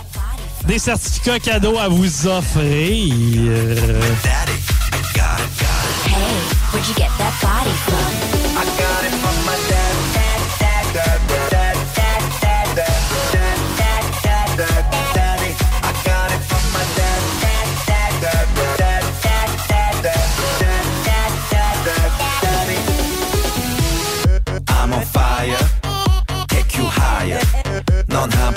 des 0.66 0.78
certificats 0.78 1.40
cadeaux 1.40 1.78
à 1.78 1.88
vous 1.88 2.26
offrir. 2.26 2.62
Hey, 2.62 3.12
where'd 6.72 6.88
you 6.88 6.94
get 6.94 7.10
that 7.18 7.34
body 7.42 7.70
from? 7.84 7.98
I 8.56 8.64
got 8.64 9.04
it 9.04 9.12
from 9.20 9.44
my 9.44 9.61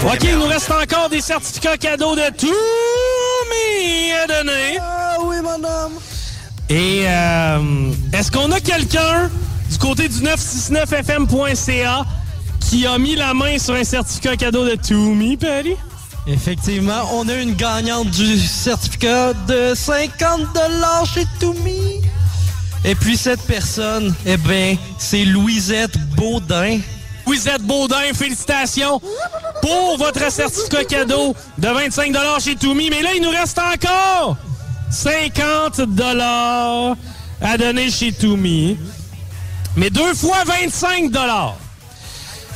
OK, 0.05 0.19
il 0.23 0.35
nous 0.35 0.45
reste 0.45 0.69
encore 0.69 1.09
des 1.09 1.19
certificats 1.19 1.77
cadeaux 1.77 2.15
de 2.15 2.29
tout 2.37 2.47
mais 3.49 4.11
à 4.13 4.27
donner. 4.27 4.77
Ah 4.79 5.17
oui, 5.23 5.37
madame. 5.41 5.93
Et 6.69 7.05
euh, 7.07 7.91
est-ce 8.13 8.31
qu'on 8.31 8.51
a 8.51 8.59
quelqu'un 8.59 9.31
du 9.69 9.77
côté 9.79 10.07
du 10.07 10.19
969fm.ca 10.19 12.05
qui 12.59 12.85
a 12.85 12.99
mis 12.99 13.15
la 13.15 13.33
main 13.33 13.57
sur 13.57 13.73
un 13.73 13.83
certificat 13.83 14.37
cadeau 14.37 14.63
de 14.63 14.75
Toomey, 14.75 15.37
Patty? 15.37 15.73
Effectivement, 16.27 17.09
on 17.13 17.27
a 17.27 17.33
une 17.33 17.55
gagnante 17.55 18.11
du 18.11 18.37
certificat 18.39 19.33
de 19.47 19.73
50 19.73 20.47
chez 21.11 21.25
Toumi. 21.39 22.01
Et 22.83 22.93
puis 22.93 23.17
cette 23.17 23.41
personne, 23.41 24.13
eh 24.27 24.37
bien, 24.37 24.77
c'est 24.99 25.25
Louisette 25.25 25.97
Baudin. 26.15 26.79
Louisette 27.25 27.63
Baudin, 27.63 28.13
félicitations 28.13 29.01
pour 29.61 29.97
votre 29.97 30.31
certificat 30.31 30.83
cadeau 30.85 31.35
de 31.57 31.67
25 31.67 32.13
chez 32.39 32.55
Toomey. 32.55 32.89
Mais 32.89 33.01
là, 33.01 33.09
il 33.15 33.21
nous 33.21 33.31
reste 33.31 33.59
encore 33.59 34.37
50 34.91 35.81
à 37.41 37.57
donner 37.57 37.89
chez 37.89 38.11
Toomey. 38.11 38.77
Mais 39.75 39.89
deux 39.89 40.13
fois 40.13 40.43
25 40.45 41.11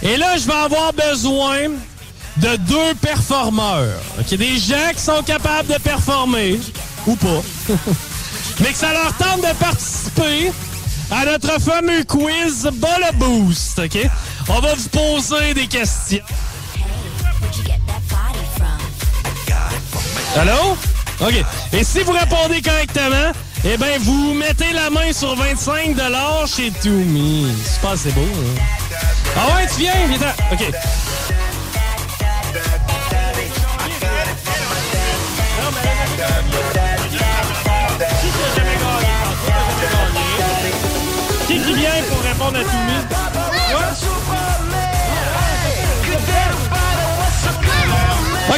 Et 0.03 0.17
là, 0.17 0.37
je 0.37 0.45
vais 0.45 0.53
avoir 0.53 0.93
besoin 0.93 1.69
de 2.37 2.55
deux 2.55 2.95
performeurs. 3.01 4.01
Des 4.29 4.57
gens 4.57 4.91
qui 4.95 5.01
sont 5.01 5.23
capables 5.23 5.73
de 5.73 5.79
performer, 5.79 6.59
ou 7.05 7.15
pas, 7.15 7.41
mais 8.61 8.71
que 8.71 8.77
ça 8.77 8.93
leur 8.93 9.13
tente 9.17 9.41
de 9.41 9.53
participer 9.57 10.51
à 11.11 11.25
notre 11.25 11.59
fameux 11.61 12.03
quiz 12.03 12.69
Ball 12.73 13.09
Boost. 13.15 13.79
OK? 13.79 13.97
On 14.47 14.59
va 14.59 14.73
vous 14.73 14.89
poser 14.89 15.53
des 15.53 15.67
questions. 15.67 16.19
Allô? 20.35 20.77
OK. 21.21 21.43
Et 21.73 21.83
si 21.83 22.01
vous 22.01 22.11
répondez 22.11 22.61
correctement, 22.61 23.31
eh 23.65 23.77
bien, 23.77 23.97
vous 24.01 24.33
mettez 24.33 24.71
la 24.73 24.89
main 24.89 25.11
sur 25.11 25.35
25 25.35 25.95
chez 26.47 26.71
Toomey. 26.71 27.51
C'est 27.65 27.81
pas 27.81 27.97
c'est 27.97 28.11
beau, 28.13 28.21
hein? 28.21 28.61
Ah 29.35 29.55
ouais, 29.55 29.67
tu 29.67 29.81
viens? 29.81 29.93
Viens 30.07 30.33
OK. 30.51 30.73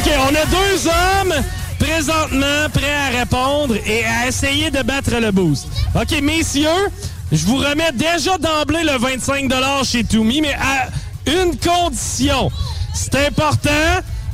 OK, 0.04 0.10
on 0.18 0.34
a 0.34 0.46
deux 0.46 0.88
hommes 0.88 1.44
présentement 1.78 2.68
prêts 2.72 2.92
à 2.92 3.18
répondre 3.20 3.76
et 3.86 4.04
à 4.04 4.26
essayer 4.26 4.68
de 4.68 4.82
battre 4.82 5.12
le 5.20 5.30
boost. 5.30 5.68
OK, 5.94 6.20
messieurs, 6.20 6.88
je 7.30 7.46
vous 7.46 7.58
remets 7.58 7.92
déjà 7.92 8.36
d'emblée 8.36 8.82
le 8.82 8.98
25 8.98 9.48
chez 9.84 10.02
Toomey, 10.02 10.40
mais 10.40 10.54
à 10.54 10.88
une 11.26 11.56
condition. 11.56 12.50
C'est 12.92 13.14
important 13.26 13.70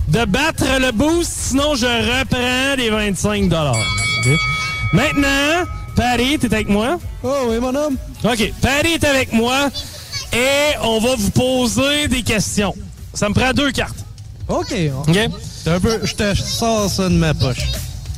de 0.08 0.24
battre 0.24 0.64
le 0.80 0.90
boost, 0.90 1.30
sinon 1.30 1.74
je 1.74 1.84
reprends 1.84 2.76
les 2.78 2.88
25 2.88 3.52
OK? 3.52 4.38
Maintenant, 4.94 5.64
Patty, 5.96 6.38
t'es 6.38 6.54
avec 6.54 6.70
moi? 6.70 6.98
Oh 7.22 7.40
oui, 7.48 7.58
mon 7.58 7.74
homme. 7.74 7.96
OK, 8.24 8.52
Patty 8.62 8.94
est 8.94 9.04
avec 9.04 9.34
moi 9.34 9.68
et 10.32 10.78
on 10.82 10.98
va 10.98 11.14
vous 11.14 11.30
poser 11.30 12.08
des 12.08 12.22
questions. 12.22 12.74
Ça 13.12 13.28
me 13.28 13.34
prend 13.34 13.52
deux 13.52 13.70
cartes. 13.70 14.06
OK. 14.48 14.74
OK? 15.06 15.30
Un 15.68 15.80
peu, 15.80 16.00
je 16.02 16.14
te 16.14 16.34
sors 16.34 16.88
ça 16.88 17.04
de 17.10 17.14
ma 17.14 17.34
poche. 17.34 17.68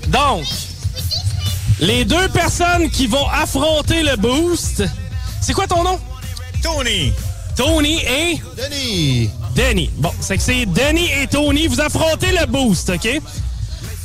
Donc, 0.09 0.45
les 1.81 2.05
deux 2.05 2.29
personnes 2.29 2.89
qui 2.91 3.09
vont 3.09 3.27
affronter 3.29 4.03
le 4.03 4.17
boost, 4.17 4.85
c'est 5.41 5.53
quoi 5.53 5.67
ton 5.67 5.83
nom? 5.83 5.99
Tony. 6.63 7.13
Tony 7.57 7.99
et? 8.03 8.41
Denis. 8.57 9.31
Denis. 9.57 9.91
Bon, 9.97 10.13
c'est 10.21 10.37
que 10.37 10.43
c'est 10.43 10.65
Denis 10.65 11.11
et 11.21 11.27
Tony. 11.27 11.67
Vous 11.67 11.81
affrontez 11.81 12.31
le 12.31 12.47
boost, 12.47 12.91
OK? 12.91 13.21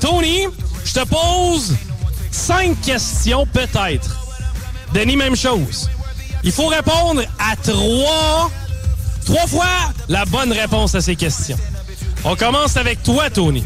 Tony, 0.01 0.47
je 0.83 0.93
te 0.93 1.05
pose 1.05 1.75
cinq 2.31 2.81
questions 2.81 3.45
peut-être. 3.45 4.25
Denis, 4.93 5.17
même 5.17 5.35
chose. 5.35 5.89
Il 6.43 6.51
faut 6.51 6.67
répondre 6.67 7.21
à 7.37 7.55
trois, 7.57 8.49
trois 9.23 9.47
fois 9.47 9.93
la 10.09 10.25
bonne 10.25 10.51
réponse 10.51 10.95
à 10.95 11.01
ces 11.01 11.15
questions. 11.15 11.57
On 12.27 12.35
commence 12.35 12.75
avec 12.75 13.03
toi, 13.03 13.29
Tony. 13.29 13.63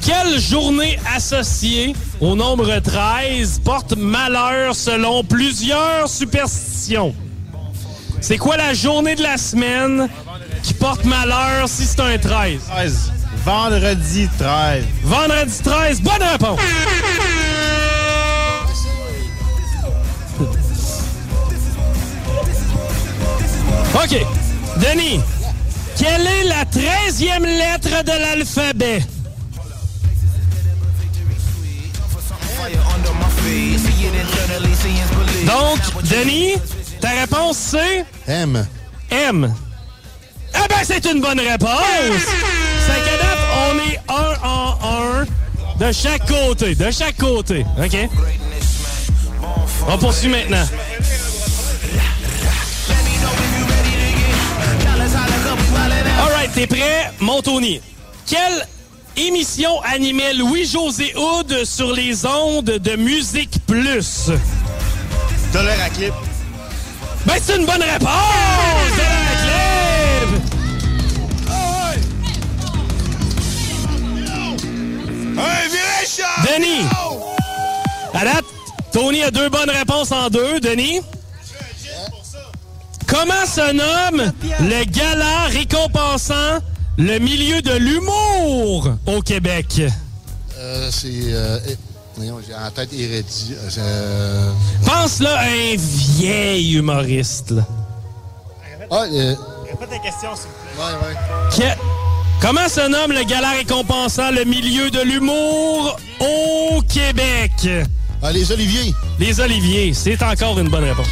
Quelle 0.00 0.38
journée 0.38 0.96
associée 1.12 1.96
au 2.20 2.36
nombre 2.36 2.78
13 2.78 3.62
porte 3.64 3.96
malheur 3.96 4.76
selon 4.76 5.24
plusieurs 5.24 6.08
superstitions? 6.08 7.12
C'est 8.20 8.38
quoi 8.38 8.56
la 8.56 8.74
journée 8.74 9.16
de 9.16 9.24
la 9.24 9.38
semaine 9.38 10.08
qui 10.62 10.72
porte 10.72 11.04
malheur 11.04 11.68
si 11.68 11.84
c'est 11.84 11.98
un 11.98 12.16
13? 12.16 12.60
13. 12.68 13.12
Vendredi 13.44 14.28
13. 14.38 14.84
Vendredi 15.02 15.58
13, 15.64 16.02
bonne 16.02 16.22
réponse! 16.22 16.60
OK. 23.94 24.26
Denis, 24.76 25.20
quelle 25.96 26.26
est 26.26 26.44
la 26.44 26.64
13e 26.64 27.42
lettre 27.42 28.04
de 28.04 28.10
l'alphabet? 28.10 29.02
Donc, 35.46 35.78
Denis, 36.04 36.54
ta 37.00 37.10
réponse 37.10 37.56
c'est? 37.56 38.04
M. 38.26 38.66
M. 39.10 39.54
Ah 40.54 40.66
ben, 40.68 40.76
c'est 40.84 41.04
une 41.10 41.20
bonne 41.20 41.40
réponse! 41.40 41.70
C'est 42.86 43.04
qu'à 43.04 43.16
date, 43.22 43.38
on 43.68 43.78
est 43.90 44.00
1 44.08 44.48
en 44.48 44.78
1. 45.22 45.86
De 45.86 45.92
chaque 45.92 46.26
côté, 46.26 46.74
de 46.74 46.90
chaque 46.90 47.16
côté. 47.16 47.66
OK? 47.78 47.96
On 49.88 49.98
poursuit 49.98 50.28
maintenant. 50.28 50.66
T'es 56.54 56.66
prêt? 56.66 57.10
Mon 57.20 57.42
Tony? 57.42 57.80
Quelle 58.26 58.66
émission 59.16 59.80
animait 59.82 60.32
Louis-José 60.34 61.14
Houd 61.16 61.64
sur 61.64 61.92
les 61.92 62.24
ondes 62.24 62.64
de 62.64 62.96
Musique 62.96 63.58
Plus? 63.66 64.30
Dollar 65.52 65.76
à 65.84 65.90
clip. 65.90 66.14
Ben, 67.26 67.34
c'est 67.42 67.56
une 67.56 67.66
bonne 67.66 67.82
réponse! 67.82 68.08
Dollar 68.96 69.22
à 69.32 69.36
clip! 69.42 70.42
Denis! 76.46 76.86
À 78.14 78.24
date, 78.24 78.44
Tony 78.92 79.22
a 79.22 79.30
deux 79.30 79.48
bonnes 79.50 79.70
réponses 79.70 80.12
en 80.12 80.30
deux. 80.30 80.60
Denis? 80.60 81.00
Comment 83.06 83.46
se 83.46 83.72
nomme 83.72 84.32
le 84.60 84.84
gala 84.84 85.44
récompensant 85.48 86.58
le 86.98 87.18
milieu 87.18 87.62
de 87.62 87.72
l'humour 87.72 88.90
au 89.06 89.20
Québec? 89.22 89.82
Euh, 90.58 90.88
c'est. 90.90 91.08
Euh, 91.12 91.58
eh, 91.68 91.76
voyons, 92.16 92.38
j'ai 92.46 92.54
en 92.54 92.70
tête 92.70 92.90
Hérédi. 92.92 93.54
Euh, 93.78 94.50
Pense 94.84 95.20
là 95.20 95.36
à 95.38 95.44
un 95.44 95.76
vieil 95.76 96.74
humoriste. 96.76 97.50
là. 97.52 97.62
ah, 98.90 99.04
euh, 99.12 99.34
Répète 99.70 99.90
ta 99.90 99.98
question, 99.98 100.30
s'il 100.34 100.46
vous 100.46 100.76
plaît. 100.76 100.84
ouais, 100.84 101.08
ouais. 101.08 101.74
Que- 101.74 101.80
Comment 102.40 102.68
se 102.68 102.86
nomme 102.86 103.12
le 103.12 103.24
gala 103.24 103.50
récompensant 103.52 104.30
le 104.30 104.44
milieu 104.44 104.90
de 104.90 105.00
l'humour 105.00 105.96
au 106.20 106.82
Québec? 106.82 107.52
Ah, 108.22 108.30
les 108.30 108.52
Oliviers. 108.52 108.94
Les 109.18 109.40
Oliviers, 109.40 109.94
c'est 109.94 110.22
encore 110.22 110.58
une 110.58 110.68
bonne 110.68 110.84
réponse. 110.84 111.06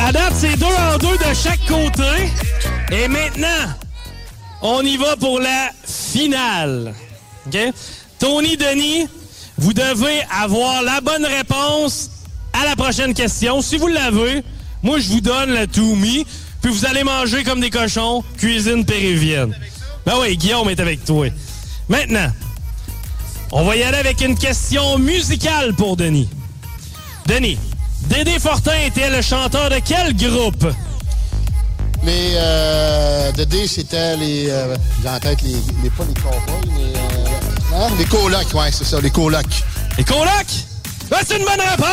À 0.00 0.12
date, 0.12 0.32
c'est 0.34 0.56
deux 0.56 0.66
en 0.66 0.98
deux 0.98 1.16
de 1.18 1.34
chaque 1.34 1.64
côté. 1.66 2.32
Et 2.90 3.06
maintenant, 3.06 3.46
on 4.62 4.82
y 4.82 4.96
va 4.96 5.16
pour 5.16 5.38
la 5.38 5.70
finale. 5.84 6.94
Tony, 8.18 8.56
Denis, 8.56 9.06
vous 9.56 9.72
devez 9.72 10.22
avoir 10.42 10.82
la 10.82 11.00
bonne 11.00 11.24
réponse 11.24 12.10
à 12.52 12.64
la 12.64 12.74
prochaine 12.74 13.14
question. 13.14 13.62
Si 13.62 13.78
vous 13.78 13.86
l'avez, 13.86 14.42
moi, 14.82 14.98
je 14.98 15.08
vous 15.08 15.20
donne 15.20 15.50
la 15.50 15.66
Toumi, 15.66 16.26
puis 16.60 16.72
vous 16.72 16.86
allez 16.86 17.04
manger 17.04 17.44
comme 17.44 17.60
des 17.60 17.70
cochons, 17.70 18.24
cuisine 18.36 18.84
péruvienne. 18.84 19.54
Ben 20.04 20.14
oui, 20.20 20.36
Guillaume 20.36 20.68
est 20.70 20.80
avec 20.80 21.04
toi. 21.04 21.28
Maintenant, 21.88 22.32
on 23.52 23.64
va 23.64 23.76
y 23.76 23.82
aller 23.82 23.98
avec 23.98 24.20
une 24.22 24.36
question 24.36 24.98
musicale 24.98 25.74
pour 25.74 25.96
Denis. 25.96 26.28
Denis, 27.26 27.58
Dédé 28.08 28.38
Fortin 28.38 28.78
était 28.86 29.10
le 29.10 29.22
chanteur 29.22 29.70
de 29.70 29.78
quel 29.84 30.16
groupe? 30.16 30.66
Les. 32.02 32.32
Euh, 32.34 33.32
de 33.32 33.44
D, 33.44 33.66
c'était 33.66 34.16
les. 34.16 34.48
Euh, 34.50 34.74
j'ai 35.02 35.08
en 35.08 35.18
tête 35.18 35.42
les, 35.42 35.56
les. 35.82 35.90
Pas 35.90 36.04
les 36.08 36.14
cowboys, 36.14 36.72
mais. 36.74 36.98
Euh, 36.98 37.76
hein? 37.76 37.88
Les 37.98 38.06
colocs, 38.06 38.54
ouais, 38.54 38.72
c'est 38.72 38.84
ça, 38.84 39.00
les 39.00 39.10
colocs. 39.10 39.44
Les 39.98 40.04
colocs? 40.04 40.64
Ben, 41.10 41.18
c'est 41.26 41.36
une 41.36 41.44
bonne 41.44 41.60
réponse! 41.60 41.86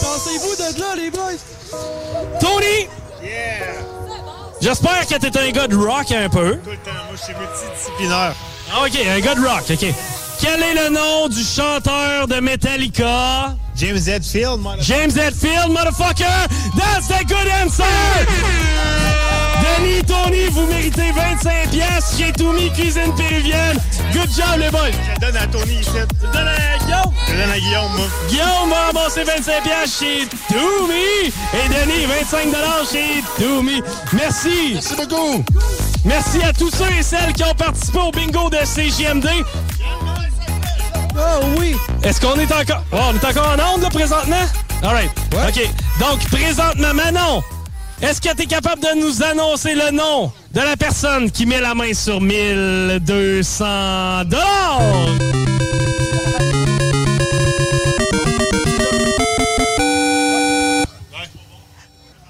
Pensez-vous 0.00 0.56
de 0.56 0.80
là, 0.80 0.96
les 0.96 1.10
boys? 1.10 1.38
Tony! 2.40 2.88
J'espère 4.60 5.06
que 5.06 5.14
t'es 5.14 5.38
un 5.38 5.50
gars 5.50 5.66
de 5.66 5.76
rock 5.76 6.12
un 6.12 6.28
peu. 6.28 6.58
Tout 6.58 6.70
le 6.70 6.76
temps, 6.76 6.90
moi, 6.92 7.16
je 7.16 7.22
suis 7.22 7.34
multidisciplinaire. 7.34 8.34
Ah, 8.72 8.84
OK, 8.84 8.96
un 9.08 9.20
gars 9.20 9.34
de 9.34 9.40
rock, 9.40 9.64
OK. 9.70 9.94
Quel 10.42 10.60
est 10.60 10.74
le 10.74 10.88
nom 10.92 11.28
du 11.28 11.40
chanteur 11.44 12.26
de 12.26 12.40
Metallica? 12.40 13.54
James 13.76 14.00
Hetfield, 14.08 14.58
moi. 14.58 14.74
James 14.80 15.16
Hetfield, 15.16 15.70
motherfucker! 15.70 16.48
That's 16.76 17.06
the 17.06 17.24
good 17.28 17.46
answer! 17.62 17.84
Denis, 19.62 20.02
Tony, 20.02 20.48
vous 20.50 20.66
méritez 20.66 21.12
25 21.12 21.70
pièces 21.70 22.16
chez 22.18 22.32
Toumi 22.32 22.72
Cuisine 22.72 23.14
Péruvienne. 23.16 23.78
Good 24.12 24.30
job, 24.36 24.58
les 24.58 24.70
boys! 24.70 24.90
Je 25.14 25.20
donne 25.20 25.36
à 25.36 25.46
Tony 25.46 25.74
ici. 25.74 25.90
Je 26.20 26.26
donne 26.32 26.48
à 26.48 26.78
Guillaume? 26.84 27.14
Je 27.28 27.32
donne 27.34 27.50
à 27.50 27.58
Guillaume, 27.60 27.92
moi. 27.96 28.06
Guillaume 28.28 28.70
va 28.70 28.86
ramasser 28.86 29.22
25 29.22 29.62
pièces 29.62 29.98
chez 30.00 30.26
Toumi. 30.48 31.32
Et 31.54 31.68
Denis, 31.68 32.04
25 32.20 32.48
chez 32.90 33.22
Toumi. 33.38 33.80
Merci. 34.12 34.72
Merci 34.74 34.94
beaucoup. 34.96 35.44
Merci 36.04 36.42
à 36.42 36.52
tous 36.52 36.70
ceux 36.70 36.90
et 36.98 37.02
celles 37.04 37.32
qui 37.32 37.44
ont 37.44 37.54
participé 37.54 37.98
au 38.00 38.10
bingo 38.10 38.50
de 38.50 38.58
CGMD. 38.64 39.28
Oh 41.16 41.44
oui! 41.58 41.74
Est-ce 42.02 42.20
qu'on 42.20 42.38
est 42.38 42.52
encore... 42.52 42.82
Oh, 42.92 42.98
on 43.10 43.14
est 43.14 43.24
encore 43.24 43.48
en 43.48 43.74
onde, 43.74 43.82
là, 43.82 43.90
présentement? 43.90 44.44
All 44.82 44.94
right. 44.94 45.10
OK. 45.32 45.68
Donc, 46.00 46.18
présentement, 46.30 46.94
Manon, 46.94 47.42
est-ce 48.00 48.20
que 48.20 48.34
tu 48.34 48.42
es 48.42 48.46
capable 48.46 48.82
de 48.82 49.00
nous 49.00 49.22
annoncer 49.22 49.74
le 49.74 49.90
nom 49.92 50.32
de 50.52 50.60
la 50.60 50.76
personne 50.76 51.30
qui 51.30 51.46
met 51.46 51.60
la 51.60 51.74
main 51.74 51.94
sur 51.94 52.20
1200 52.20 54.24
dollars? 54.24 54.80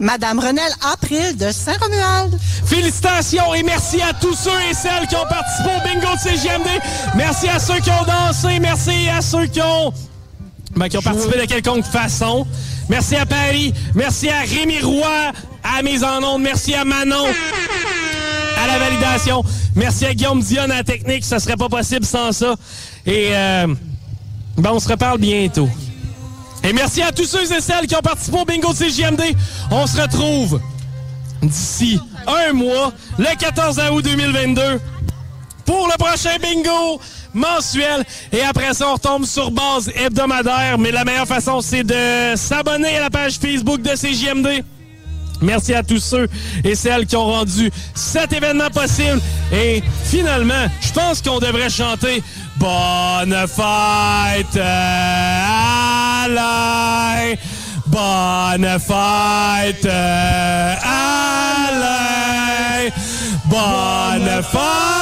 Madame 0.02 0.40
Renelle 0.40 0.74
April 0.92 1.36
de 1.36 1.52
Saint-Romuald. 1.52 2.36
Félicitations 2.66 3.54
et 3.54 3.62
merci 3.62 4.02
à 4.02 4.12
tous 4.12 4.34
ceux 4.34 4.50
et 4.68 4.74
celles 4.74 5.06
qui 5.06 5.14
ont 5.14 5.26
participé 5.28 5.70
au 5.76 5.80
bingo 5.86 6.14
de 6.16 6.18
CGMD. 6.18 6.68
Merci 7.14 7.48
à 7.48 7.60
ceux 7.60 7.78
qui 7.78 7.88
ont 7.90 8.04
dansé. 8.04 8.58
Merci 8.58 9.08
à 9.08 9.22
ceux 9.22 9.46
qui 9.46 9.62
ont, 9.62 9.92
ben, 10.74 10.88
qui 10.88 10.98
ont 10.98 11.02
participé 11.02 11.38
de 11.38 11.44
quelconque 11.44 11.84
façon. 11.84 12.44
Merci 12.88 13.14
à 13.14 13.26
Paris. 13.26 13.72
Merci 13.94 14.28
à 14.28 14.40
Rémi 14.40 14.80
Roy, 14.80 15.32
à 15.62 15.82
mise 15.84 16.02
en 16.02 16.20
onde. 16.24 16.42
Merci 16.42 16.74
à 16.74 16.84
Manon, 16.84 17.26
à 18.60 18.66
la 18.66 18.78
validation. 18.80 19.44
Merci 19.76 20.04
à 20.06 20.14
Guillaume 20.14 20.42
Dion 20.42 20.64
à 20.64 20.66
la 20.66 20.82
technique. 20.82 21.24
Ça 21.24 21.38
serait 21.38 21.56
pas 21.56 21.68
possible 21.68 22.04
sans 22.04 22.32
ça. 22.32 22.56
Et 23.06 23.28
euh, 23.30 23.68
ben, 24.58 24.70
on 24.72 24.80
se 24.80 24.88
reparle 24.88 25.18
bientôt. 25.18 25.68
Et 26.64 26.72
merci 26.72 27.02
à 27.02 27.10
tous 27.10 27.24
ceux 27.24 27.52
et 27.52 27.60
celles 27.60 27.86
qui 27.86 27.97
ont 27.97 28.02
participé 28.02 28.39
au 28.39 28.44
bingo 28.44 28.72
de 28.72 28.76
CGMD. 28.76 29.22
On 29.70 29.86
se 29.86 30.01
retrouve 30.01 30.60
d'ici 31.43 31.98
un 32.26 32.52
mois, 32.52 32.93
le 33.18 33.36
14 33.36 33.80
août 33.93 34.05
2022, 34.05 34.80
pour 35.64 35.89
le 35.89 35.98
prochain 35.98 36.36
bingo 36.40 37.01
mensuel. 37.34 38.05
Et 38.30 38.43
après 38.43 38.74
ça, 38.74 38.89
on 38.89 38.94
retombe 38.94 39.24
sur 39.24 39.51
base 39.51 39.90
hebdomadaire. 39.94 40.78
Mais 40.78 40.93
la 40.93 41.05
meilleure 41.05 41.26
façon, 41.26 41.60
c'est 41.60 41.84
de 41.84 42.36
s'abonner 42.36 42.97
à 42.97 43.01
la 43.01 43.10
page 43.10 43.39
Facebook 43.39 43.82
de 43.82 43.90
CJMD. 43.90 44.64
Merci 45.43 45.74
à 45.74 45.82
tous 45.82 45.98
ceux 45.98 46.28
et 46.62 46.76
celles 46.76 47.05
qui 47.06 47.16
ont 47.16 47.26
rendu 47.26 47.70
cet 47.94 48.32
événement 48.32 48.70
possible. 48.70 49.20
Et 49.52 49.82
finalement, 50.05 50.66
je 50.80 50.93
pense 50.93 51.20
qu'on 51.20 51.40
devrait 51.40 51.68
chanter 51.68 52.22
Bonne 52.62 53.34
fête 53.48 54.56
Alain! 56.22 57.34
Bonne 57.86 58.78
fête 58.78 59.84
Alain! 59.84 60.78
Bonne 63.47 64.43
fête! 64.44 65.01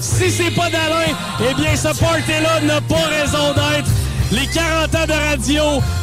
Si 0.00 0.30
c'est 0.30 0.54
pas 0.54 0.70
d'Alain, 0.70 1.12
eh 1.40 1.54
bien 1.54 1.74
ce 1.74 1.88
party-là 1.98 2.60
n'a 2.62 2.80
pas 2.82 3.06
raison 3.06 3.54
d'être! 3.54 3.90
Les 4.30 4.46
40 4.46 4.94
ans 4.94 5.06
de 5.06 5.28
radio 5.28 5.62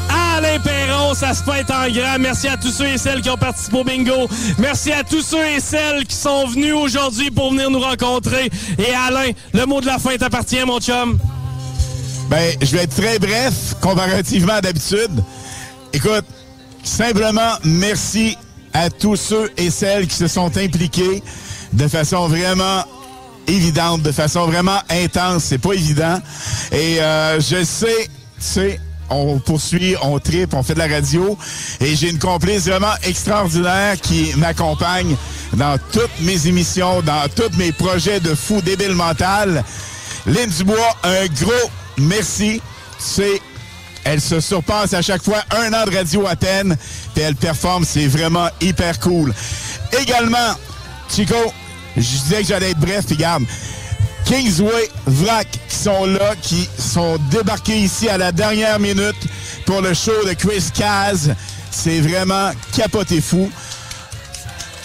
à 0.10 0.38
Alain 0.38 0.60
Perron, 0.60 1.14
ça 1.14 1.34
se 1.34 1.42
fête 1.42 1.72
en 1.72 1.90
grand. 1.90 2.20
Merci 2.20 2.50
à 2.50 2.58
tous 2.58 2.72
ceux 2.72 2.88
et 2.88 2.98
celles 2.98 3.22
qui 3.22 3.30
ont 3.30 3.38
participé 3.38 3.78
au 3.78 3.84
bingo. 3.86 4.28
Merci 4.58 4.92
à 4.92 5.04
tous 5.06 5.22
ceux 5.22 5.46
et 5.46 5.62
celles 5.62 6.06
qui 6.06 6.18
sont 6.18 6.48
venus 6.48 6.74
aujourd'hui 6.74 7.32
pour 7.32 7.52
venir 7.52 7.72
nous 7.72 7.80
rencontrer. 7.80 8.50
Et 8.78 8.94
Alain, 8.94 9.32
le 9.54 9.66
mot 9.66 9.80
de 9.80 9.86
la 9.86 10.00
fin 10.00 10.18
t'appartient, 10.18 10.66
mon 10.66 10.82
chum. 10.82 11.18
Ben, 12.30 12.58
je 12.62 12.76
vais 12.76 12.84
être 12.84 12.96
très 12.96 13.20
bref 13.20 13.76
comparativement 13.80 14.54
à 14.54 14.62
d'habitude. 14.62 15.24
Écoute, 15.94 16.26
simplement 16.84 17.54
merci 17.64 18.36
à 18.74 18.90
tous 18.90 19.16
ceux 19.16 19.50
et 19.56 19.72
celles 19.72 20.08
qui 20.08 20.16
se 20.16 20.28
sont 20.28 20.58
impliqués 20.58 21.24
de 21.74 21.88
façon 21.88 22.28
vraiment 22.28 22.84
évidente, 23.48 24.02
de 24.02 24.12
façon 24.12 24.46
vraiment 24.46 24.80
intense. 24.90 25.44
C'est 25.46 25.58
pas 25.58 25.74
évident. 25.74 26.20
Et 26.72 27.00
euh, 27.02 27.40
je 27.40 27.64
sais, 27.64 28.08
tu 28.08 28.10
sais, 28.40 28.80
on 29.10 29.40
poursuit, 29.40 29.96
on 30.02 30.20
tripe, 30.20 30.54
on 30.54 30.64
fait 30.64 30.74
de 30.74 30.80
la 30.80 30.88
radio. 30.88 31.38
Et 31.80 31.96
j'ai 31.96 32.10
une 32.10 32.20
complice 32.20 32.68
vraiment 32.68 32.94
extraordinaire 33.04 34.00
qui 34.02 34.34
m'accompagne 34.38 35.16
dans 35.54 35.78
toutes 35.92 36.20
mes 36.22 36.48
émissions, 36.48 37.02
dans 37.02 37.28
tous 37.36 37.56
mes 37.58 37.72
projets 37.72 38.20
de 38.20 38.36
fou 38.36 38.62
débile 38.62 38.94
mental. 38.94 39.64
Lynn 40.26 40.50
Dubois, 40.50 40.98
un 41.04 41.26
gros 41.28 41.72
merci. 41.98 42.62
C'est 43.00 43.42
elle 44.04 44.22
se 44.22 44.40
surpasse 44.40 44.94
à 44.94 45.02
chaque 45.02 45.22
fois 45.22 45.44
un 45.52 45.74
an 45.74 45.86
de 45.86 45.94
radio 45.94 46.26
à 46.28 46.38
peine, 46.38 46.78
puis 47.14 47.24
elle 47.24 47.36
performe, 47.36 47.84
c'est 47.84 48.08
vraiment 48.08 48.48
hyper 48.62 49.02
cool. 49.02 49.34
Également, 50.02 50.56
Chico, 51.10 51.54
je 51.96 52.02
disais 52.02 52.42
que 52.42 52.48
j'allais 52.48 52.72
être 52.72 52.80
bref, 52.80 53.06
puis 53.08 53.16
garde. 53.16 53.44
Kingsway, 54.26 54.90
Vrac, 55.06 55.48
qui 55.70 55.76
sont 55.76 56.06
là, 56.06 56.36
qui 56.42 56.70
sont 56.78 57.18
débarqués 57.32 57.78
ici 57.78 58.10
à 58.10 58.18
la 58.18 58.32
dernière 58.32 58.80
minute 58.80 59.16
pour 59.66 59.82
le 59.82 59.94
show 59.94 60.26
de 60.26 60.34
Chris 60.34 60.66
Caz. 60.74 61.34
C'est 61.72 62.02
vraiment 62.02 62.52
capoté 62.76 63.22
fou. 63.22 63.50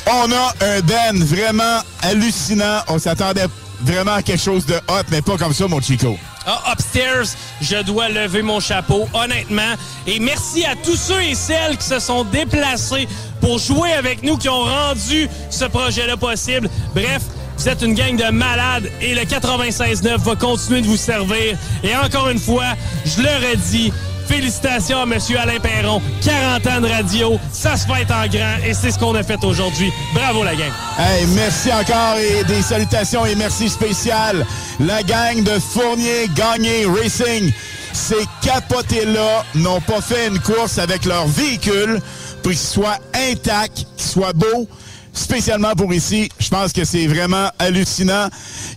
On 0.07 0.33
a 0.33 0.55
un 0.61 0.81
Ben 0.81 1.25
vraiment 1.25 1.81
hallucinant. 2.03 2.83
On 2.89 2.99
s'attendait 2.99 3.47
vraiment 3.81 4.15
à 4.15 4.23
quelque 4.23 4.43
chose 4.43 4.67
de 4.67 4.75
hot, 4.75 5.05
mais 5.11 5.23
pas 5.23 5.37
comme 5.37 5.55
ça, 5.55 5.67
mon 5.67 5.81
Chico. 5.81 6.17
Ah, 6.47 6.73
upstairs, 6.73 7.37
je 7.61 7.83
dois 7.83 8.09
lever 8.09 8.43
mon 8.43 8.61
chapeau, 8.61 9.09
honnêtement. 9.15 9.75
Et 10.07 10.19
merci 10.19 10.65
à 10.65 10.75
tous 10.75 10.97
ceux 10.97 11.23
et 11.23 11.35
celles 11.35 11.77
qui 11.77 11.87
se 11.87 12.01
sont 12.01 12.25
déplacés 12.25 13.09
pour 13.41 13.59
jouer 13.59 13.93
avec 13.93 14.23
nous, 14.23 14.37
qui 14.37 14.49
ont 14.49 14.63
rendu 14.65 15.29
ce 15.51 15.65
projet-là 15.67 16.17
possible. 16.17 16.69
Bref, 16.95 17.23
vous 17.57 17.69
êtes 17.69 17.83
une 17.83 17.95
gang 17.95 18.17
de 18.17 18.31
malades 18.31 18.91
et 19.01 19.15
le 19.15 19.23
96.9 19.23 20.17
va 20.19 20.35
continuer 20.35 20.81
de 20.81 20.87
vous 20.87 20.97
servir. 20.97 21.57
Et 21.85 21.95
encore 21.97 22.29
une 22.29 22.41
fois, 22.41 22.75
je 23.05 23.23
le 23.23 23.51
redis, 23.51 23.93
félicitations 24.27 24.99
à 24.99 25.03
M. 25.03 25.19
Alain 25.39 25.61
Perron. 25.61 26.01
40 26.25 26.67
ans 26.67 26.81
de 26.81 26.89
radio, 26.89 27.39
ça 27.53 27.77
se 27.77 27.87
fait 27.87 28.11
en 28.13 28.27
grand 28.27 28.65
et 28.65 28.75
c'est 28.75 28.91
ce 28.91 28.99
qu'on 28.99 29.15
a 29.15 29.23
fait 29.23 29.43
aujourd'hui. 29.45 29.93
Bravo 30.15 30.45
la 30.45 30.55
gang. 30.55 30.73
Hey, 30.99 31.27
merci 31.35 31.71
encore 31.73 32.17
et 32.19 32.45
des 32.45 32.63
salutations 32.63 33.27
et 33.27 33.35
merci 33.35 33.69
spécial. 33.69 34.47
La 34.81 35.03
gang 35.03 35.43
de 35.43 35.59
Fournier 35.59 36.29
Gagné 36.35 36.87
Racing, 36.87 37.53
ces 37.93 38.25
capotés-là 38.43 39.45
n'ont 39.55 39.81
pas 39.81 40.01
fait 40.01 40.29
une 40.29 40.39
course 40.39 40.79
avec 40.79 41.05
leur 41.05 41.27
véhicule 41.27 42.01
pour 42.43 42.51
qu'il 42.53 42.61
soit 42.61 42.99
intact, 43.15 43.87
qu'il 43.97 44.07
soit 44.07 44.33
beau. 44.33 44.69
Spécialement 45.15 45.75
pour 45.75 45.93
ici, 45.93 46.31
je 46.39 46.49
pense 46.49 46.73
que 46.73 46.85
c'est 46.85 47.07
vraiment 47.07 47.51
hallucinant. 47.59 48.29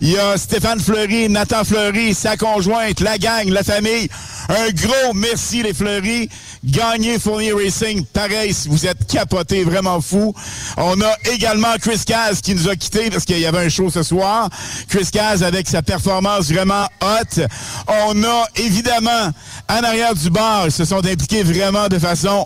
Il 0.02 0.12
y 0.12 0.18
a 0.18 0.38
Stéphane 0.38 0.82
Fleury, 0.82 1.30
Nathan 1.30 1.64
Fleury, 1.64 2.14
sa 2.14 2.36
conjointe, 2.36 3.00
la 3.00 3.18
gang, 3.18 3.48
la 3.48 3.64
famille. 3.64 4.10
Un 4.50 4.70
gros 4.72 5.14
merci 5.14 5.64
les 5.64 5.74
Fleury. 5.74 6.30
Gagné 6.66 7.20
Fournier 7.20 7.54
Racing, 7.54 8.06
pareil, 8.06 8.54
si 8.54 8.68
vous 8.68 8.86
êtes 8.86 9.06
capotés, 9.08 9.64
vraiment 9.64 10.02
fou. 10.02 10.34
On 10.78 11.00
a 11.00 11.16
également 11.32 11.74
Chris 11.80 12.02
Caz 12.06 12.42
qui 12.42 12.56
nous 12.56 12.68
a 12.68 12.76
quittés 12.76 13.10
parce 13.10 13.24
qu'il 13.24 13.40
y 13.40 13.46
avait 13.46 13.66
un 13.66 13.70
show 13.70 13.90
ce 13.90 14.04
soir. 14.04 14.50
Chris 14.90 15.08
Caz 15.12 15.44
avec 15.44 15.70
sa 15.70 15.84
performance 15.84 16.52
vraiment 16.52 16.88
hot. 17.02 17.42
On 17.88 18.24
a 18.24 18.46
évidemment, 18.56 19.32
en 19.70 19.84
arrière 19.84 20.16
du 20.16 20.30
bar, 20.30 20.66
ils 20.66 20.72
se 20.72 20.86
sont 20.86 21.06
impliqués 21.06 21.44
vraiment 21.44 21.88
de 21.88 22.00
façon 22.00 22.46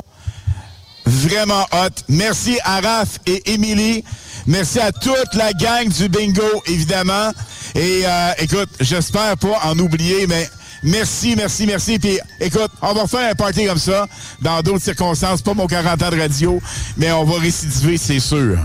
vraiment 1.09 1.65
hot. 1.71 2.03
Merci 2.07 2.57
à 2.63 2.79
Raph 2.81 3.19
et 3.25 3.53
Émilie. 3.53 4.03
Merci 4.45 4.79
à 4.79 4.91
toute 4.91 5.33
la 5.33 5.51
gang 5.53 5.87
du 5.89 6.07
bingo, 6.07 6.63
évidemment. 6.67 7.31
Et 7.75 8.01
euh, 8.05 8.31
écoute, 8.39 8.69
j'espère 8.79 9.37
pas 9.37 9.59
en 9.63 9.77
oublier, 9.79 10.27
mais 10.27 10.49
merci, 10.83 11.35
merci, 11.35 11.65
merci. 11.65 11.99
Puis 11.99 12.19
écoute, 12.39 12.71
on 12.81 12.93
va 12.93 13.07
faire 13.07 13.29
un 13.29 13.35
party 13.35 13.65
comme 13.65 13.77
ça 13.77 14.07
dans 14.41 14.61
d'autres 14.61 14.83
circonstances, 14.83 15.41
pas 15.41 15.53
mon 15.53 15.67
40 15.67 16.01
ans 16.01 16.09
de 16.09 16.19
radio, 16.19 16.61
mais 16.97 17.11
on 17.11 17.25
va 17.25 17.39
récidiver, 17.39 17.97
c'est 17.97 18.19
sûr. 18.19 18.57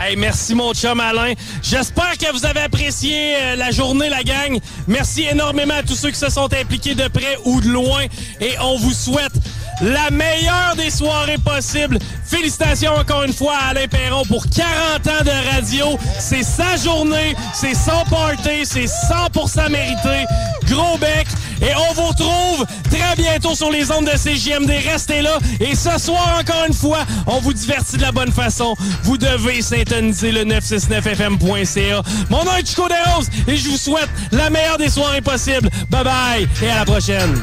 Hey, 0.00 0.14
merci 0.16 0.54
mon 0.54 0.72
chum 0.74 1.00
Alain. 1.00 1.32
J'espère 1.60 2.16
que 2.18 2.32
vous 2.32 2.46
avez 2.46 2.60
apprécié 2.60 3.34
euh, 3.34 3.56
la 3.56 3.72
journée, 3.72 4.08
la 4.08 4.22
gang. 4.22 4.56
Merci 4.86 5.24
énormément 5.24 5.74
à 5.74 5.82
tous 5.82 5.96
ceux 5.96 6.10
qui 6.10 6.18
se 6.18 6.30
sont 6.30 6.52
impliqués 6.54 6.94
de 6.94 7.08
près 7.08 7.36
ou 7.44 7.60
de 7.60 7.68
loin. 7.68 8.04
Et 8.40 8.52
on 8.60 8.78
vous 8.78 8.92
souhaite 8.92 9.32
la 9.80 10.10
meilleure 10.10 10.74
des 10.76 10.90
soirées 10.90 11.38
possibles. 11.38 11.98
Félicitations 12.24 12.92
encore 12.92 13.22
une 13.24 13.32
fois 13.32 13.54
à 13.56 13.70
Alain 13.70 13.86
Perron 13.88 14.24
pour 14.24 14.44
40 14.48 15.06
ans 15.06 15.24
de 15.24 15.54
radio. 15.54 15.98
C'est 16.18 16.42
sa 16.42 16.76
journée, 16.76 17.34
c'est 17.54 17.74
son 17.74 18.04
party, 18.10 18.64
c'est 18.64 18.86
100% 18.86 19.70
mérité. 19.70 20.24
Gros 20.66 20.98
bec. 20.98 21.26
Et 21.60 21.74
on 21.74 21.94
vous 21.94 22.08
retrouve 22.08 22.66
très 22.90 23.16
bientôt 23.16 23.54
sur 23.54 23.70
les 23.70 23.90
ondes 23.90 24.06
de 24.06 24.16
CJMD. 24.16 24.70
Restez 24.90 25.22
là. 25.22 25.38
Et 25.60 25.74
ce 25.74 25.98
soir, 25.98 26.38
encore 26.38 26.64
une 26.66 26.74
fois, 26.74 27.04
on 27.26 27.40
vous 27.40 27.52
divertit 27.52 27.96
de 27.96 28.02
la 28.02 28.12
bonne 28.12 28.32
façon. 28.32 28.74
Vous 29.02 29.18
devez 29.18 29.62
syntoniser 29.62 30.32
le 30.32 30.44
969fm.ca. 30.44 32.02
Mon 32.30 32.44
nom 32.44 32.54
est 32.56 32.66
Chico 32.66 32.86
Desroses 32.88 33.28
et 33.46 33.56
je 33.56 33.68
vous 33.68 33.76
souhaite 33.76 34.08
la 34.30 34.50
meilleure 34.50 34.78
des 34.78 34.90
soirées 34.90 35.22
possibles. 35.22 35.68
Bye 35.90 36.04
bye 36.04 36.48
et 36.62 36.70
à 36.70 36.76
la 36.76 36.84
prochaine. 36.84 37.42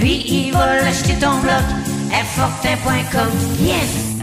Lui, 0.01 0.23
il 0.27 0.51
va 0.51 0.81
l'acheter 0.81 1.13
ton 1.19 1.37
bloc, 1.41 1.61
Airfortin.com, 2.11 3.29
yes. 3.59 4.21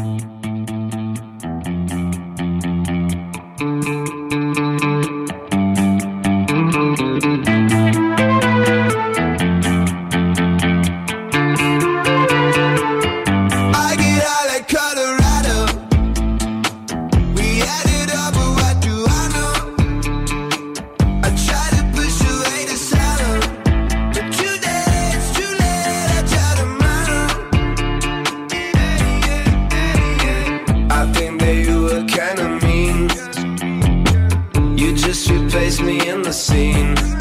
Me 35.82 36.08
in 36.08 36.22
the 36.22 36.32
scene. 36.32 37.17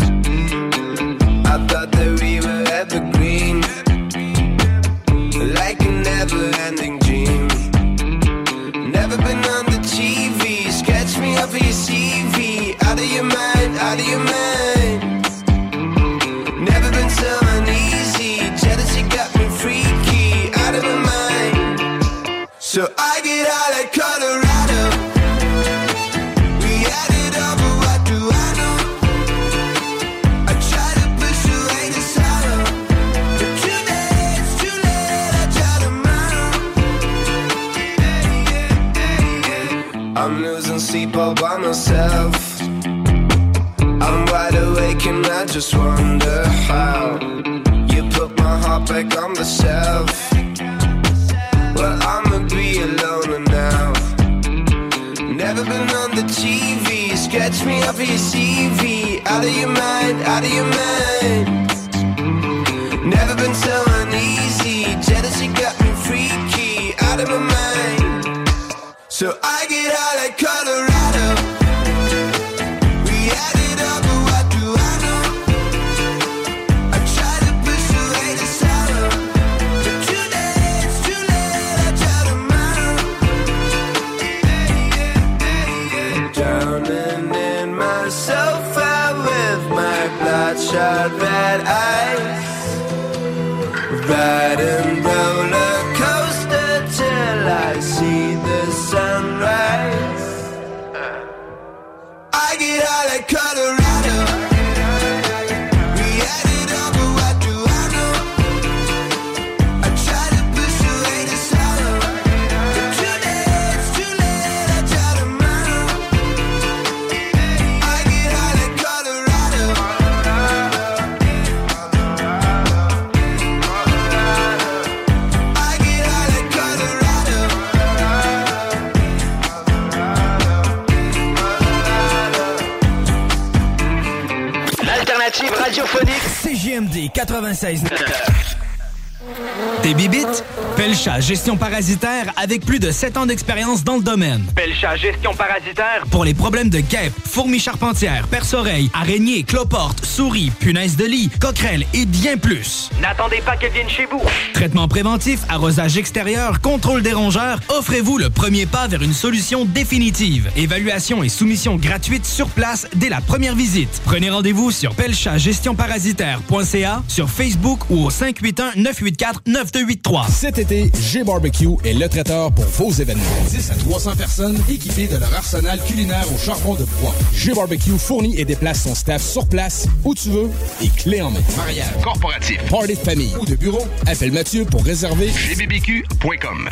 Gestion 141.28 141.58
Parasitaire 141.58 142.32
avec 142.38 142.66
plus 142.66 142.80
de 142.80 142.90
7 142.90 143.18
ans 143.18 143.26
d'expérience 143.26 143.84
dans 143.84 143.98
le 143.98 144.02
domaine. 144.02 144.46
Pelcha 144.56 144.96
Gestion 144.96 145.34
Parasitaire 145.34 146.06
pour 146.10 146.24
les 146.24 146.34
problèmes 146.34 146.70
de 146.70 146.80
guêpes, 146.80 147.12
fourmis 147.26 147.60
charpentières, 147.60 148.30
perce-oreilles, 148.30 148.90
araignées, 148.94 149.44
cloportes, 149.44 150.06
souris, 150.06 150.54
punaises 150.58 150.96
de 150.96 151.04
lit, 151.04 151.30
coquerelles 151.42 151.86
et 151.94 152.06
bien 152.06 152.38
plus. 152.38 152.90
N'attendez 153.08 153.40
pas 153.40 153.56
qu'elles 153.56 153.72
viennent 153.72 153.88
chez 153.88 154.06
vous. 154.06 154.22
Traitement 154.54 154.90
préventif, 154.90 155.40
arrosage 155.48 155.98
extérieur, 155.98 156.60
contrôle 156.60 157.02
des 157.02 157.14
rongeurs, 157.14 157.62
offrez-vous 157.70 158.18
le 158.18 158.30
premier 158.30 158.66
pas 158.66 158.88
vers 158.88 159.02
une 159.02 159.14
solution 159.14 159.64
définitive. 159.64 160.52
Évaluation 160.58 161.24
et 161.24 161.30
soumission 161.30 161.78
gratuite 161.78 162.26
sur 162.26 162.50
place 162.50 162.86
dès 162.96 163.08
la 163.08 163.22
première 163.22 163.56
visite. 163.56 164.02
Prenez 164.04 164.30
rendez-vous 164.30 164.72
sur 164.72 164.94
pelchagestionparasitaire.ca, 164.94 167.02
sur 167.08 167.30
Facebook 167.30 167.80
ou 167.90 168.08
au 168.08 168.10
581-984-9283. 168.10 170.30
Cet 170.30 170.58
été, 170.58 170.92
G-Barbecue 171.00 171.78
est 171.86 171.94
le 171.94 172.10
traiteur 172.10 172.52
pour 172.52 172.66
vos 172.66 172.92
événements. 172.92 173.24
10 173.50 173.72
à 173.72 173.76
300 173.76 174.18
personnes 174.18 174.62
équipées 174.70 175.08
de 175.08 175.16
leur 175.16 175.34
arsenal 175.34 175.80
culinaire 175.88 176.26
au 176.36 176.38
charbon 176.38 176.76
de 176.76 176.84
bois. 177.00 177.16
G-Barbecue 177.34 177.98
fournit 177.98 178.38
et 178.38 178.44
déplace 178.44 178.84
son 178.84 178.96
staff 178.96 179.22
sur 179.22 179.48
place, 179.48 179.88
où 180.04 180.14
tu 180.14 180.28
veux, 180.28 180.52
et 180.82 180.90
clé 180.90 181.22
en 181.22 181.32
main. 181.32 181.40
Mariage, 181.56 181.94
corporatif, 182.04 182.58
party 182.70 182.97
de 182.98 183.04
famille 183.04 183.34
ou 183.40 183.46
de 183.46 183.56
bureau, 183.56 183.86
appelle 184.06 184.32
Mathieu 184.32 184.66
pour 184.66 184.84
réserver 184.84 185.28
gbbq.com. 185.28 186.70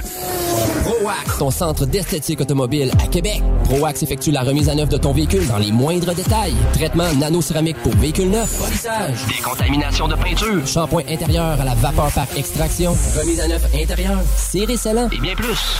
ProAx, 0.83 1.37
ton 1.39 1.51
centre 1.51 1.85
d'esthétique 1.85 2.41
automobile 2.41 2.91
à 3.03 3.07
Québec. 3.07 3.41
ProAx 3.65 4.03
effectue 4.03 4.31
la 4.31 4.41
remise 4.41 4.69
à 4.69 4.75
neuf 4.75 4.89
de 4.89 4.97
ton 4.97 5.11
véhicule 5.11 5.47
dans 5.47 5.57
les 5.57 5.71
moindres 5.71 6.13
détails. 6.13 6.55
Traitement 6.73 7.11
nano-céramique 7.13 7.77
pour 7.83 7.95
véhicule 7.95 8.29
neuf, 8.29 8.57
polissage, 8.57 9.25
décontamination 9.27 10.07
de 10.07 10.15
peinture, 10.15 10.65
shampoing 10.67 11.03
intérieur 11.09 11.59
à 11.59 11.65
la 11.65 11.75
vapeur 11.75 12.11
par 12.11 12.27
extraction, 12.37 12.95
remise 13.19 13.39
à 13.39 13.47
neuf 13.47 13.63
intérieur, 13.75 14.19
serré 14.35 14.77
scellant 14.77 15.09
et 15.11 15.19
bien 15.19 15.35
plus. 15.35 15.79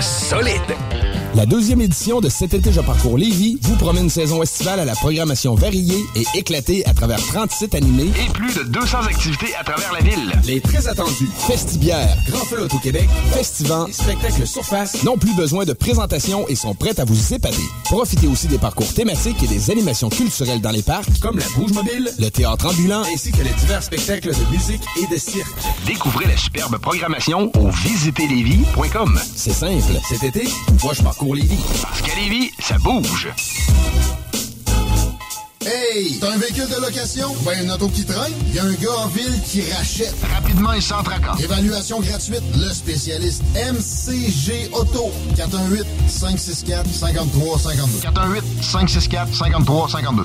solide. 0.00 1.07
La 1.38 1.46
deuxième 1.46 1.80
édition 1.80 2.20
de 2.20 2.28
Cet 2.28 2.52
été, 2.52 2.72
je 2.72 2.80
parcours 2.80 3.16
Lévis 3.16 3.58
vous 3.62 3.76
promet 3.76 4.00
une 4.00 4.10
saison 4.10 4.42
estivale 4.42 4.80
à 4.80 4.84
la 4.84 4.96
programmation 4.96 5.54
variée 5.54 6.04
et 6.16 6.24
éclatée 6.36 6.84
à 6.84 6.92
travers 6.94 7.24
30 7.24 7.52
sites 7.52 7.76
animés 7.76 8.10
Et 8.26 8.28
plus 8.32 8.52
de 8.56 8.64
200 8.64 9.02
activités 9.02 9.54
à 9.54 9.62
travers 9.62 9.92
la 9.92 10.00
ville. 10.00 10.32
Les 10.48 10.60
très 10.60 10.88
attendus 10.88 11.30
Festibière, 11.46 12.16
Grand 12.26 12.44
Flotte 12.44 12.74
au 12.74 12.78
Québec, 12.78 13.08
Festivant 13.30 13.86
et 13.86 13.92
Spectacle 13.92 14.48
Surface 14.48 15.04
n'ont 15.04 15.16
plus 15.16 15.32
besoin 15.36 15.64
de 15.64 15.74
présentation 15.74 16.44
et 16.48 16.56
sont 16.56 16.74
prêts 16.74 16.98
à 16.98 17.04
vous 17.04 17.32
épader. 17.32 17.56
Profitez 17.84 18.26
aussi 18.26 18.48
des 18.48 18.58
parcours 18.58 18.92
thématiques 18.92 19.40
et 19.40 19.46
des 19.46 19.70
animations 19.70 20.08
culturelles 20.08 20.60
dans 20.60 20.72
les 20.72 20.82
parcs, 20.82 21.20
comme 21.20 21.38
la 21.38 21.46
Bouge 21.54 21.72
Mobile, 21.72 22.10
le 22.18 22.30
théâtre 22.30 22.66
ambulant, 22.66 23.04
ainsi 23.14 23.30
que 23.30 23.44
les 23.44 23.54
divers 23.60 23.84
spectacles 23.84 24.30
de 24.30 24.50
musique 24.50 24.82
et 25.00 25.14
de 25.14 25.16
cirque. 25.16 25.46
Découvrez 25.86 26.26
la 26.26 26.36
superbe 26.36 26.78
programmation 26.78 27.52
au 27.60 27.68
visiterlévis.com. 27.68 29.20
C'est 29.36 29.52
simple. 29.52 30.00
Cet 30.08 30.24
été, 30.24 30.48
moi 30.82 30.94
je 30.94 31.02
parcours 31.04 31.27
Lévis. 31.34 31.58
Parce 31.82 32.00
qu'à 32.02 32.14
Lévis, 32.14 32.50
ça 32.60 32.78
bouge. 32.78 33.28
Hey, 35.66 36.16
t'as 36.18 36.32
un 36.32 36.38
véhicule 36.38 36.68
de 36.68 36.76
location? 36.80 37.34
Ben, 37.44 37.62
une 37.62 37.70
auto 37.70 37.88
qui 37.88 38.04
traîne? 38.04 38.32
Il 38.48 38.54
y 38.54 38.58
a 38.58 38.64
un 38.64 38.72
gars 38.72 38.96
en 39.04 39.08
ville 39.08 39.38
qui 39.46 39.62
rachète. 39.70 40.14
Rapidement 40.34 40.72
et 40.72 40.80
sans 40.80 41.02
tracas. 41.02 41.34
Évaluation 41.42 42.00
gratuite. 42.00 42.42
Le 42.56 42.72
spécialiste 42.72 43.42
MCG 43.54 44.70
Auto. 44.72 45.10
418-564-5352. 45.36 48.00
418-564-5352. 48.62 50.24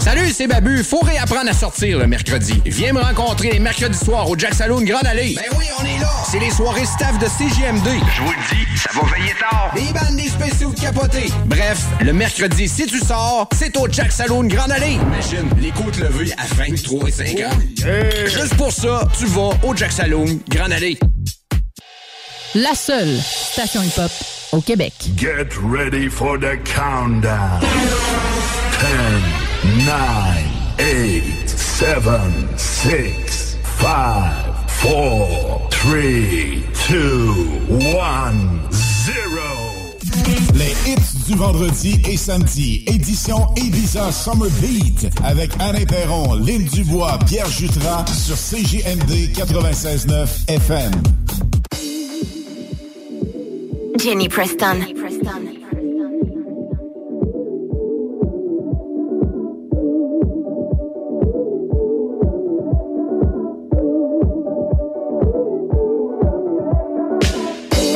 Salut, 0.00 0.32
c'est 0.32 0.48
Babu. 0.48 0.82
Faut 0.82 0.98
réapprendre 0.98 1.48
à 1.48 1.52
sortir 1.52 1.98
le 2.00 2.08
mercredi. 2.08 2.60
Viens 2.66 2.92
me 2.92 3.00
rencontrer 3.00 3.52
les 3.52 3.60
mercredis 3.60 3.96
soirs 3.96 4.28
au 4.28 4.36
Jack 4.36 4.52
Saloon 4.52 4.82
Grande 4.82 5.06
Allée. 5.06 5.36
Ben 5.36 5.56
oui, 5.56 5.66
on 5.80 5.84
est 5.84 6.00
là. 6.00 6.10
C'est 6.28 6.40
les 6.40 6.50
soirées 6.50 6.84
staff 6.84 7.20
de 7.20 7.26
CGMD. 7.26 7.86
Je 7.86 8.22
vous 8.22 8.32
le 8.32 8.56
dis, 8.56 8.66
ça 8.76 8.90
va 8.92 9.02
veiller 9.14 9.32
tard. 9.38 9.70
Des 9.76 9.92
bandes, 9.92 10.16
des 10.16 10.28
spéciaux 10.28 10.70
de 10.70 10.80
capotés. 10.80 11.30
Bref, 11.46 11.84
le 12.00 12.12
mercredi, 12.12 12.68
si 12.68 12.86
tu 12.86 12.98
sors, 12.98 13.48
c'est 13.56 13.76
au 13.76 13.86
Jack 13.88 14.10
Saloon 14.10 14.48
Grande 14.48 14.72
Allée. 14.72 14.94
Imagine, 14.94 15.48
les 15.60 15.70
côtes 15.70 15.98
levées 15.98 16.32
à 16.32 16.46
23 16.56 17.08
et 17.08 17.12
50. 17.12 17.52
Juste 18.26 18.56
pour 18.56 18.72
ça, 18.72 19.06
tu 19.16 19.26
vas 19.26 19.50
au 19.62 19.76
Jack 19.76 19.92
Saloon 19.92 20.40
Grande 20.48 20.72
Allée. 20.72 20.98
La 22.56 22.74
seule 22.74 23.20
station 23.20 23.82
hip-hop 23.82 24.10
au 24.50 24.60
Québec. 24.60 24.94
Get 25.16 25.48
ready 25.62 26.08
for 26.08 26.38
the 26.40 26.56
countdown. 26.64 27.60
10, 28.80 29.43
9, 29.74 29.86
8, 30.78 31.48
7, 31.48 31.98
6, 32.56 33.58
5, 33.80 34.54
4, 34.80 35.68
3, 35.68 35.68
2, 36.88 36.98
1, 37.70 38.32
0. 38.70 39.64
Les 40.54 40.74
hits 40.86 41.26
du 41.26 41.34
vendredi 41.34 42.00
et 42.08 42.16
samedi, 42.16 42.84
édition 42.86 43.48
Ibiza 43.56 44.12
Summer 44.12 44.48
Beat, 44.60 45.08
avec 45.24 45.50
Alain 45.58 45.84
Perron, 45.84 46.34
Lynn 46.34 46.62
Dubois, 46.64 47.18
Pierre 47.26 47.50
Jutras, 47.50 48.04
sur 48.06 48.36
CJMD 48.36 49.32
96.9 49.34 50.28
FM. 50.48 50.92
Jenny 53.98 54.28
Preston. 54.28 54.80
Jenny 54.80 54.94
Preston. 54.94 55.63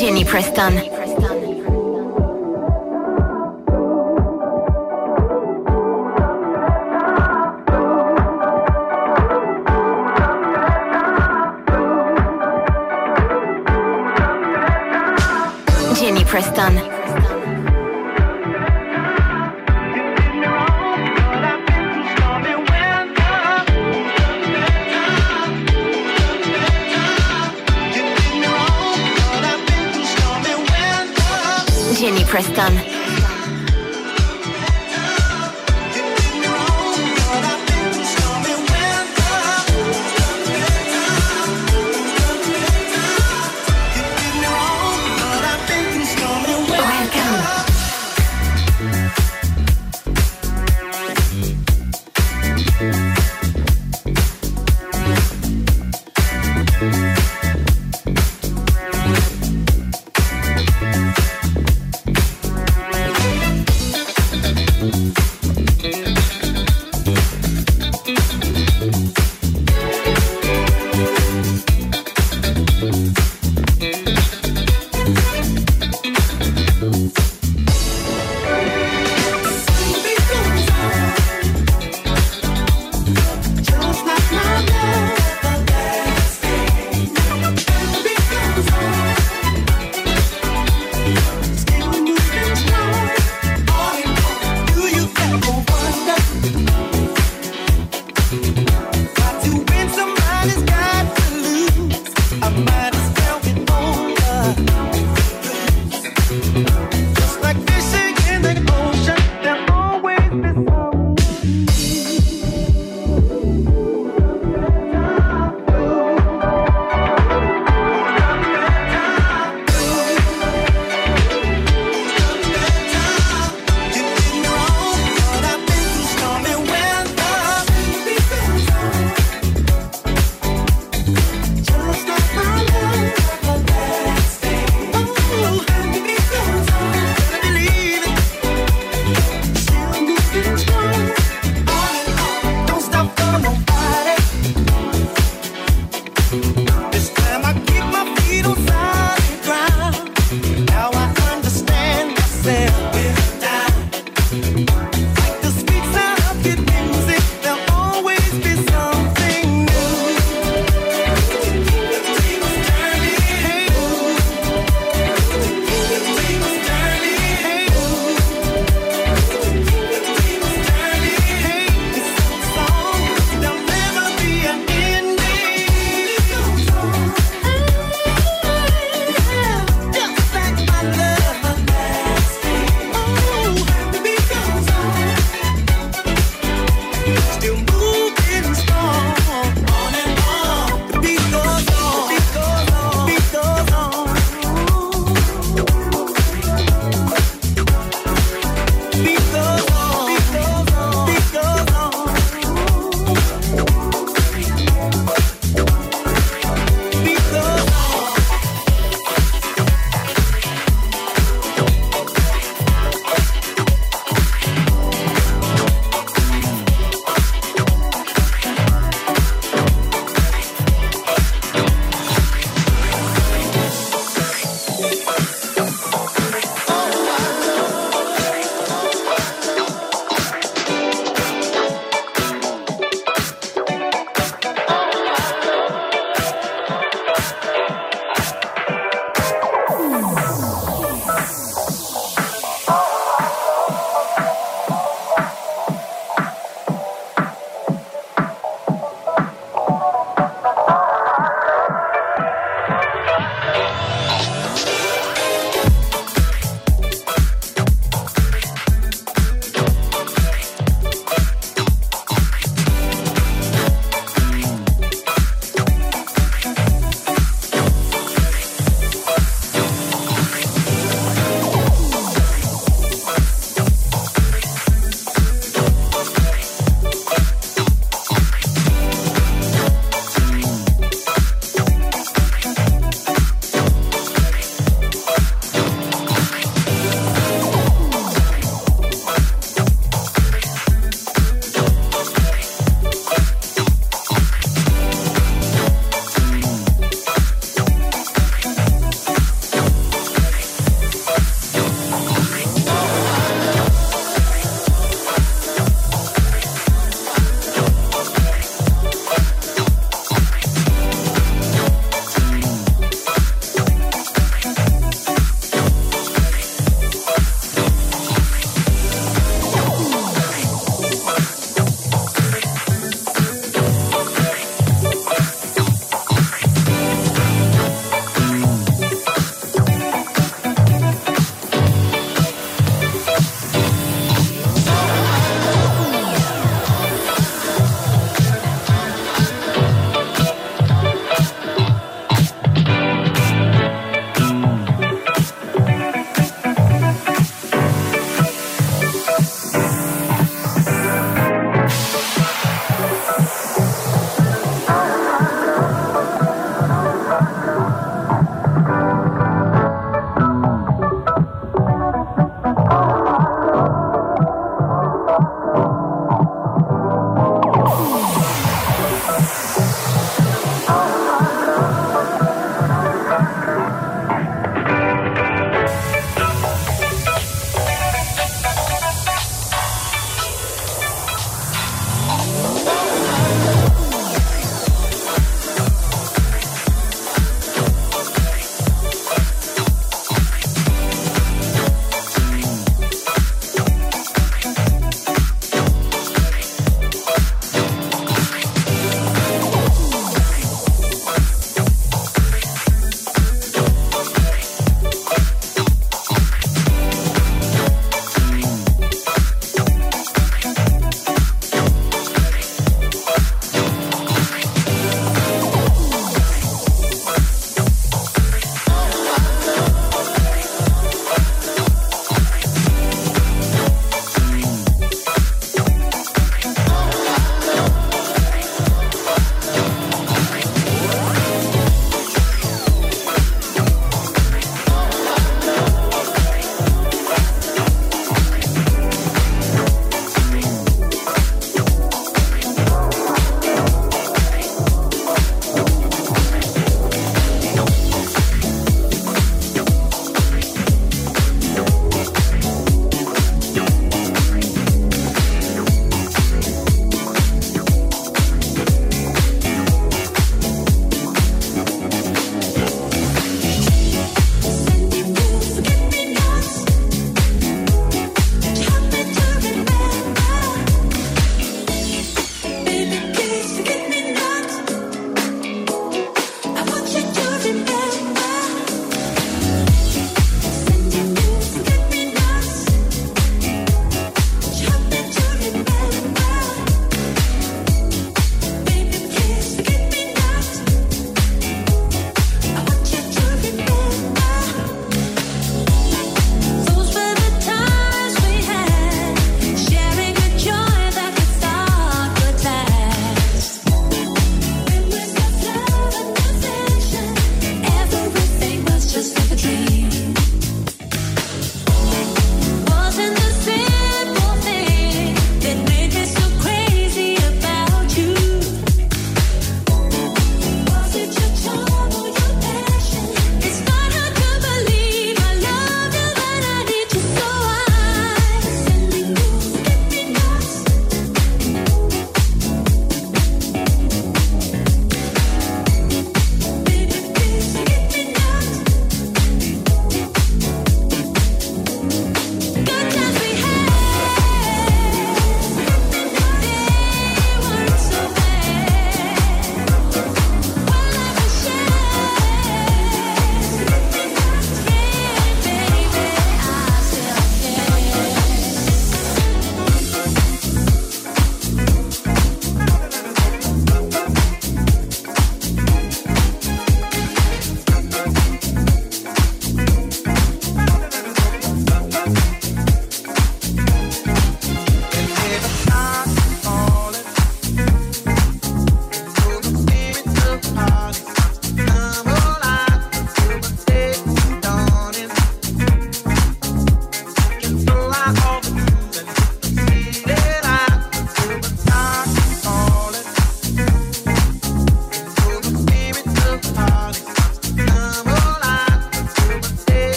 Jenny 0.00 0.24
Preston. 0.24 0.72
Jenny 15.94 16.24
Preston. 16.24 16.99
Preston. 32.30 32.99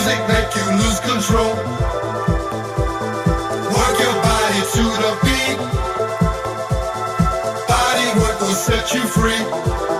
music 0.00 0.28
make 0.28 0.54
you 0.56 0.66
lose 0.80 1.00
control. 1.00 1.54
Work 3.76 3.96
your 4.04 4.16
body 4.28 4.62
to 4.74 4.84
the 5.02 5.12
beat. 5.24 5.58
Body 7.68 8.06
work 8.20 8.40
will 8.40 8.58
set 8.66 8.94
you 8.94 9.02
free. 9.02 9.99